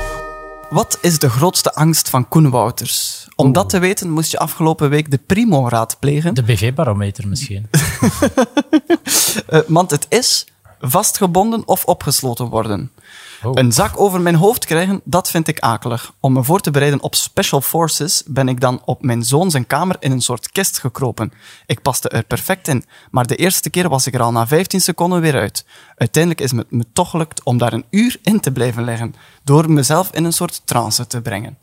Wat 0.70 0.98
is 1.00 1.18
de 1.18 1.30
grootste 1.30 1.72
angst 1.74 2.08
van 2.10 2.28
Koen 2.28 2.50
Wouters? 2.50 3.26
Om 3.40 3.52
dat 3.52 3.68
te 3.68 3.78
weten 3.78 4.10
moest 4.10 4.30
je 4.30 4.38
afgelopen 4.38 4.90
week 4.90 5.10
de 5.10 5.18
Primo 5.26 5.68
raadplegen. 5.68 6.34
De 6.34 6.42
BV-barometer 6.42 7.28
misschien. 7.28 7.68
Eh, 9.46 9.60
want 9.66 9.90
het 9.90 10.06
is 10.08 10.46
vastgebonden 10.80 11.68
of 11.68 11.84
opgesloten 11.84 12.48
worden. 12.48 12.90
Oh. 13.42 13.52
Een 13.54 13.72
zak 13.72 14.00
over 14.00 14.20
mijn 14.20 14.34
hoofd 14.34 14.64
krijgen, 14.64 15.00
dat 15.04 15.30
vind 15.30 15.48
ik 15.48 15.58
akelig. 15.58 16.12
Om 16.20 16.32
me 16.32 16.44
voor 16.44 16.60
te 16.60 16.70
bereiden 16.70 17.02
op 17.02 17.14
Special 17.14 17.60
Forces 17.60 18.22
ben 18.26 18.48
ik 18.48 18.60
dan 18.60 18.82
op 18.84 19.02
mijn 19.02 19.22
zoon 19.22 19.50
zijn 19.50 19.66
kamer 19.66 19.96
in 20.00 20.10
een 20.10 20.20
soort 20.20 20.52
kist 20.52 20.78
gekropen. 20.78 21.32
Ik 21.66 21.82
paste 21.82 22.08
er 22.08 22.24
perfect 22.24 22.68
in, 22.68 22.84
maar 23.10 23.26
de 23.26 23.36
eerste 23.36 23.70
keer 23.70 23.88
was 23.88 24.06
ik 24.06 24.14
er 24.14 24.22
al 24.22 24.32
na 24.32 24.46
15 24.46 24.80
seconden 24.80 25.20
weer 25.20 25.34
uit. 25.34 25.64
Uiteindelijk 25.96 26.42
is 26.44 26.50
het 26.50 26.70
me 26.70 26.84
toch 26.92 27.10
gelukt 27.10 27.44
om 27.44 27.58
daar 27.58 27.72
een 27.72 27.84
uur 27.90 28.18
in 28.22 28.40
te 28.40 28.52
blijven 28.52 28.84
liggen, 28.84 29.14
door 29.44 29.70
mezelf 29.70 30.10
in 30.12 30.24
een 30.24 30.32
soort 30.32 30.62
trance 30.64 31.06
te 31.06 31.20
brengen. 31.20 31.58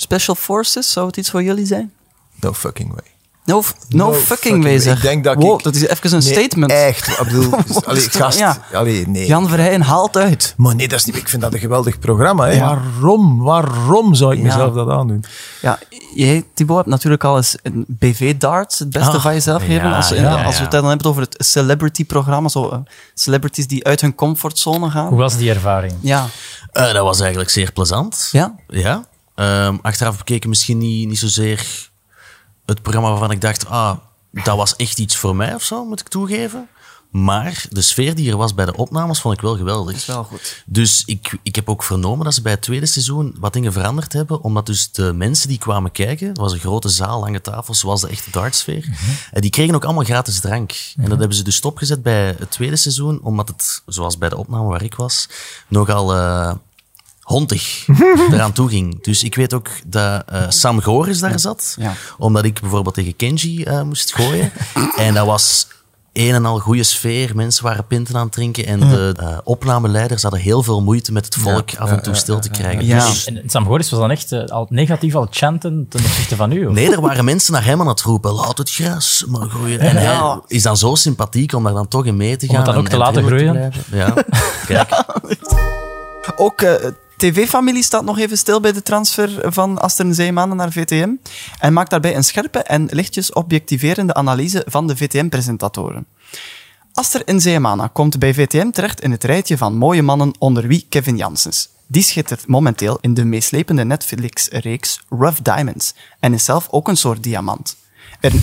Special 0.00 0.34
Forces, 0.36 0.92
zou 0.92 1.06
het 1.06 1.16
iets 1.16 1.30
voor 1.30 1.42
jullie 1.42 1.66
zijn? 1.66 1.92
No 2.40 2.52
fucking 2.52 2.90
way. 2.90 3.02
No, 3.44 3.62
no, 3.88 4.12
fucking 4.14 4.62
way, 4.62 4.78
zeg. 4.78 4.96
Ik 4.96 5.02
denk 5.02 5.24
dat 5.24 5.34
wow, 5.34 5.58
ik... 5.58 5.64
dat 5.64 5.74
is 5.74 5.86
even 5.86 6.12
een 6.12 6.22
Nee, 6.24 6.32
statement. 6.32 6.72
Echt. 6.72 7.08
Ik 7.08 7.18
bedoel, 7.24 7.52
allee, 7.86 8.00
gast. 8.10 8.38
Ja. 8.38 8.58
Allee, 8.72 9.08
nee. 9.08 9.26
Jan 9.26 9.48
Verheyen 9.48 9.80
haalt 9.80 10.16
uit. 10.16 10.54
Maar 10.56 10.74
nee, 10.74 10.88
dat 10.88 10.98
is 10.98 11.04
niet... 11.04 11.16
Ik 11.16 11.28
vind 11.28 11.42
dat 11.42 11.52
een 11.52 11.58
geweldig 11.58 11.98
programma. 11.98 12.44
Hè. 12.46 12.52
Ja. 12.52 12.66
Waarom? 12.66 13.38
Waarom 13.42 14.14
zou 14.14 14.32
ik 14.32 14.38
Ja. 14.38 14.44
mezelf 14.44 14.74
dat 14.74 14.88
aandoen? 14.88 15.24
Ja, 15.62 15.78
jij, 16.14 16.44
Thibaut, 16.54 16.76
hebt 16.78 16.88
natuurlijk 16.90 17.24
al 17.24 17.36
eens 17.36 17.56
een 17.62 17.84
BV-darts 17.88 18.78
het 18.78 18.90
beste 18.90 19.10
Ah, 19.16 19.22
van 19.22 19.32
jezelf 19.32 19.62
ja, 19.62 19.68
geven. 19.68 19.92
Als, 19.94 20.08
ja, 20.08 20.14
ja. 20.16 20.44
als 20.44 20.56
we 20.56 20.62
het 20.62 20.70
dan 20.70 20.84
hebben 20.84 21.06
over 21.06 21.22
het 21.22 21.34
celebrity-programma, 21.38 22.48
zo 22.48 22.68
eh, 22.68 22.78
celebrities 23.14 23.66
die 23.66 23.84
uit 23.84 24.00
hun 24.00 24.14
comfortzone 24.14 24.90
gaan. 24.90 25.06
Hoe 25.08 25.18
was 25.18 25.36
die 25.36 25.50
ervaring? 25.50 25.92
Ja. 26.00 26.26
Eh, 26.72 26.92
dat 26.92 27.02
was 27.04 27.20
eigenlijk 27.20 27.50
zeer 27.50 27.72
plezant. 27.72 28.28
Ja? 28.32 28.54
Ja. 28.68 29.04
Ehm, 29.38 29.76
achteraf 29.82 30.18
bekeken 30.18 30.48
misschien 30.48 30.78
niet, 30.78 31.08
niet 31.08 31.18
zozeer 31.18 31.90
het 32.66 32.82
programma 32.82 33.10
waarvan 33.10 33.30
ik 33.30 33.40
dacht, 33.40 33.66
ah, 33.66 33.96
dat 34.32 34.56
was 34.56 34.76
echt 34.76 34.98
iets 34.98 35.16
voor 35.16 35.36
mij 35.36 35.54
of 35.54 35.62
zo, 35.62 35.84
moet 35.84 36.00
ik 36.00 36.08
toegeven. 36.08 36.68
Maar 37.10 37.64
de 37.70 37.82
sfeer 37.82 38.14
die 38.14 38.30
er 38.30 38.36
was 38.36 38.54
bij 38.54 38.64
de 38.64 38.76
opnames 38.76 39.20
vond 39.20 39.34
ik 39.34 39.40
wel 39.40 39.56
geweldig. 39.56 39.96
is 39.96 40.06
wel 40.06 40.24
goed. 40.24 40.62
Dus 40.66 41.02
ik, 41.06 41.38
ik 41.42 41.54
heb 41.54 41.68
ook 41.68 41.82
vernomen 41.82 42.24
dat 42.24 42.34
ze 42.34 42.42
bij 42.42 42.52
het 42.52 42.62
tweede 42.62 42.86
seizoen 42.86 43.36
wat 43.38 43.52
dingen 43.52 43.72
veranderd 43.72 44.12
hebben. 44.12 44.42
Omdat 44.42 44.66
dus 44.66 44.92
de 44.92 45.12
mensen 45.12 45.48
die 45.48 45.58
kwamen 45.58 45.92
kijken, 45.92 46.28
het 46.28 46.38
was 46.38 46.52
een 46.52 46.58
grote 46.58 46.88
zaal, 46.88 47.20
lange 47.20 47.40
tafels, 47.40 47.78
zoals 47.78 48.00
de 48.00 48.08
echte 48.08 48.30
dartsfeer. 48.30 48.88
En 49.30 49.40
die 49.40 49.50
kregen 49.50 49.74
ook 49.74 49.84
allemaal 49.84 50.04
gratis 50.04 50.40
drank. 50.40 50.72
En 50.96 51.08
dat 51.08 51.18
hebben 51.18 51.36
ze 51.36 51.42
dus 51.42 51.56
stopgezet 51.56 52.02
bij 52.02 52.26
het 52.38 52.50
tweede 52.50 52.76
seizoen, 52.76 53.20
omdat 53.22 53.48
het, 53.48 53.82
zoals 53.86 54.18
bij 54.18 54.28
de 54.28 54.36
opname 54.36 54.68
waar 54.68 54.82
ik 54.82 54.94
was, 54.94 55.28
nogal 55.68 56.14
eh 56.14 56.54
hondig 57.28 57.86
eraan 58.32 58.52
toe 58.52 58.68
ging. 58.68 59.02
Dus 59.02 59.22
ik 59.22 59.34
weet 59.34 59.54
ook 59.54 59.68
dat 59.86 60.22
eh, 60.26 60.42
Sam 60.48 60.82
Goris 60.82 61.18
daar 61.20 61.38
zat, 61.38 61.74
Ja. 61.78 61.92
omdat 62.18 62.44
ik 62.44 62.60
bijvoorbeeld 62.60 62.94
tegen 62.94 63.16
Kenji 63.16 63.62
eh, 63.64 63.82
moest 63.82 64.14
gooien. 64.14 64.52
en 64.96 65.14
dat 65.14 65.26
was 65.26 65.66
een 66.12 66.34
en 66.34 66.44
al 66.44 66.58
goede 66.58 66.82
sfeer. 66.82 67.36
Mensen 67.36 67.64
waren 67.64 67.86
pinten 67.86 68.14
aan 68.16 68.22
het 68.24 68.32
drinken. 68.32 68.66
En 68.66 68.80
de 68.80 69.14
eh, 69.20 69.38
opnameleiders 69.44 70.22
hadden 70.22 70.40
heel 70.40 70.62
veel 70.62 70.82
moeite 70.82 71.12
met 71.12 71.24
het 71.24 71.34
volk 71.34 71.76
af 71.76 71.90
en 71.90 72.02
toe 72.02 72.14
stil 72.14 72.38
te 72.40 72.50
krijgen. 72.50 72.84
Ja. 72.84 73.06
Dus, 73.06 73.24
En 73.24 73.42
Sam 73.46 73.64
Goris 73.66 73.90
was 73.90 74.00
dan 74.00 74.10
echt 74.10 74.50
al 74.50 74.66
negatief 74.70 75.14
al 75.14 75.26
chanten 75.30 75.86
ten 75.88 76.00
opzichte 76.00 76.36
van 76.36 76.52
u? 76.52 76.66
of? 76.66 76.72
nee, 76.74 76.92
er 76.92 77.00
waren 77.00 77.24
mensen 77.24 77.52
naar 77.52 77.64
hem 77.64 77.80
aan 77.80 77.88
het 77.88 78.00
roepen. 78.00 78.32
Laat 78.32 78.58
het 78.58 78.70
gras 78.70 79.24
maar 79.28 79.48
groeien. 79.48 79.80
En 79.80 80.02
Ja. 80.02 80.30
hij 80.32 80.40
is 80.46 80.62
dan 80.62 80.76
zo 80.76 80.94
sympathiek 80.94 81.52
om 81.52 81.64
daar 81.64 81.72
dan 81.74 81.88
toch 81.88 82.04
in 82.06 82.16
mee 82.16 82.36
te 82.36 82.46
Om 82.46 82.54
gaan. 82.54 82.64
het 82.64 82.66
dan 82.66 82.74
en- 82.74 82.80
ook 82.80 82.86
te 82.88 82.92
en 82.92 82.98
laten 82.98 83.24
groeien? 83.26 83.52
blijven. 83.52 83.82
Ja, 83.98 84.14
kijk. 84.66 85.04
Ook 86.36 86.62
TV-familie 87.18 87.82
staat 87.82 88.04
nog 88.04 88.18
even 88.18 88.38
stil 88.38 88.60
bij 88.60 88.72
de 88.72 88.82
transfer 88.82 89.52
van 89.52 89.78
Astrid 89.78 90.14
Zeemanen 90.14 90.56
naar 90.56 90.72
VTM 90.72 91.10
en 91.58 91.72
maakt 91.72 91.90
daarbij 91.90 92.16
een 92.16 92.24
scherpe 92.24 92.58
en 92.58 92.88
lichtjes 92.90 93.32
objectiverende 93.32 94.14
analyse 94.14 94.64
van 94.66 94.86
de 94.86 94.96
VTM-presentatoren. 94.96 96.06
Aster 96.92 97.22
in 97.24 97.40
Zeemana 97.40 97.86
komt 97.86 98.18
bij 98.18 98.34
VTM 98.34 98.70
terecht 98.70 99.00
in 99.00 99.10
het 99.10 99.24
rijtje 99.24 99.56
van 99.56 99.76
mooie 99.76 100.02
mannen 100.02 100.32
onder 100.38 100.66
wie 100.66 100.86
Kevin 100.88 101.16
Janssens. 101.16 101.68
Die 101.86 102.02
schittert 102.02 102.46
momenteel 102.46 102.98
in 103.00 103.14
de 103.14 103.24
meeslepende 103.24 103.84
Netflix-reeks 103.84 105.00
Rough 105.08 105.42
Diamonds 105.42 105.94
en 106.20 106.32
is 106.32 106.44
zelf 106.44 106.66
ook 106.70 106.88
een 106.88 106.96
soort 106.96 107.22
diamant. 107.22 107.76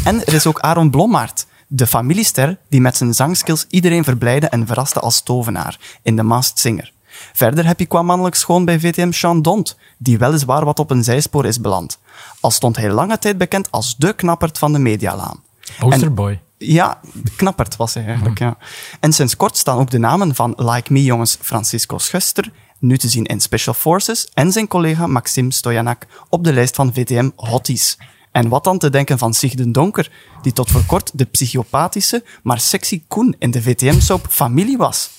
En 0.04 0.26
er 0.26 0.34
is 0.34 0.46
ook 0.46 0.60
Aaron 0.60 0.90
Blommaert, 0.90 1.46
De 1.68 1.88
familiester 1.88 2.58
die 2.70 2.82
met 2.82 2.98
zijn 2.98 3.14
zangskills 3.14 3.66
iedereen 3.70 4.04
verblijde 4.04 4.48
en 4.48 4.68
verraste 4.68 5.00
als 5.00 5.22
tovenaar 5.22 5.80
in 6.02 6.16
The 6.16 6.24
Masked 6.24 6.60
Singer. 6.60 6.94
Verder 7.34 7.66
heb 7.66 7.80
je 7.80 7.86
qua 7.86 8.02
mannelijk 8.02 8.36
schoon 8.36 8.66
bij 8.66 8.80
VTM 8.80 9.12
Sean 9.12 9.42
Dont, 9.42 9.78
die 9.98 10.18
weliswaar 10.18 10.66
wat 10.66 10.80
op 10.80 10.92
een 10.92 11.04
zijspoor 11.04 11.46
is 11.46 11.62
beland. 11.62 12.00
Al 12.40 12.52
stond 12.52 12.76
hij 12.76 12.92
lange 12.92 13.20
tijd 13.20 13.38
bekend 13.38 13.72
als 13.72 13.96
de 13.98 14.14
knappert 14.14 14.58
van 14.58 14.74
de 14.74 14.80
medialaan. 14.80 15.44
Posterboy. 15.80 16.42
Ja, 16.58 17.00
knappert 17.36 17.76
was 17.76 17.94
hij 17.94 18.06
eigenlijk, 18.06 18.40
ja. 18.40 18.58
En 19.00 19.14
sinds 19.14 19.36
kort 19.36 19.58
staan 19.58 19.78
ook 19.78 19.90
de 19.90 19.98
namen 19.98 20.36
van 20.36 20.54
Like 20.58 20.94
Me 20.94 21.04
jongens 21.04 21.38
Francisco 21.42 21.98
Schuster, 21.98 22.52
nu 22.80 22.98
te 22.98 23.10
zien 23.10 23.26
in 23.26 23.42
Special 23.42 23.74
Forces, 23.74 24.30
en 24.34 24.52
zijn 24.52 24.68
collega 24.68 25.08
Maxim 25.08 25.52
Stojanak 25.52 26.06
op 26.30 26.44
de 26.44 26.54
lijst 26.54 26.76
van 26.76 26.94
VTM 26.94 27.30
Hotties. 27.36 27.98
En 28.32 28.50
wat 28.50 28.64
dan 28.64 28.78
te 28.78 28.90
denken 28.90 29.18
van 29.18 29.34
Sigden 29.34 29.72
Donker, 29.72 30.12
die 30.42 30.54
tot 30.54 30.72
voor 30.72 30.86
kort 30.86 31.12
de 31.14 31.26
psychopathische, 31.26 32.24
maar 32.44 32.60
sexy 32.60 33.04
Koen 33.08 33.36
in 33.40 33.52
de 33.52 33.62
VTM-soap 33.62 34.28
Familie 34.30 34.78
was. 34.78 35.10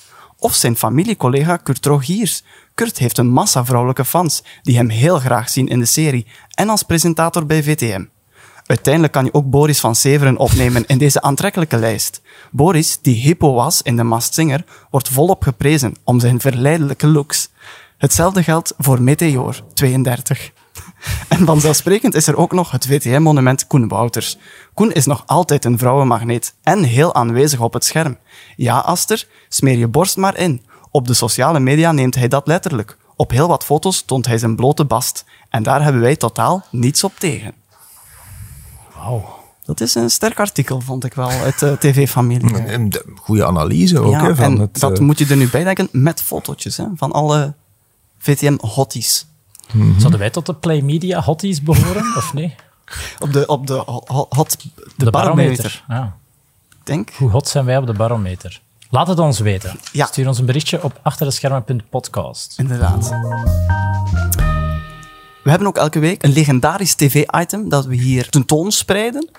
Of 0.46 0.54
zijn 0.54 0.76
familiecollega 0.76 1.56
Kurt 1.56 1.86
Rogiers. 1.86 2.42
Kurt 2.74 2.98
heeft 2.98 3.18
een 3.18 3.28
massa 3.28 3.64
vrouwelijke 3.64 4.04
fans, 4.04 4.42
die 4.62 4.76
hem 4.76 4.88
heel 4.88 5.18
graag 5.18 5.48
zien 5.48 5.68
in 5.68 5.78
de 5.78 5.84
serie 5.84 6.26
en 6.54 6.68
als 6.68 6.82
presentator 6.82 7.46
bij 7.46 7.62
VTM. 7.62 8.04
Uiteindelijk 8.66 9.12
kan 9.12 9.24
je 9.24 9.34
ook 9.34 9.50
Boris 9.50 9.80
van 9.80 9.94
Severen 9.94 10.36
opnemen 10.36 10.86
in 10.86 10.98
deze 10.98 11.22
aantrekkelijke 11.22 11.76
lijst. 11.76 12.22
Boris, 12.50 12.98
die 13.02 13.14
hippo 13.14 13.52
was 13.52 13.82
in 13.82 13.96
de 13.96 14.02
Masked 14.02 14.34
Singer, 14.34 14.64
wordt 14.90 15.08
volop 15.08 15.42
geprezen 15.42 15.94
om 16.04 16.20
zijn 16.20 16.40
verleidelijke 16.40 17.06
looks. 17.06 17.48
Hetzelfde 17.98 18.42
geldt 18.42 18.74
voor 18.78 19.02
Meteor, 19.02 19.64
32. 19.74 20.52
En 21.28 21.46
vanzelfsprekend 21.46 22.14
is 22.14 22.26
er 22.26 22.36
ook 22.36 22.52
nog 22.52 22.70
het 22.70 22.86
VTM-monument 22.86 23.66
Koen 23.66 23.88
Wouters. 23.88 24.38
Koen 24.74 24.92
is 24.92 25.06
nog 25.06 25.22
altijd 25.26 25.64
een 25.64 25.78
vrouwenmagneet 25.78 26.54
en 26.62 26.82
heel 26.82 27.14
aanwezig 27.14 27.60
op 27.60 27.72
het 27.72 27.84
scherm. 27.84 28.18
Ja, 28.56 28.78
Aster, 28.78 29.26
smeer 29.48 29.78
je 29.78 29.88
borst 29.88 30.16
maar 30.16 30.36
in. 30.36 30.62
Op 30.90 31.06
de 31.06 31.14
sociale 31.14 31.60
media 31.60 31.92
neemt 31.92 32.14
hij 32.14 32.28
dat 32.28 32.46
letterlijk. 32.46 32.96
Op 33.16 33.30
heel 33.30 33.48
wat 33.48 33.64
foto's 33.64 34.02
toont 34.02 34.26
hij 34.26 34.38
zijn 34.38 34.56
blote 34.56 34.84
bast. 34.84 35.24
En 35.48 35.62
daar 35.62 35.82
hebben 35.82 36.02
wij 36.02 36.16
totaal 36.16 36.64
niets 36.70 37.04
op 37.04 37.12
tegen. 37.18 37.54
Wauw. 38.94 39.44
Dat 39.64 39.80
is 39.80 39.94
een 39.94 40.10
sterk 40.10 40.40
artikel, 40.40 40.80
vond 40.80 41.04
ik 41.04 41.14
wel, 41.14 41.28
uit 41.28 41.58
de 41.60 41.76
TV-familie. 41.78 42.90
Goede 43.14 43.46
analyse 43.46 44.00
ook. 44.00 44.12
Ja, 44.12 44.24
hè, 44.24 44.34
van 44.34 44.44
en 44.44 44.58
het, 44.58 44.80
dat 44.80 44.98
eh, 44.98 45.04
moet 45.04 45.18
je 45.18 45.26
er 45.26 45.36
nu 45.36 45.48
bij 45.48 45.64
denken 45.64 45.88
met 45.92 46.22
fotootjes 46.22 46.76
hè, 46.76 46.84
van 46.94 47.12
alle 47.12 47.54
VTM-hotties. 48.18 49.26
Zouden 49.98 50.18
wij 50.18 50.30
tot 50.30 50.46
de 50.46 50.54
Play 50.54 50.80
Media 50.80 51.20
hotties 51.20 51.62
behoren, 51.62 52.16
of 52.16 52.34
nee? 52.34 52.54
Op 53.24 53.32
de, 53.32 53.46
op 53.46 53.66
de 53.66 53.72
ho- 53.86 54.02
ho- 54.06 54.26
hot... 54.28 54.56
De, 54.60 54.68
De 55.04 55.10
barometer. 55.10 55.12
barometer. 55.62 55.84
Ja. 55.88 56.16
Denk. 56.84 57.10
Hoe 57.16 57.30
hot 57.30 57.48
zijn 57.48 57.64
wij 57.64 57.76
op 57.76 57.86
de 57.86 57.92
barometer? 57.92 58.60
Laat 58.90 59.08
het 59.08 59.18
ons 59.18 59.38
weten. 59.38 59.78
Ja. 59.92 60.06
Stuur 60.06 60.28
ons 60.28 60.38
een 60.38 60.44
berichtje 60.46 60.82
op 60.82 61.00
achterdeschermen.podcast. 61.02 62.54
Inderdaad. 62.58 63.08
We 65.42 65.50
hebben 65.50 65.68
ook 65.68 65.76
elke 65.76 65.98
week 65.98 66.22
een 66.22 66.32
legendarisch 66.32 66.94
tv-item 66.94 67.68
dat 67.68 67.84
we 67.86 67.94
hier 67.94 68.28
tentoonspreiden. 68.28 69.30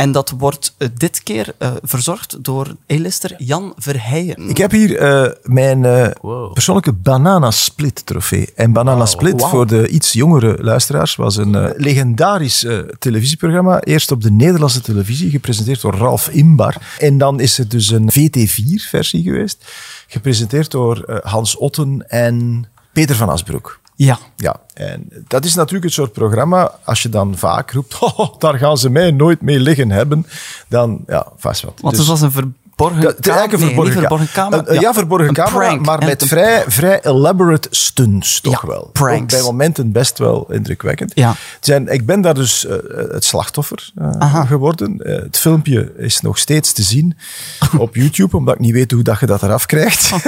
En 0.00 0.12
dat 0.12 0.30
wordt 0.38 0.74
eh, 0.78 0.88
dit 0.96 1.22
keer 1.22 1.54
eh, 1.58 1.72
verzorgd 1.82 2.44
door 2.44 2.66
A-lister 2.92 3.34
Jan 3.38 3.72
Verheijen. 3.76 4.48
Ik 4.48 4.56
heb 4.56 4.70
hier 4.70 4.96
eh, 4.96 5.30
mijn 5.42 5.84
eh, 5.84 6.10
Wow. 6.20 6.52
persoonlijke 6.52 6.92
Banana 6.92 7.50
Split 7.50 8.06
trofee. 8.06 8.48
En 8.54 8.72
Banana 8.72 9.06
Split, 9.06 9.40
Wauw. 9.40 9.50
voor 9.50 9.66
de 9.66 9.88
iets 9.88 10.12
jongere 10.12 10.56
luisteraars, 10.62 11.16
was 11.16 11.36
een 11.36 11.72
legendarisch 11.76 12.64
eh, 12.64 12.78
televisieprogramma. 12.78 13.80
Eerst 13.80 14.10
op 14.10 14.22
de 14.22 14.30
Nederlandse 14.30 14.80
televisie, 14.80 15.30
gepresenteerd 15.30 15.80
door 15.80 15.94
Ralf 15.94 16.28
Imbar. 16.28 16.76
En 16.98 17.18
dan 17.18 17.40
is 17.40 17.56
het 17.56 17.70
dus 17.70 17.90
een 17.90 18.10
VT4-versie 18.12 19.22
geweest, 19.22 19.64
gepresenteerd 20.06 20.70
door 20.70 21.20
Hans 21.22 21.56
Otten 21.56 22.08
en 22.08 22.64
Peter 22.92 23.16
van 23.16 23.28
Asbroek. 23.28 23.79
Ja, 24.04 24.18
Ja, 24.36 24.56
en 24.74 25.08
dat 25.28 25.44
is 25.44 25.54
natuurlijk 25.54 25.84
het 25.84 25.92
soort 25.92 26.12
programma, 26.12 26.78
als 26.84 27.02
je 27.02 27.08
dan 27.08 27.36
vaak 27.38 27.70
roept, 27.72 27.98
"Oh, 28.16 28.38
daar 28.38 28.58
gaan 28.58 28.78
ze 28.78 28.90
mij 28.90 29.10
nooit 29.10 29.40
mee 29.42 29.60
liggen 29.60 29.90
hebben, 29.90 30.26
dan, 30.68 31.02
ja, 31.06 31.26
vast 31.36 31.62
wat. 31.62 31.80
want 31.80 31.96
Dus- 31.96 32.08
het 32.08 32.20
was 32.20 32.34
een 32.34 32.54
verborgen 32.80 33.02
dat- 33.02 33.16
het 33.16 33.26
is 33.26 33.32
eigenlijk 33.32 33.62
een 33.62 33.76
nee, 33.76 33.84
niet 33.84 33.92
verborgen, 33.98 34.28
camera. 34.32 34.62
Een- 34.66 34.80
ja, 34.80 34.92
verborgen 34.94 35.28
een 35.28 35.34
camera, 35.34 35.56
prank. 35.66 35.86
maar 35.86 35.98
En 35.98 36.06
met 36.06 36.24
vrij, 36.26 36.64
vrij 36.66 37.00
elaborate 37.02 37.68
stunts, 37.70 38.40
toch 38.40 38.62
Ja, 38.62 38.68
wel. 38.68 38.90
pranks. 38.92 39.20
Ook 39.22 39.28
bij 39.28 39.40
momenten 39.42 39.92
best 39.92 40.18
wel 40.18 40.46
indrukwekkend. 40.52 41.12
Ja. 41.14 41.34
Zijn, 41.60 41.88
ik 41.88 42.06
ben 42.06 42.20
daar 42.20 42.34
dus 42.34 42.66
eh, 42.66 42.76
het 43.12 43.24
slachtoffer 43.24 43.90
eh, 43.94 44.46
geworden. 44.46 44.98
Eh, 44.98 45.22
het 45.22 45.38
filmpje 45.38 45.92
is 45.96 46.20
nog 46.20 46.38
steeds 46.38 46.72
te 46.72 46.82
zien 46.82 47.16
op 47.78 47.94
YouTube, 47.94 48.36
omdat 48.36 48.54
ik 48.54 48.60
niet 48.60 48.72
weet 48.72 48.90
hoe 48.90 49.02
dat 49.02 49.20
je 49.20 49.26
dat 49.26 49.42
eraf 49.42 49.66
krijgt. 49.66 50.10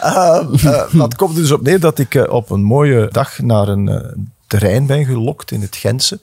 Eh, 0.00 0.38
eh, 0.64 0.82
dat 0.92 1.16
komt 1.16 1.36
er 1.36 1.42
dus 1.42 1.50
op 1.50 1.62
neer 1.62 1.80
dat 1.80 1.98
ik 1.98 2.14
eh, 2.14 2.32
op 2.32 2.50
een 2.50 2.62
mooie 2.62 3.08
dag 3.10 3.38
naar 3.38 3.68
een 3.68 3.88
eh, 3.88 4.12
terrein 4.46 4.86
ben 4.86 5.04
gelokt 5.04 5.50
in 5.50 5.60
het 5.60 5.76
Gentse. 5.76 6.20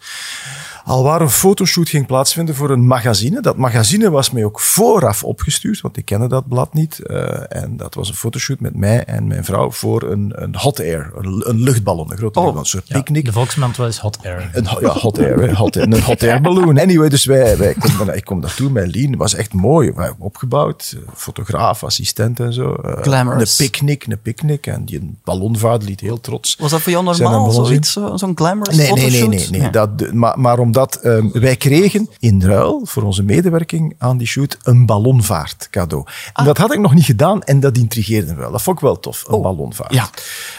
Al 0.86 1.04
waar 1.04 1.22
een 1.22 1.30
fotoshoot 1.30 1.90
ging 1.90 2.06
plaatsvinden 2.06 2.56
voor 2.56 2.70
een 2.70 2.88
magazine. 2.88 3.42
Dat 3.42 3.58
magazine 3.58 4.10
was 4.12 4.32
mij 4.32 4.44
ook 4.46 4.60
vooraf 4.60 5.24
opgestuurd, 5.24 5.82
want 5.82 5.98
ik 5.98 6.06
kende 6.06 6.28
dat 6.28 6.48
blad 6.48 6.74
niet. 6.74 7.00
Eh, 7.00 7.42
en 7.62 7.78
dat 7.78 7.94
was 7.94 8.10
een 8.10 8.16
fotoshoot 8.16 8.60
met 8.60 8.76
mij 8.76 9.04
en 9.04 9.28
mijn 9.28 9.46
vrouw 9.46 9.72
voor 9.72 10.04
een, 10.04 10.32
een 10.36 10.56
hot 10.56 10.80
air, 10.80 11.12
een, 11.16 11.50
een 11.50 11.60
luchtballon, 11.62 12.12
een 12.12 12.18
grote 12.18 12.40
Oh. 12.40 12.46
luchtballon, 12.46 12.58
een 12.58 12.66
soort 12.66 12.88
Ja, 12.88 12.96
picknick. 12.96 13.26
de 13.26 13.32
volksmond 13.32 13.78
wel 13.78 13.86
eens 13.86 14.00
hot 14.00 14.18
air. 14.24 14.50
Een, 14.54 14.64
ja, 14.80 14.90
hot 14.94 15.20
air, 15.20 15.56
hot, 15.56 15.76
een 15.76 16.02
hot 16.02 16.24
air 16.24 16.42
balloon. 16.42 16.80
Anyway, 16.80 17.10
dus 17.10 17.26
wij, 17.26 17.58
wij 17.58 17.74
kom, 17.98 18.10
ik 18.10 18.26
kom 18.26 18.42
daartoe 18.42 18.70
met 18.70 18.96
Lien. 18.96 19.10
Het 19.10 19.20
was 19.20 19.34
echt 19.36 19.54
mooi. 19.54 19.92
Wij 19.92 20.06
hebben 20.06 20.26
opgebouwd. 20.26 20.96
eh, 20.98 21.14
Fotograaf, 21.16 21.84
assistent 21.84 22.40
en 22.40 22.54
zo. 22.54 22.74
Eh, 22.74 23.02
Glamorous. 23.02 23.60
Een 23.60 23.66
picknick, 23.66 24.06
een 24.08 24.22
picknick. 24.22 24.68
En 24.68 24.86
die 24.86 25.16
ballonvader 25.24 25.88
liet 25.88 26.00
heel 26.00 26.20
trots. 26.22 26.56
Was 26.60 26.72
dat 26.72 26.82
voor 26.82 26.92
jou 26.92 27.04
normaal, 27.04 27.52
zoiets, 27.52 27.92
zo- 27.92 28.18
zo'n 28.18 28.32
glamorous 28.36 28.76
Nee, 28.76 28.92
nee, 28.94 29.10
nee, 29.10 29.28
nee. 29.28 29.50
nee. 29.50 29.70
Dat, 29.70 30.14
maar, 30.14 30.40
maar 30.40 30.60
omdat 30.72 30.96
ehm, 30.96 31.30
wij 31.32 31.56
kregen 31.56 32.10
in 32.20 32.42
ruil 32.44 32.82
voor 32.84 33.04
onze 33.04 33.24
medewerking 33.24 33.96
aan 33.98 34.18
die 34.18 34.28
shoot 34.28 34.58
een 34.64 34.86
ballonvaart 34.86 35.68
cadeau. 35.72 36.06
En 36.34 36.46
dat 36.46 36.58
had 36.58 36.74
ik 36.74 36.80
nog 36.80 36.94
niet 36.94 37.06
gedaan 37.06 37.44
en 37.44 37.60
dat 37.60 37.78
intrigeerde 37.78 38.34
me 38.34 38.40
wel. 38.40 38.52
Dat 38.52 38.62
vond 38.62 38.78
ik 38.78 38.84
wel 38.84 39.00
tof, 39.00 39.24
een 39.28 39.42
ballonvaart. 39.42 39.94
ja. 39.94 40.10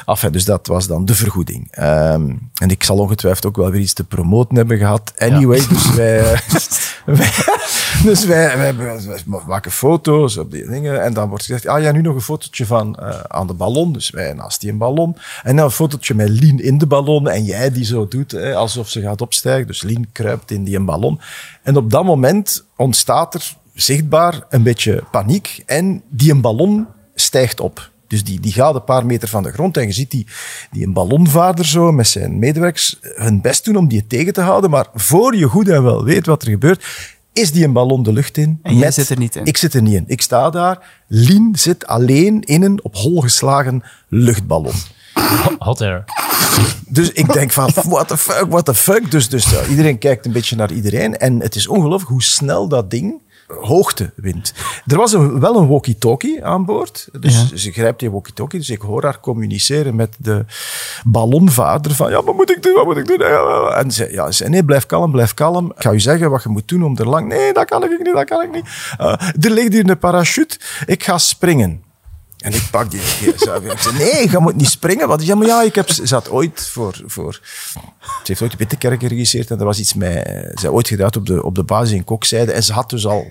Enfin, 0.06 0.32
dus 0.32 0.44
dat 0.44 0.66
was 0.66 0.86
dan 0.86 1.04
de 1.04 1.14
vergoeding. 1.14 1.68
Ehm, 1.70 2.34
en 2.54 2.70
ik 2.70 2.84
zal 2.84 2.98
ongetwijfeld 2.98 3.46
ook 3.46 3.56
wel 3.56 3.70
weer 3.70 3.80
iets 3.80 3.92
te 3.92 4.04
promoten 4.04 4.56
hebben 4.56 4.78
gehad. 4.78 5.12
Anyway, 5.16 5.66
dus 5.68 5.94
wij... 5.94 6.20
wij 7.04 7.30
dus 8.04 8.24
wij, 8.24 8.56
wij, 8.58 8.76
wij- 8.76 9.22
maken 9.46 9.70
foto's 9.70 10.36
op 10.36 10.50
die 10.50 10.66
dingen. 10.68 11.02
En 11.02 11.14
dan 11.14 11.28
wordt 11.28 11.44
gezegd, 11.44 11.66
ah 11.66 11.82
ja, 11.82 11.92
nu 11.92 12.00
nog 12.00 12.14
een 12.14 12.20
fotootje 12.20 12.66
van 12.66 12.94
eh, 12.96 13.20
aan 13.20 13.46
de 13.46 13.54
ballon. 13.54 13.92
Dus 13.92 14.10
wij 14.10 14.32
naast 14.32 14.60
die 14.60 14.70
een 14.70 14.78
ballon. 14.78 15.16
En 15.42 15.56
dan 15.56 15.64
een 15.64 15.70
fotootje 15.70 16.14
met 16.14 16.28
Lien 16.28 16.58
in 16.58 16.78
de 16.78 16.86
ballon. 16.86 17.28
En 17.28 17.44
jij 17.44 17.72
die 17.72 17.84
zo 17.84 18.08
doet, 18.08 18.30
hè, 18.30 18.54
alsof 18.54 18.88
ze 18.88 19.00
gaat 19.00 19.20
opstijgen. 19.20 19.66
Dus 19.66 19.82
Lien 19.82 20.08
kruipt 20.12 20.50
in 20.50 20.64
die 20.64 20.76
een 20.76 20.84
ballon. 20.84 21.20
En 21.62 21.76
op 21.76 21.90
dat 21.90 22.04
moment 22.04 22.64
ontstaat 22.76 23.34
er 23.34 23.54
zichtbaar 23.74 24.40
een 24.48 24.62
beetje 24.62 25.02
paniek. 25.10 25.62
En 25.66 26.02
die 26.08 26.30
een 26.30 26.40
ballon 26.40 26.86
stijgt 27.14 27.60
op. 27.60 27.90
Dus 28.06 28.24
die, 28.24 28.40
die 28.40 28.52
gaat 28.52 28.74
een 28.74 28.84
paar 28.84 29.06
meter 29.06 29.28
van 29.28 29.42
de 29.42 29.52
grond 29.52 29.76
en 29.76 29.86
je 29.86 29.92
ziet 29.92 30.10
die, 30.10 30.26
die 30.70 30.86
een 30.86 30.92
ballonvaarder 30.92 31.66
zo 31.66 31.92
met 31.92 32.06
zijn 32.06 32.38
medewerkers 32.38 32.98
hun 33.02 33.40
best 33.40 33.64
doen 33.64 33.76
om 33.76 33.88
die 33.88 34.06
tegen 34.06 34.32
te 34.32 34.40
houden. 34.40 34.70
Maar 34.70 34.86
voor 34.94 35.36
je 35.36 35.46
goed 35.46 35.68
en 35.68 35.82
wel 35.82 36.04
weet 36.04 36.26
wat 36.26 36.42
er 36.42 36.50
gebeurt, 36.50 36.84
is 37.32 37.52
die 37.52 37.64
een 37.64 37.72
ballon 37.72 38.02
de 38.02 38.12
lucht 38.12 38.36
in. 38.36 38.58
En 38.62 38.76
jij 38.76 38.90
zit 38.90 39.08
er 39.08 39.18
niet 39.18 39.36
in. 39.36 39.44
Ik 39.44 39.56
zit 39.56 39.74
er 39.74 39.82
niet 39.82 39.94
in. 39.94 40.04
Ik 40.06 40.22
sta 40.22 40.50
daar. 40.50 41.02
Lien 41.06 41.56
zit 41.56 41.86
alleen 41.86 42.40
in 42.40 42.62
een 42.62 42.84
op 42.84 42.96
hol 42.96 43.20
geslagen 43.20 43.82
luchtballon. 44.08 44.74
Hot 45.58 45.80
air. 45.80 46.04
Dus 46.88 47.12
ik 47.12 47.32
denk 47.32 47.52
van, 47.52 47.70
what 47.74 48.08
the 48.08 48.16
fuck, 48.16 48.46
what 48.48 48.64
the 48.64 48.74
fuck. 48.74 49.10
Dus, 49.10 49.28
dus 49.28 49.50
ja, 49.50 49.66
iedereen 49.66 49.98
kijkt 49.98 50.26
een 50.26 50.32
beetje 50.32 50.56
naar 50.56 50.72
iedereen. 50.72 51.16
En 51.16 51.40
het 51.40 51.54
is 51.54 51.66
ongelooflijk 51.66 52.10
hoe 52.10 52.22
snel 52.22 52.68
dat 52.68 52.90
ding 52.90 53.20
hoogte 53.60 54.12
wint. 54.16 54.52
Er 54.86 54.96
was 54.96 55.12
een, 55.12 55.40
wel 55.40 55.56
een 55.56 55.68
walkie-talkie 55.68 56.44
aan 56.44 56.64
boord. 56.64 57.08
Dus 57.20 57.48
Ja. 57.50 57.56
ze 57.56 57.72
grijpt 57.72 58.00
die 58.00 58.10
walkie-talkie. 58.10 58.58
Dus 58.58 58.70
ik 58.70 58.80
hoor 58.80 59.04
haar 59.04 59.20
communiceren 59.20 59.94
met 59.96 60.16
de 60.18 60.44
ballonvaarder 61.04 61.94
van, 61.94 62.10
ja, 62.10 62.22
wat 62.22 62.34
moet 62.34 62.50
ik 62.50 62.62
doen, 62.62 62.74
wat 62.74 62.84
moet 62.84 62.96
ik 62.96 63.06
doen? 63.06 63.20
En 63.74 63.90
ze, 63.90 64.08
ja, 64.12 64.26
ze 64.26 64.32
zei, 64.32 64.50
nee, 64.50 64.64
blijf 64.64 64.86
kalm, 64.86 65.10
blijf 65.12 65.34
kalm. 65.34 65.66
Ik 65.66 65.82
ga 65.82 65.92
u 65.92 66.00
zeggen 66.00 66.30
wat 66.30 66.42
je 66.42 66.48
moet 66.48 66.68
doen 66.68 66.84
om 66.84 66.96
er 66.98 67.08
lang... 67.08 67.28
Nee, 67.28 67.52
dat 67.52 67.64
kan 67.64 67.84
ik 67.84 67.98
niet, 67.98 68.14
dat 68.14 68.24
kan 68.24 68.42
ik 68.42 68.50
niet. 68.52 68.64
Eh, 68.98 69.12
er 69.40 69.50
ligt 69.50 69.72
hier 69.72 69.90
een 69.90 69.98
parachute. 69.98 70.58
Ik 70.86 71.04
ga 71.04 71.18
springen. 71.18 71.82
En 72.38 72.52
ik 72.54 72.68
pak 72.70 72.90
die. 72.90 73.00
zo, 73.36 73.54
ik 73.54 73.78
zei, 73.78 73.96
nee, 73.98 74.30
je 74.30 74.38
moet 74.38 74.56
niet 74.56 74.68
springen. 74.68 75.08
Wat 75.08 75.20
is 75.20 75.26
ja, 75.26 75.34
maar 75.34 75.46
ja, 75.46 75.62
ik 75.62 75.74
heb, 75.74 75.90
ze 75.90 76.14
had 76.14 76.30
ooit 76.30 76.68
voor, 76.68 77.00
voor. 77.06 77.40
Ze 77.42 77.78
heeft 78.22 78.42
ooit 78.42 78.50
de 78.50 78.56
Bittenkerk 78.56 79.00
geregisseerd 79.00 79.50
en 79.50 79.58
er 79.58 79.64
was 79.64 79.78
iets 79.78 79.94
met. 79.94 80.24
Ze 80.54 80.66
had 80.66 80.74
ooit 80.74 80.88
gedaan 80.88 81.14
op 81.16 81.26
de, 81.26 81.42
op 81.42 81.54
de 81.54 81.62
basis 81.62 81.92
in 81.94 82.04
Kokzijde 82.04 82.52
en 82.52 82.62
ze 82.62 82.72
had 82.72 82.90
dus 82.90 83.06
al 83.06 83.30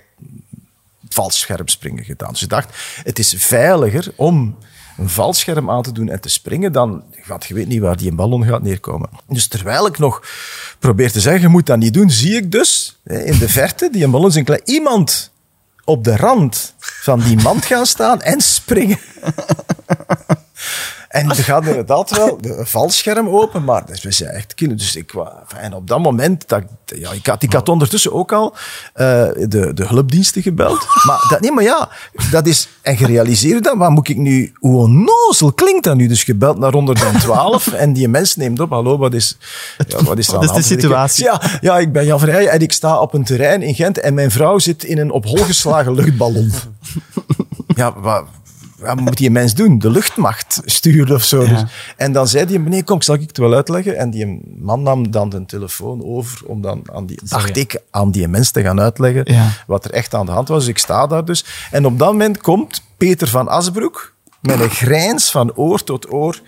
valscherm 1.12 1.68
springen 1.68 2.04
gedaan. 2.04 2.30
Dus 2.30 2.38
ze 2.38 2.46
dacht, 2.46 2.76
het 3.02 3.18
is 3.18 3.34
veiliger 3.36 4.12
om 4.16 4.58
een 4.96 5.08
valscherm 5.08 5.70
aan 5.70 5.82
te 5.82 5.92
doen 5.92 6.08
en 6.08 6.20
te 6.20 6.28
springen 6.28 6.72
dan, 6.72 7.04
want 7.26 7.44
je 7.44 7.54
weet 7.54 7.68
niet 7.68 7.80
waar 7.80 7.96
die 7.96 8.10
een 8.10 8.16
ballon 8.16 8.44
gaat 8.44 8.62
neerkomen. 8.62 9.08
Dus 9.28 9.46
terwijl 9.46 9.86
ik 9.86 9.98
nog 9.98 10.22
probeer 10.78 11.12
te 11.12 11.20
zeggen, 11.20 11.40
je 11.40 11.48
moet 11.48 11.66
dat 11.66 11.78
niet 11.78 11.94
doen, 11.94 12.10
zie 12.10 12.36
ik 12.36 12.52
dus 12.52 12.98
in 13.04 13.38
de 13.38 13.48
verte, 13.48 13.88
die 13.92 14.08
ballon 14.08 14.32
zijn 14.32 14.44
klein. 14.44 14.60
Iemand 14.64 15.30
op 15.84 16.04
de 16.04 16.16
rand 16.16 16.74
van 16.78 17.20
die 17.20 17.36
mand 17.36 17.64
gaan 17.64 17.86
staan 17.86 18.22
en 18.22 18.40
springen. 18.40 18.98
En 21.12 21.28
er 21.28 21.36
gaat 21.36 21.66
inderdaad 21.66 22.16
wel 22.16 22.38
een 22.40 22.66
valscherm 22.66 23.28
open, 23.28 23.64
maar 23.64 23.86
dus 23.86 24.02
we 24.02 24.12
zijn 24.12 24.30
echt 24.30 24.54
kinderen. 24.54 24.82
Dus 24.82 24.96
ik, 24.96 25.12
en 25.56 25.74
op 25.74 25.88
dat 25.88 25.98
moment, 25.98 26.48
dat, 26.48 26.62
ja, 26.84 27.10
ik, 27.10 27.26
had, 27.26 27.42
ik 27.42 27.52
had 27.52 27.68
ondertussen 27.68 28.12
ook 28.12 28.32
al 28.32 28.54
eh, 28.94 29.06
de, 29.48 29.70
de 29.74 29.86
hulpdiensten 29.86 30.42
gebeld. 30.42 30.86
Maar 31.06 31.26
dat, 31.28 31.40
nee, 31.40 31.52
maar 31.52 31.64
ja, 31.64 31.88
dat 32.30 32.46
is, 32.46 32.68
en 32.82 32.96
gerealiseerd 32.96 33.64
dat, 33.64 33.76
wat 33.76 33.90
moet 33.90 34.08
ik 34.08 34.16
nu, 34.16 34.52
hoe 34.58 34.80
onnozel 34.80 35.52
klinkt 35.52 35.84
dat 35.84 35.96
nu? 35.96 36.06
Dus 36.06 36.24
gebeld 36.24 36.58
naar 36.58 36.72
112 36.72 37.72
en 37.72 37.92
die 37.92 38.08
mens 38.08 38.36
neemt 38.36 38.60
op, 38.60 38.70
hallo, 38.70 38.98
wat 38.98 39.14
is, 39.14 39.36
ja, 39.88 40.02
wat 40.02 40.18
is 40.18 40.26
de 40.26 40.62
situatie? 40.62 41.24
Ja, 41.24 41.40
ja, 41.60 41.78
ik 41.78 41.92
ben 41.92 42.04
Jan 42.04 42.18
Verheijen 42.18 42.50
en 42.50 42.60
ik 42.60 42.72
sta 42.72 43.00
op 43.00 43.14
een 43.14 43.24
terrein 43.24 43.62
in 43.62 43.74
Gent 43.74 43.98
en 43.98 44.14
mijn 44.14 44.30
vrouw 44.30 44.58
zit 44.58 44.84
in 44.84 44.98
een 44.98 45.10
op 45.10 45.24
hol 45.24 45.44
geslagen 45.44 45.94
luchtballon. 45.94 46.52
Ja, 47.74 48.00
wat, 48.00 48.24
wat 48.82 49.00
moet 49.00 49.16
die 49.16 49.30
mens 49.30 49.54
doen? 49.54 49.78
De 49.78 49.90
luchtmacht 49.90 50.60
sturen 50.64 51.14
of 51.16 51.24
zo. 51.24 51.46
Dus. 51.46 51.64
En 51.96 52.12
dan 52.12 52.28
zei 52.28 52.46
die, 52.46 52.58
meneer, 52.58 52.84
kom, 52.84 53.02
zal 53.02 53.14
ik 53.14 53.20
het 53.20 53.38
wel 53.38 53.54
uitleggen? 53.54 53.96
En 53.96 54.10
die 54.10 54.40
man 54.58 54.82
nam 54.82 55.10
dan 55.10 55.28
de 55.28 55.46
telefoon 55.46 56.04
over 56.04 56.40
om 56.46 56.60
dan 56.62 56.82
aan 56.92 57.06
die, 57.06 57.18
dacht 57.24 57.56
ik, 57.56 57.82
aan 57.90 58.10
die 58.10 58.28
mens 58.28 58.50
te 58.50 58.62
gaan 58.62 58.80
uitleggen 58.80 59.32
Ja. 59.32 59.48
wat 59.66 59.84
er 59.84 59.90
echt 59.90 60.14
aan 60.14 60.26
de 60.26 60.32
hand 60.32 60.48
was. 60.48 60.58
Dus 60.58 60.68
ik 60.68 60.78
sta 60.78 61.06
daar 61.06 61.24
dus. 61.24 61.44
En 61.70 61.86
op 61.86 61.98
dat 61.98 62.08
moment 62.10 62.40
komt 62.40 62.82
Peter 62.96 63.28
van 63.28 63.48
Asbroek 63.48 64.14
met 64.40 64.60
een 64.60 64.70
grijns 64.70 65.30
van 65.30 65.54
oor 65.54 65.84
tot 65.84 66.12
oor 66.12 66.40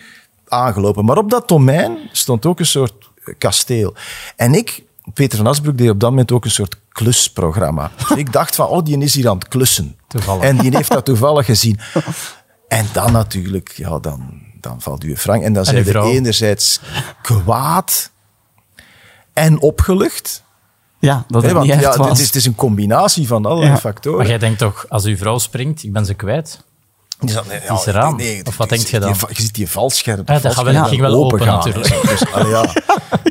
aangelopen. 0.49 1.05
Maar 1.05 1.17
op 1.19 1.31
dat 1.31 1.49
domein 1.49 1.99
stond 2.13 2.47
ook 2.47 2.59
een 2.59 2.67
soort 2.67 3.11
kasteel. 3.39 3.95
En 4.37 4.55
ik, 4.55 4.83
Peter 5.15 5.39
van 5.39 5.47
Asbroek, 5.47 5.79
deed 5.79 5.91
op 5.91 6.01
dat 6.01 6.11
moment 6.11 6.33
ook 6.33 6.45
een 6.45 6.51
soort 6.51 6.77
klusprogramma. 6.93 7.91
Dus 8.09 8.17
ik 8.25 8.33
dacht 8.33 8.55
van, 8.55 8.67
oh, 8.67 8.85
die 8.85 8.99
is 8.99 9.15
hier 9.15 9.29
aan 9.29 9.39
het 9.39 9.49
klussen. 9.49 9.97
Toevallig. 10.15 10.43
En 10.45 10.57
die 10.57 10.77
heeft 10.77 10.91
dat 10.91 11.05
toevallig 11.05 11.47
gezien. 11.47 11.81
En 12.69 12.87
dan 12.93 13.13
natuurlijk, 13.13 13.73
ja, 13.77 13.99
dan, 13.99 14.43
dan 14.61 14.81
valt 14.81 15.05
u 15.05 15.17
frank. 15.17 15.43
En 15.43 15.53
dan 15.53 15.65
zijn 15.65 15.87
er 15.87 16.03
enerzijds 16.03 16.81
kwaad 17.23 18.11
en 19.33 19.61
opgelucht. 19.61 20.43
Ja, 20.99 21.25
dat 21.29 21.43
het 21.43 21.53
want 21.53 21.65
niet 21.65 21.75
echt 21.75 21.83
ja, 21.83 21.97
was. 21.97 22.09
het, 22.09 22.19
is, 22.19 22.27
het 22.27 22.35
is 22.35 22.47
een 22.47 22.55
combinatie 22.55 23.27
van 23.27 23.47
allerlei 23.47 23.71
Ja. 23.71 23.79
factoren. 23.79 24.19
Maar 24.19 24.29
jij 24.29 24.39
denkt 24.39 24.59
toch, 24.59 24.87
als 24.89 25.05
uw 25.05 25.17
vrouw 25.17 25.39
springt, 25.39 25.83
ik 25.83 25.93
ben 25.93 26.07
ze 26.07 26.15
kwijt. 26.15 26.65
Nee, 27.25 27.59
is 27.79 27.87
eraan. 27.87 28.21
Of 28.45 28.57
wat 28.57 28.69
denk 28.69 28.83
je 28.83 28.91
die- 28.91 29.01
dan? 29.01 29.17
Je 29.29 29.43
ziet 29.43 29.55
die 29.55 29.69
valscherm. 29.71 30.17
dat 30.25 30.27
gaat 30.31 30.43
wel- 30.43 30.53
valscherm 30.55 30.85
ging 30.85 31.01
wel 31.01 31.15
open 31.25 31.41
gaan. 31.41 31.55
natuurlijk. 31.57 32.03
Dus, 32.09 32.33
allee, 32.33 32.51
ja. 32.51 32.73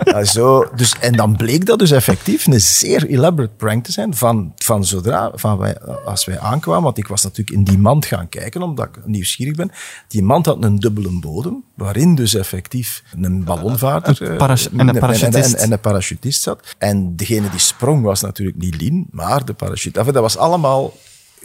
Ja, 0.04 0.24
zo, 0.24 0.68
dus, 0.76 0.96
en 1.00 1.16
dan 1.16 1.36
bleek 1.36 1.66
dat 1.66 1.80
dus 1.80 1.92
effectief 1.92 2.46
een 2.48 2.62
zeer 2.62 3.06
elaborate 3.08 3.54
prank 3.58 3.84
te 3.86 3.92
zijn. 3.92 4.16
Van, 4.16 4.52
van 4.56 4.86
zodra, 4.86 5.32
van 5.36 5.58
wij, 5.58 5.78
als 6.06 6.26
wij 6.26 6.40
aankwamen, 6.40 6.84
want 6.84 6.98
ik 6.98 7.08
was 7.08 7.24
natuurlijk 7.24 7.58
in 7.58 7.64
die 7.64 7.78
mand 7.78 8.06
gaan 8.06 8.30
kijken, 8.30 8.62
omdat 8.62 8.86
ik 8.86 9.06
nieuwsgierig 9.06 9.56
ben. 9.56 9.72
Die 10.08 10.24
mand 10.24 10.46
had 10.46 10.64
een 10.64 10.80
dubbele 10.80 11.20
bodem, 11.20 11.64
waarin 11.76 12.16
dus 12.16 12.34
effectief 12.34 13.04
een 13.22 13.44
ballonvaarder 13.44 14.22
Een 14.22 14.28
eh, 14.28 14.48
en 14.80 14.88
een 14.90 15.00
parachutist. 15.00 15.54
en, 15.54 15.60
en 15.60 15.72
een 15.72 15.80
parachutist 15.80 16.42
zat. 16.42 16.76
En 16.78 17.16
degene 17.16 17.50
die 17.50 17.60
sprong 17.60 18.04
was 18.04 18.22
natuurlijk 18.22 18.58
niet 18.58 18.76
Lien, 18.82 19.08
maar 19.12 19.46
de 19.46 19.54
parachute. 19.54 20.04
Dat 20.04 20.14
was 20.16 20.38
allemaal 20.38 20.94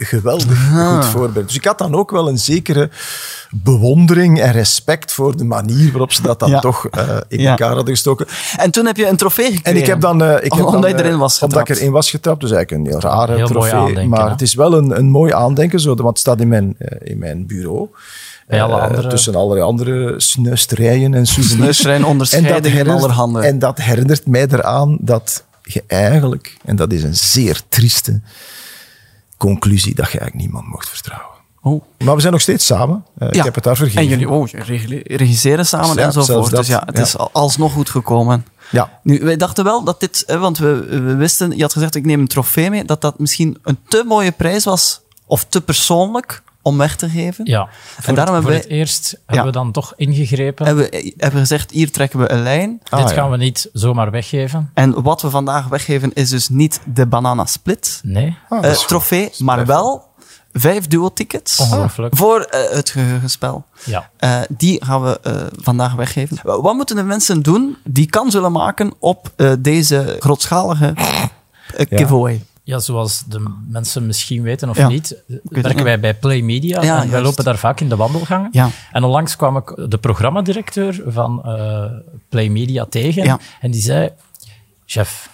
geweldig 0.01 0.69
goed 0.73 1.05
voorbereid. 1.05 1.47
Dus 1.47 1.55
ik 1.57 1.65
had 1.65 1.77
dan 1.77 1.95
ook 1.95 2.11
wel 2.11 2.27
een 2.27 2.39
zekere 2.39 2.89
bewondering 3.51 4.39
en 4.41 4.51
respect 4.51 5.11
voor 5.11 5.37
de 5.37 5.43
manier 5.43 5.91
waarop 5.91 6.11
ze 6.13 6.21
dat 6.21 6.39
dan 6.39 6.49
Ja. 6.49 6.59
toch 6.59 6.85
eh, 6.87 7.17
in 7.27 7.41
Ja. 7.41 7.49
elkaar 7.49 7.67
hadden 7.75 7.93
gestoken. 7.93 8.27
En 8.57 8.71
toen 8.71 8.85
heb 8.85 8.97
je 8.97 9.07
een 9.07 9.17
trofee 9.17 9.45
gekregen. 9.45 9.71
En 9.71 9.77
ik 9.77 9.85
heb 9.85 10.01
dan... 10.01 10.23
eh, 10.23 10.35
ik 10.45 10.53
heb 10.53 10.65
Omdat 10.65 10.81
dan, 10.81 10.91
je 10.91 10.97
erin 10.97 11.11
eh, 11.11 11.17
was 11.19 11.41
Omdat 11.41 11.69
ik 11.69 11.75
erin 11.77 11.91
was 11.91 12.09
getrapt. 12.09 12.41
Dus 12.41 12.51
eigenlijk 12.51 12.85
een 12.85 12.91
heel 12.91 13.01
rare 13.11 13.35
Heel 13.35 13.47
trofee. 13.47 13.73
aandenken, 13.73 14.09
maar 14.09 14.25
hè? 14.25 14.29
het 14.31 14.41
is 14.41 14.53
wel 14.53 14.73
een, 14.73 14.97
een 14.97 15.09
mooi 15.09 15.33
aandenken, 15.33 15.79
zo, 15.79 15.95
want 15.95 16.07
het 16.07 16.19
staat 16.19 16.39
in 16.41 16.47
mijn, 16.47 16.75
eh, 16.77 17.11
in 17.11 17.17
mijn 17.17 17.47
bureau. 17.47 17.87
Bij 18.47 18.61
alle 18.63 18.75
Eh, 18.77 18.83
andere- 18.83 19.07
tussen 19.07 19.35
allerlei 19.35 19.61
andere 19.61 20.13
snuisterijen 20.17 21.13
en 21.13 21.25
souvenirs. 21.25 21.85
Onderscheidingen 21.85 22.55
En 22.55 22.61
dat 22.61 22.71
herinnert- 22.71 22.97
allerhande. 22.99 23.39
En 23.41 23.59
dat 23.59 23.77
herinnert 23.77 24.27
mij 24.27 24.47
eraan 24.51 24.97
dat 25.01 25.43
je 25.63 25.83
eigenlijk, 25.87 26.57
en 26.65 26.75
dat 26.75 26.91
is 26.91 27.03
een 27.03 27.15
zeer 27.15 27.61
trieste 27.69 28.21
conclusie, 29.39 29.95
dat 29.95 30.11
je 30.11 30.19
eigenlijk 30.19 30.47
niemand 30.47 30.67
mocht 30.67 30.89
vertrouwen. 30.89 31.37
Oh. 31.61 31.83
Maar 32.03 32.15
we 32.15 32.21
zijn 32.21 32.33
nog 32.33 32.41
steeds 32.41 32.65
samen. 32.65 33.05
Eh, 33.17 33.27
Ik 33.27 33.33
Ja. 33.35 33.43
heb 33.43 33.55
het 33.55 33.63
daar 33.63 33.75
vergeven. 33.75 34.01
En 34.01 34.07
jullie 34.07 34.29
oh, 34.29 34.47
regisseren 35.03 35.65
samen 35.65 35.95
Ja, 35.95 36.05
enzovoort. 36.05 36.49
dat, 36.49 36.59
Dus 36.59 36.67
ja, 36.67 36.83
het 36.85 36.97
ja. 36.97 37.03
is 37.03 37.17
al- 37.17 37.29
alsnog 37.33 37.73
goed 37.73 37.89
gekomen. 37.89 38.45
Ja. 38.71 38.99
Nu, 39.03 39.19
wij 39.19 39.37
dachten 39.37 39.63
wel 39.63 39.83
dat 39.83 39.99
dit, 39.99 40.23
hè, 40.27 40.37
want 40.37 40.57
we, 40.57 40.85
we 40.89 41.15
wisten, 41.15 41.55
je 41.55 41.61
had 41.61 41.73
gezegd 41.73 41.95
ik 41.95 42.05
neem 42.05 42.19
een 42.19 42.27
trofee 42.27 42.69
mee, 42.69 42.85
dat 42.85 43.01
dat 43.01 43.19
misschien 43.19 43.57
een 43.63 43.77
te 43.87 44.03
mooie 44.07 44.31
prijs 44.31 44.63
was, 44.63 45.01
of 45.25 45.43
te 45.45 45.61
persoonlijk, 45.61 46.41
om 46.69 46.77
weg 46.77 46.95
te 46.95 47.09
geven. 47.09 47.45
Ja, 47.45 47.69
voor, 47.99 48.13
daarom 48.15 48.33
het, 48.35 48.43
voor 48.43 48.51
hebben 48.53 48.69
het 48.69 48.79
eerst 48.79 49.19
hebben 49.25 49.45
we 49.45 49.51
dan 49.51 49.71
toch 49.71 49.93
ingegrepen. 49.95 50.65
Hebben 50.65 50.89
we 50.89 51.13
hebben 51.17 51.33
we 51.33 51.39
gezegd, 51.47 51.71
hier 51.71 51.91
trekken 51.91 52.19
we 52.19 52.31
een 52.31 52.43
lijn. 52.43 52.81
Ah, 52.89 52.99
Dit 52.99 53.09
ja. 53.09 53.15
gaan 53.15 53.29
we 53.31 53.37
niet 53.37 53.69
zomaar 53.73 54.11
weggeven. 54.11 54.71
En 54.73 55.01
wat 55.03 55.21
we 55.21 55.29
vandaag 55.29 55.67
weggeven 55.67 56.13
is 56.13 56.29
dus 56.29 56.49
niet 56.49 56.79
de 56.93 57.05
banana 57.05 57.45
split 57.45 57.99
Nee. 58.03 58.37
Ah, 58.49 58.65
eh, 58.65 58.71
trofee, 58.71 59.31
maar 59.37 59.65
wel 59.65 60.07
vijf 60.53 60.87
duo-tickets 60.87 61.67
voor 62.09 62.39
eh, 62.41 62.75
het 62.75 62.89
geheugenspel. 62.89 63.65
Ja. 63.83 64.09
Eh, 64.17 64.39
die 64.49 64.85
gaan 64.85 65.03
we 65.03 65.19
vandaag 65.61 65.93
weggeven. 65.93 66.37
Wa- 66.43 66.61
Wat 66.61 66.73
moeten 66.73 66.95
de 66.95 67.03
mensen 67.03 67.41
doen 67.41 67.77
die 67.83 68.05
kans 68.09 68.33
willen 68.33 68.51
maken 68.51 68.93
op 68.99 69.31
eh, 69.35 69.51
deze 69.59 70.15
grootschalige 70.19 70.93
giveaway? 71.89 72.33
ja, 72.33 72.39
zoals 72.77 73.23
de 73.27 73.43
mensen 73.67 74.05
misschien 74.05 74.41
weten 74.43 74.69
of 74.69 74.77
Ja. 74.77 74.87
niet, 74.87 75.23
werken 75.43 75.83
wij 75.83 75.99
bij 75.99 76.13
Play 76.13 76.41
Media. 76.41 76.81
Ja, 76.81 77.01
en 77.01 77.11
wij 77.11 77.21
lopen 77.21 77.43
daar 77.43 77.57
vaak 77.57 77.79
in 77.79 77.89
de 77.89 77.95
wandelgangen. 77.95 78.49
Ja. 78.51 78.69
En 78.91 79.03
onlangs 79.03 79.35
kwam 79.35 79.57
ik 79.57 79.73
de 79.89 79.97
programmadirecteur 79.97 81.01
van 81.07 81.43
eh, 81.45 81.83
Play 82.29 82.49
Media 82.49 82.85
tegen. 82.89 83.23
Ja. 83.23 83.39
En 83.61 83.71
die 83.71 83.81
zei, 83.81 84.09
chef, 84.85 85.29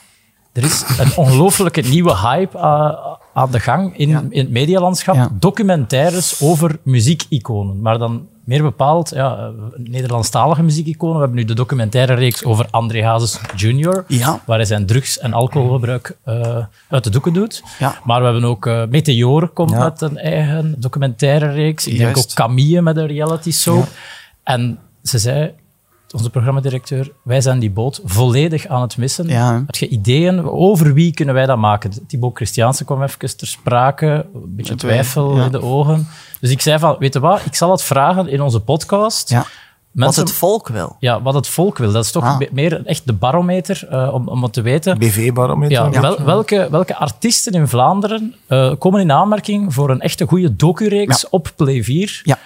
er 0.54 0.64
is 0.64 0.84
een 1.00 1.12
ongelooflijke 1.16 1.82
nieuwe 1.82 2.18
hype 2.18 2.58
eh, 2.58 3.14
aan 3.36 3.52
de 3.52 3.60
gang 3.60 3.98
in, 3.98 4.10
in 4.32 4.40
het 4.40 4.50
medialandschap. 4.50 5.30
Documentaires 5.40 6.42
over 6.42 6.78
muziekiconen. 6.84 7.82
Maar 7.82 7.98
dan 7.98 8.28
meer 8.44 8.62
bepaald, 8.62 9.10
ja, 9.10 9.38
eh, 9.38 9.48
Nederlandstalige 9.76 10.64
muziekiconen. 10.64 11.16
We 11.16 11.20
hebben 11.22 11.38
nu 11.40 11.46
de 11.46 11.54
documentaire 11.54 12.14
reeks 12.14 12.44
over 12.44 12.68
André 12.72 13.04
Hazes 13.04 13.40
Jr., 13.56 14.04
Ja. 14.08 14.42
waar 14.46 14.58
hij 14.58 14.66
zijn 14.66 14.86
drugs- 14.86 15.20
en 15.20 15.34
alcoholgebruik 15.34 16.18
eh, 16.24 16.58
uit 16.90 17.04
de 17.04 17.10
doeken 17.10 17.34
doet. 17.34 17.64
Ja. 17.80 17.96
Maar 18.04 18.20
we 18.20 18.26
hebben 18.26 18.44
ook 18.44 18.66
eh 18.66 18.84
Meteor 18.90 19.48
komt 19.50 19.72
Ja. 19.72 19.84
met 19.84 20.02
een 20.02 20.18
eigen 20.18 20.76
documentaire 20.78 21.52
reeks. 21.52 21.88
Ik 21.88 21.98
denk 21.98 22.18
ook 22.18 22.34
Camille 22.34 22.82
met 22.82 22.98
een 22.98 23.08
reality 23.08 23.52
soap. 23.52 23.88
En 24.44 24.80
ze 25.04 25.18
zei, 25.18 25.52
onze 26.16 26.30
programmadirecteur, 26.30 27.12
wij 27.22 27.42
zijn 27.42 27.60
die 27.60 27.72
boot 27.72 28.02
volledig 28.06 28.68
aan 28.68 28.82
het 28.82 28.98
missen. 28.98 29.28
Ja. 29.28 29.64
Heb 29.66 29.76
je 29.76 29.88
ideeën? 29.88 30.50
Over 30.50 30.94
wie 30.94 31.14
kunnen 31.14 31.36
wij 31.36 31.46
dat 31.46 31.58
maken? 31.58 31.92
Thibaut 32.08 32.36
Christiaanse 32.36 32.86
kwam 32.86 33.04
even 33.04 33.38
ter 33.38 33.48
sprake. 33.48 34.26
Een 34.34 34.56
beetje 34.56 34.76
twijfel 34.76 35.36
ja. 35.38 35.46
in 35.46 35.52
de 35.52 35.62
ogen. 35.62 36.08
Dus 36.40 36.50
ik 36.52 36.62
zei 36.62 36.80
van, 36.80 36.96
weet 37.00 37.14
je 37.14 37.20
wat? 37.20 37.42
Ik 37.46 37.56
zal 37.56 37.72
het 37.72 37.82
vragen 37.84 38.28
in 38.28 38.42
onze 38.42 38.60
podcast. 38.60 39.30
Ja. 39.30 39.46
Wat 39.92 40.16
het 40.16 40.32
volk 40.32 40.68
wil. 40.68 40.96
ja, 41.00 41.22
wat 41.22 41.34
het 41.34 41.48
volk 41.48 41.78
wil. 41.78 41.92
Dat 41.92 42.04
is 42.06 42.12
toch 42.12 42.24
Ah. 42.24 42.40
meer 42.52 42.86
echt 42.86 43.06
de 43.08 43.14
barometer 43.14 43.88
eh, 43.90 44.14
om, 44.14 44.28
om 44.28 44.44
het 44.44 44.54
te 44.54 44.62
weten. 44.62 44.98
BV-barometer. 44.98 45.92
Ja, 45.94 46.02
wel- 46.02 46.22
welke, 46.24 46.68
welke 46.72 46.96
artiesten 46.96 47.54
in 47.54 47.68
Vlaanderen 47.68 48.36
eh, 48.48 48.72
komen 48.80 49.02
in 49.02 49.12
aanmerking 49.12 49.74
voor 49.74 49.90
een 49.90 50.02
echte 50.02 50.26
goede 50.28 50.56
docureeks 50.56 51.22
Ja. 51.22 51.28
op 51.32 51.52
Play 51.56 51.84
4? 51.84 52.22
Ja. 52.24 52.38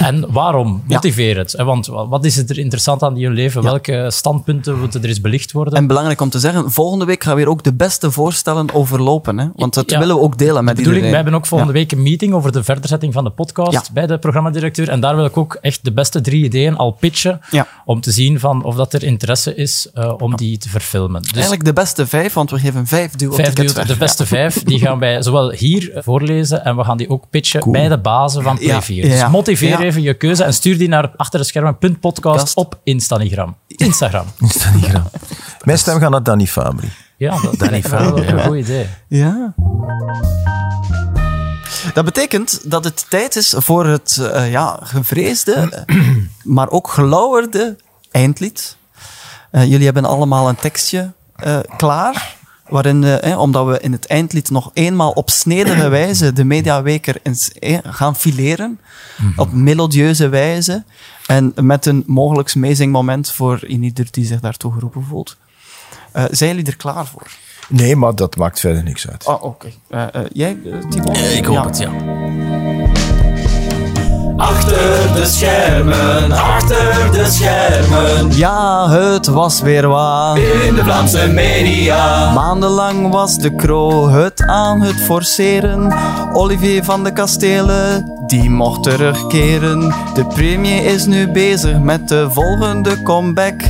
En 0.00 0.32
waarom? 0.32 0.82
Motiveer 0.86 1.36
het. 1.38 1.52
Want 1.56 1.86
wa- 1.86 2.06
wat 2.08 2.24
is 2.24 2.36
het 2.36 2.50
er 2.50 2.58
interessant 2.58 3.02
aan 3.02 3.18
hun 3.18 3.32
leven? 3.32 3.62
Welke 3.62 4.06
standpunten 4.10 4.78
moeten 4.78 5.02
er 5.02 5.08
eens 5.08 5.20
belicht 5.20 5.52
worden? 5.52 5.74
En 5.74 5.86
belangrijk 5.86 6.20
om 6.20 6.30
te 6.30 6.38
zeggen, 6.38 6.70
volgende 6.72 7.04
week 7.04 7.22
gaan 7.24 7.34
we 7.34 7.40
weer 7.40 7.50
ook 7.50 7.62
de 7.62 7.72
beste 7.74 8.10
voorstellen 8.10 8.74
overlopen. 8.74 9.38
Hè? 9.38 9.46
Want 9.56 9.74
dat 9.74 9.90
willen 9.90 10.16
we 10.16 10.22
ook 10.22 10.38
delen 10.38 10.64
met 10.64 10.76
de 10.76 10.82
iedereen. 10.82 11.02
wij 11.02 11.14
hebben 11.14 11.34
ook 11.34 11.46
volgende 11.46 11.72
week 11.72 11.92
een 11.92 12.02
meeting 12.02 12.32
over 12.34 12.52
de 12.52 12.64
verderzetting 12.64 13.12
van 13.12 13.24
de 13.24 13.30
podcast 13.30 13.92
bij 13.92 14.06
de 14.06 14.18
programmadirecteur. 14.18 14.88
En 14.88 15.00
daar 15.00 15.16
wil 15.16 15.24
ik 15.24 15.36
ook 15.36 15.58
echt 15.60 15.84
de 15.84 15.92
beste 15.92 16.20
drie 16.20 16.44
ideeën 16.44 16.76
al 16.76 16.90
pitchen. 16.90 17.40
Om 17.84 18.00
te 18.00 18.10
zien 18.10 18.40
van 18.40 18.64
of 18.64 18.74
dat 18.74 18.92
er 18.92 19.02
interesse 19.04 19.54
is 19.54 19.88
eh, 19.94 20.12
om 20.18 20.36
die 20.36 20.58
te 20.58 20.68
verfilmen. 20.68 21.22
Dus 21.22 21.32
Eigenlijk 21.32 21.64
de 21.64 21.72
beste 21.72 22.06
vijf, 22.06 22.32
want 22.32 22.50
we 22.50 22.58
geven 22.58 22.86
vijf 22.86 23.10
tickets 23.14 23.36
duo- 23.54 23.72
weg. 23.74 23.86
de 23.86 23.96
beste 23.96 24.26
vijf, 24.26 24.62
die 24.62 24.78
gaan 24.78 24.98
wij 24.98 25.22
zowel 25.22 25.50
hier 25.50 25.90
voorlezen 25.94 26.64
en 26.64 26.76
we 26.76 26.84
gaan 26.84 26.96
die 26.96 27.10
ook 27.10 27.24
pitchen 27.30 27.70
bij 27.72 27.88
de 27.88 27.98
bazen 27.98 28.42
van 28.42 28.56
Play 28.56 28.68
Ja, 28.68 28.82
4. 28.82 29.02
Dus 29.02 29.28
motiveer 29.28 29.77
ja. 29.78 29.84
even 29.84 30.02
je 30.02 30.14
keuze 30.14 30.44
en 30.44 30.54
stuur 30.54 30.78
die 30.78 30.88
naar 30.88 31.10
achter 31.16 31.38
de 31.40 31.46
schermen.podcast 31.46 32.00
Podcast. 32.00 32.56
op 32.56 32.78
Instagram. 32.84 33.56
Instagram. 33.66 34.26
Graag? 34.82 35.10
Mijn 35.64 35.78
stem 35.78 35.98
gaat 35.98 36.10
naar 36.10 36.22
Danny 36.22 36.46
Fabri. 36.46 36.90
Ja, 37.16 37.40
dat, 37.58 37.80
Fabri, 37.82 38.26
een 38.26 38.42
goed 38.42 38.56
idee. 38.56 38.86
Ja. 39.08 39.54
Dat 41.94 42.04
betekent 42.04 42.70
dat 42.70 42.84
het 42.84 43.06
tijd 43.08 43.36
is 43.36 43.54
voor 43.56 43.86
het 43.86 44.16
eh, 44.32 44.50
ja, 44.50 44.78
gevreesde, 44.82 45.84
eh, 45.86 45.96
maar 46.42 46.70
ook 46.70 46.88
gelauwerde 46.88 47.76
eindlied. 48.10 48.76
Eh, 49.50 49.64
jullie 49.64 49.84
hebben 49.84 50.04
allemaal 50.04 50.48
een 50.48 50.56
tekstje 50.56 51.12
eh, 51.34 51.58
klaar. 51.76 52.36
Waarin, 52.68 53.04
eh, 53.04 53.32
eh, 53.32 53.40
omdat 53.40 53.66
we 53.66 53.80
in 53.80 53.92
het 53.92 54.06
eindlied 54.06 54.50
nog 54.50 54.70
eenmaal 54.74 55.10
op 55.10 55.30
snedige 55.30 55.88
wijze 55.98 56.32
de 56.32 56.44
mediaweker 56.44 57.16
eens, 57.22 57.52
eh, 57.52 57.78
gaan 57.82 58.16
fileren. 58.16 58.80
Op 59.36 59.52
melodieuze 59.52 60.28
wijze. 60.28 60.84
En 61.26 61.52
met 61.54 61.86
een 61.86 62.04
mogelijk 62.06 62.54
moment 62.90 63.32
voor 63.32 63.66
ieder 63.66 64.06
die 64.10 64.24
zich 64.26 64.40
daartoe 64.40 64.72
geroepen 64.72 65.04
voelt. 65.04 65.36
Eh, 66.12 66.24
zijn 66.30 66.50
jullie 66.50 66.66
er 66.70 66.76
klaar 66.76 67.06
voor? 67.06 67.26
Nee, 67.68 67.96
maar 67.96 68.14
dat 68.14 68.36
maakt 68.36 68.60
verder 68.60 68.82
niks 68.82 69.08
uit. 69.08 69.24
Ah, 69.24 69.42
oké. 69.42 69.68
Eh, 69.88 70.14
eh, 70.14 70.20
jij, 70.32 70.58
Thibaut? 70.90 71.16
Eh, 71.16 71.36
ik 71.36 71.44
hoop 71.44 71.54
Ja. 71.56 71.66
het, 71.66 71.78
ja. 71.78 71.90
Achter 74.38 75.14
de 75.14 75.26
schermen, 75.26 76.32
achter 76.32 77.12
de 77.12 77.24
schermen. 77.30 78.36
Ja, 78.36 78.90
het 78.90 79.26
was 79.26 79.60
weer 79.60 79.88
waar. 79.88 80.38
In 80.38 80.74
de 80.74 80.84
Vlaamse 80.84 81.26
media. 81.26 82.32
Maandenlang 82.32 83.12
was 83.12 83.36
de 83.36 83.54
Kro 83.54 84.08
het 84.08 84.42
aan 84.46 84.80
het 84.80 85.00
forceren. 85.00 85.94
Olivier 86.32 86.84
van 86.84 87.04
de 87.04 87.12
Kastelen, 87.12 88.12
die 88.26 88.50
mocht 88.50 88.82
terugkeren. 88.82 89.94
De 90.14 90.24
premier 90.26 90.84
is 90.84 91.06
nu 91.06 91.28
bezig 91.30 91.78
met 91.78 92.08
de 92.08 92.26
volgende 92.30 93.02
comeback. 93.02 93.60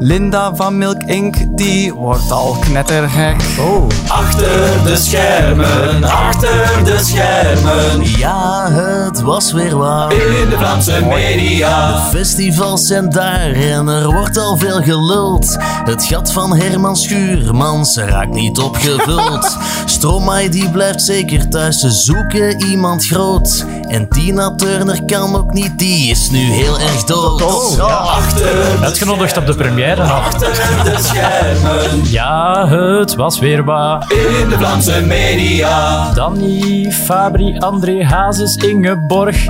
Linda 0.00 0.54
van 0.54 0.78
Milk 0.78 1.02
Inc., 1.02 1.36
die 1.56 1.94
wordt 1.94 2.30
al 2.30 2.56
knettergek. 2.60 3.42
Oh. 3.58 3.86
Achter 4.08 4.70
de 4.84 4.96
schermen, 4.96 6.04
achter 6.04 6.84
de 6.84 6.98
schermen. 6.98 8.18
Ja, 8.18 8.70
het 8.70 9.20
was 9.20 9.52
weer 9.52 9.76
waar. 9.76 9.97
In 10.06 10.48
de 10.50 10.56
Vlaamse 10.58 11.04
media. 11.04 12.00
Festivals 12.10 12.86
zijn 12.86 13.10
daar 13.10 13.52
en 13.52 13.88
er 13.88 14.12
wordt 14.12 14.38
al 14.38 14.56
veel 14.56 14.82
geluld. 14.82 15.56
Het 15.60 16.04
gat 16.04 16.32
van 16.32 16.56
Herman 16.56 16.96
Schuurmans 16.96 17.96
raakt 17.96 18.34
niet 18.34 18.58
opgevuld. 18.58 19.56
Stromae 19.98 20.48
die 20.48 20.70
blijft 20.70 21.02
zeker 21.02 21.48
thuis, 21.48 21.78
ze 21.78 21.90
zoeken 21.90 22.62
iemand 22.64 23.06
groot. 23.06 23.66
En 23.88 24.08
Tina 24.08 24.54
Turner 24.54 25.04
kan 25.04 25.36
ook 25.36 25.52
niet, 25.52 25.78
die 25.78 26.10
is 26.10 26.30
nu 26.30 26.38
heel 26.38 26.78
erg 26.78 27.04
dood. 27.04 27.80
Achter 27.80 28.82
Uitgenodigd 28.82 29.36
op 29.36 29.46
de 29.46 29.54
première. 29.54 30.02
Achter 30.02 30.52
de 30.84 30.94
schermen. 31.02 32.10
Ja, 32.10 32.68
het 32.68 33.14
was 33.14 33.38
weer 33.38 33.64
waar. 33.64 34.12
In 34.40 34.48
de 34.48 34.56
Vlaamse 34.56 35.00
media. 35.00 36.12
Danny, 36.12 36.90
Fabri, 36.92 37.58
André 37.58 38.04
Hazes, 38.04 38.56
Ingeborg 38.56 39.46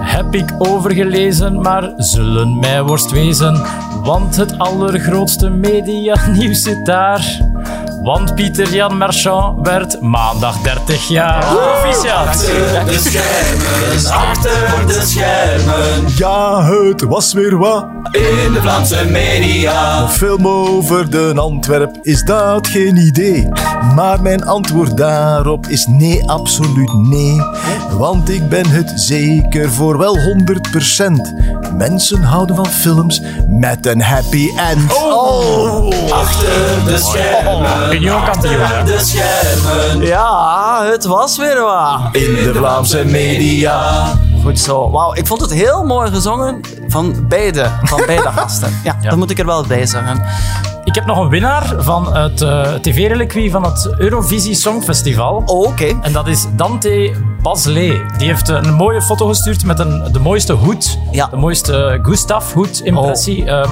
heb 0.00 0.34
ik 0.34 0.50
overgelezen, 0.58 1.60
maar 1.60 1.92
zullen 1.96 2.58
mij 2.58 2.82
worst 2.82 3.10
wezen. 3.10 3.66
Want 4.02 4.36
het 4.36 4.58
allergrootste 4.58 5.50
medianieuws 5.50 6.62
zit 6.62 6.86
daar. 6.86 7.50
Want 8.02 8.34
Pieter 8.34 8.74
Jan 8.74 8.96
Marchand 8.96 9.66
werd 9.66 10.00
maandag 10.00 10.56
30 10.62 11.08
jaar. 11.08 11.44
Proficiat. 11.44 12.26
Achter 12.26 12.84
de 12.84 12.98
schermen, 12.98 14.12
achter 14.12 14.86
de 14.86 15.00
schermen. 15.06 16.14
Ja, 16.16 16.64
het 16.64 17.02
was 17.02 17.32
weer 17.32 17.58
wat. 17.58 17.86
In 18.12 18.52
de 18.52 18.58
Vlaamse 18.60 19.04
media. 19.04 20.02
Een 20.02 20.08
film 20.08 20.48
over 20.48 21.10
de 21.10 21.32
Antwerp, 21.36 21.98
is 22.02 22.22
dat 22.22 22.66
geen 22.66 22.96
idee? 22.96 23.48
Maar 23.94 24.22
mijn 24.22 24.44
antwoord 24.44 24.96
daarop 24.96 25.66
is 25.66 25.86
nee, 25.86 26.30
absoluut 26.30 26.92
nee. 26.92 27.40
Want 27.98 28.30
ik 28.30 28.48
ben 28.48 28.70
het 28.70 28.92
zeker 28.94 29.72
voor 29.72 29.98
wel 29.98 30.16
100%. 30.18 30.20
Mensen 31.76 32.22
houden 32.22 32.56
van 32.56 32.66
films 32.66 33.22
met 33.46 33.86
een 33.86 34.02
happy 34.02 34.48
end. 34.56 34.92
Oh! 34.94 36.10
Achter 36.10 36.84
de 36.86 36.98
schermen. 36.98 37.91
De 38.84 38.98
schermen. 38.98 40.06
Ja, 40.06 40.84
het 40.90 41.04
was 41.04 41.36
weer 41.36 41.60
waar. 41.62 42.08
In 42.12 42.34
de 42.34 42.52
Vlaamse 42.54 43.04
media. 43.04 44.02
Goed 44.42 44.58
zo. 44.58 44.90
Wauw, 44.90 45.14
ik 45.14 45.26
vond 45.26 45.40
het 45.40 45.52
heel 45.52 45.84
mooi 45.84 46.10
gezongen 46.10 46.60
van 46.88 47.28
beide, 47.28 47.70
van 47.82 48.02
beide 48.06 48.30
gasten. 48.36 48.80
Ja, 48.84 48.96
dat 49.02 49.16
moet 49.16 49.30
ik 49.30 49.38
er 49.38 49.46
wel 49.46 49.66
bij 49.66 49.86
zeggen. 49.86 50.22
Ik 50.84 50.94
heb 50.94 51.06
nog 51.06 51.18
een 51.18 51.28
winnaar 51.28 51.74
van 51.78 52.16
het 52.16 52.40
eh, 52.40 52.72
tv-reliquie 52.74 53.50
van 53.50 53.64
het 53.64 53.94
Eurovisie 53.98 54.54
Songfestival. 54.54 55.42
Oh, 55.46 55.68
oké. 55.68 55.98
En 56.00 56.12
dat 56.12 56.26
is 56.26 56.46
Dante 56.56 57.14
Baslee. 57.42 58.02
Die 58.16 58.26
heeft 58.26 58.48
een 58.48 58.74
mooie 58.74 59.02
foto 59.02 59.26
gestuurd 59.26 59.64
met 59.64 59.78
een, 59.78 60.12
de 60.12 60.18
mooiste 60.18 60.52
hoed. 60.52 60.98
Ja. 61.10 61.26
De 61.26 61.36
mooiste 61.36 61.98
Gustav 62.02 62.52
hoed-impressie. 62.52 63.42
Oh. 63.42 63.48
Ehm, 63.48 63.70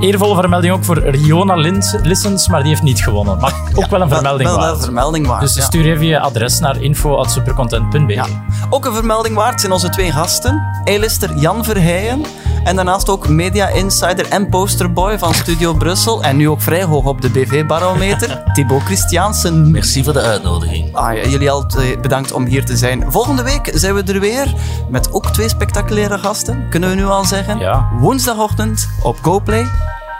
eervolle 0.00 0.34
vermelding 0.34 0.72
ook 0.72 0.84
voor 0.84 0.98
Riona 0.98 1.54
Lissens, 2.02 2.48
maar 2.48 2.60
die 2.60 2.68
heeft 2.68 2.82
niet 2.82 3.02
gewonnen. 3.02 3.38
Maar 3.38 3.54
ook 3.74 3.90
wel 3.90 4.00
een 4.00 4.08
vermelding 4.08 4.48
wel, 4.48 4.58
wel 4.58 4.66
waard. 4.66 4.78
een 4.78 4.84
vermelding 4.84 5.26
waard. 5.26 5.40
Dus 5.40 5.54
ja. 5.54 5.62
stuur 5.62 5.84
even 5.84 6.06
je 6.06 6.20
adres 6.20 6.58
naar 6.58 6.82
info.supercontent.be. 6.82 8.12
Ja. 8.12 8.26
Ook 8.70 8.84
een 8.84 8.94
vermelding 8.94 9.34
waard 9.34 9.60
zijn 9.60 9.72
onze 9.72 9.88
twee 9.88 10.12
gasten. 10.12 10.62
A-lister 10.90 11.36
Jan 11.36 11.64
Verheijen. 11.64 12.22
En 12.64 12.76
daarnaast 12.76 13.08
ook 13.08 13.28
media 13.28 13.68
insider 13.68 14.28
en 14.28 14.48
posterboy 14.48 15.18
van 15.18 15.34
Studio 15.34 15.74
Brussel. 15.74 16.22
En 16.22 16.36
nu 16.36 16.48
ook 16.48 16.60
vrij 16.60 16.84
hoog 16.84 17.04
op 17.04 17.20
de 17.20 17.30
BV-barometer. 17.30 18.42
Thibaut 18.54 18.82
Christiansen. 18.82 19.70
Merci 19.70 20.04
voor 20.04 20.12
de 20.12 20.20
uitnodiging. 20.20 20.94
Ah, 20.94 21.16
ja, 21.16 21.28
jullie 21.28 21.50
altijd 21.50 22.02
bedankt 22.02 22.32
om 22.32 22.44
hier 22.44 22.64
te 22.64 22.76
zijn. 22.76 23.12
Volgende 23.12 23.42
week 23.42 23.70
zijn 23.74 23.94
we 23.94 24.02
er 24.02 24.20
weer 24.20 24.54
met 24.90 25.12
ook 25.12 25.30
twee 25.30 25.48
spectaculaire 25.48 26.18
gasten. 26.18 26.68
Kunnen 26.70 26.88
we 26.88 26.94
nu 26.94 27.04
al 27.04 27.24
zeggen? 27.24 27.58
Ja. 27.58 27.88
Woensdagochtend 27.98 28.88
op 29.02 29.18
GoPlay 29.22 29.66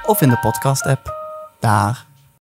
of 0.06 0.20
in 0.20 0.28
de 0.28 0.38
podcast-app. 0.38 1.14
Dag. 1.60 2.11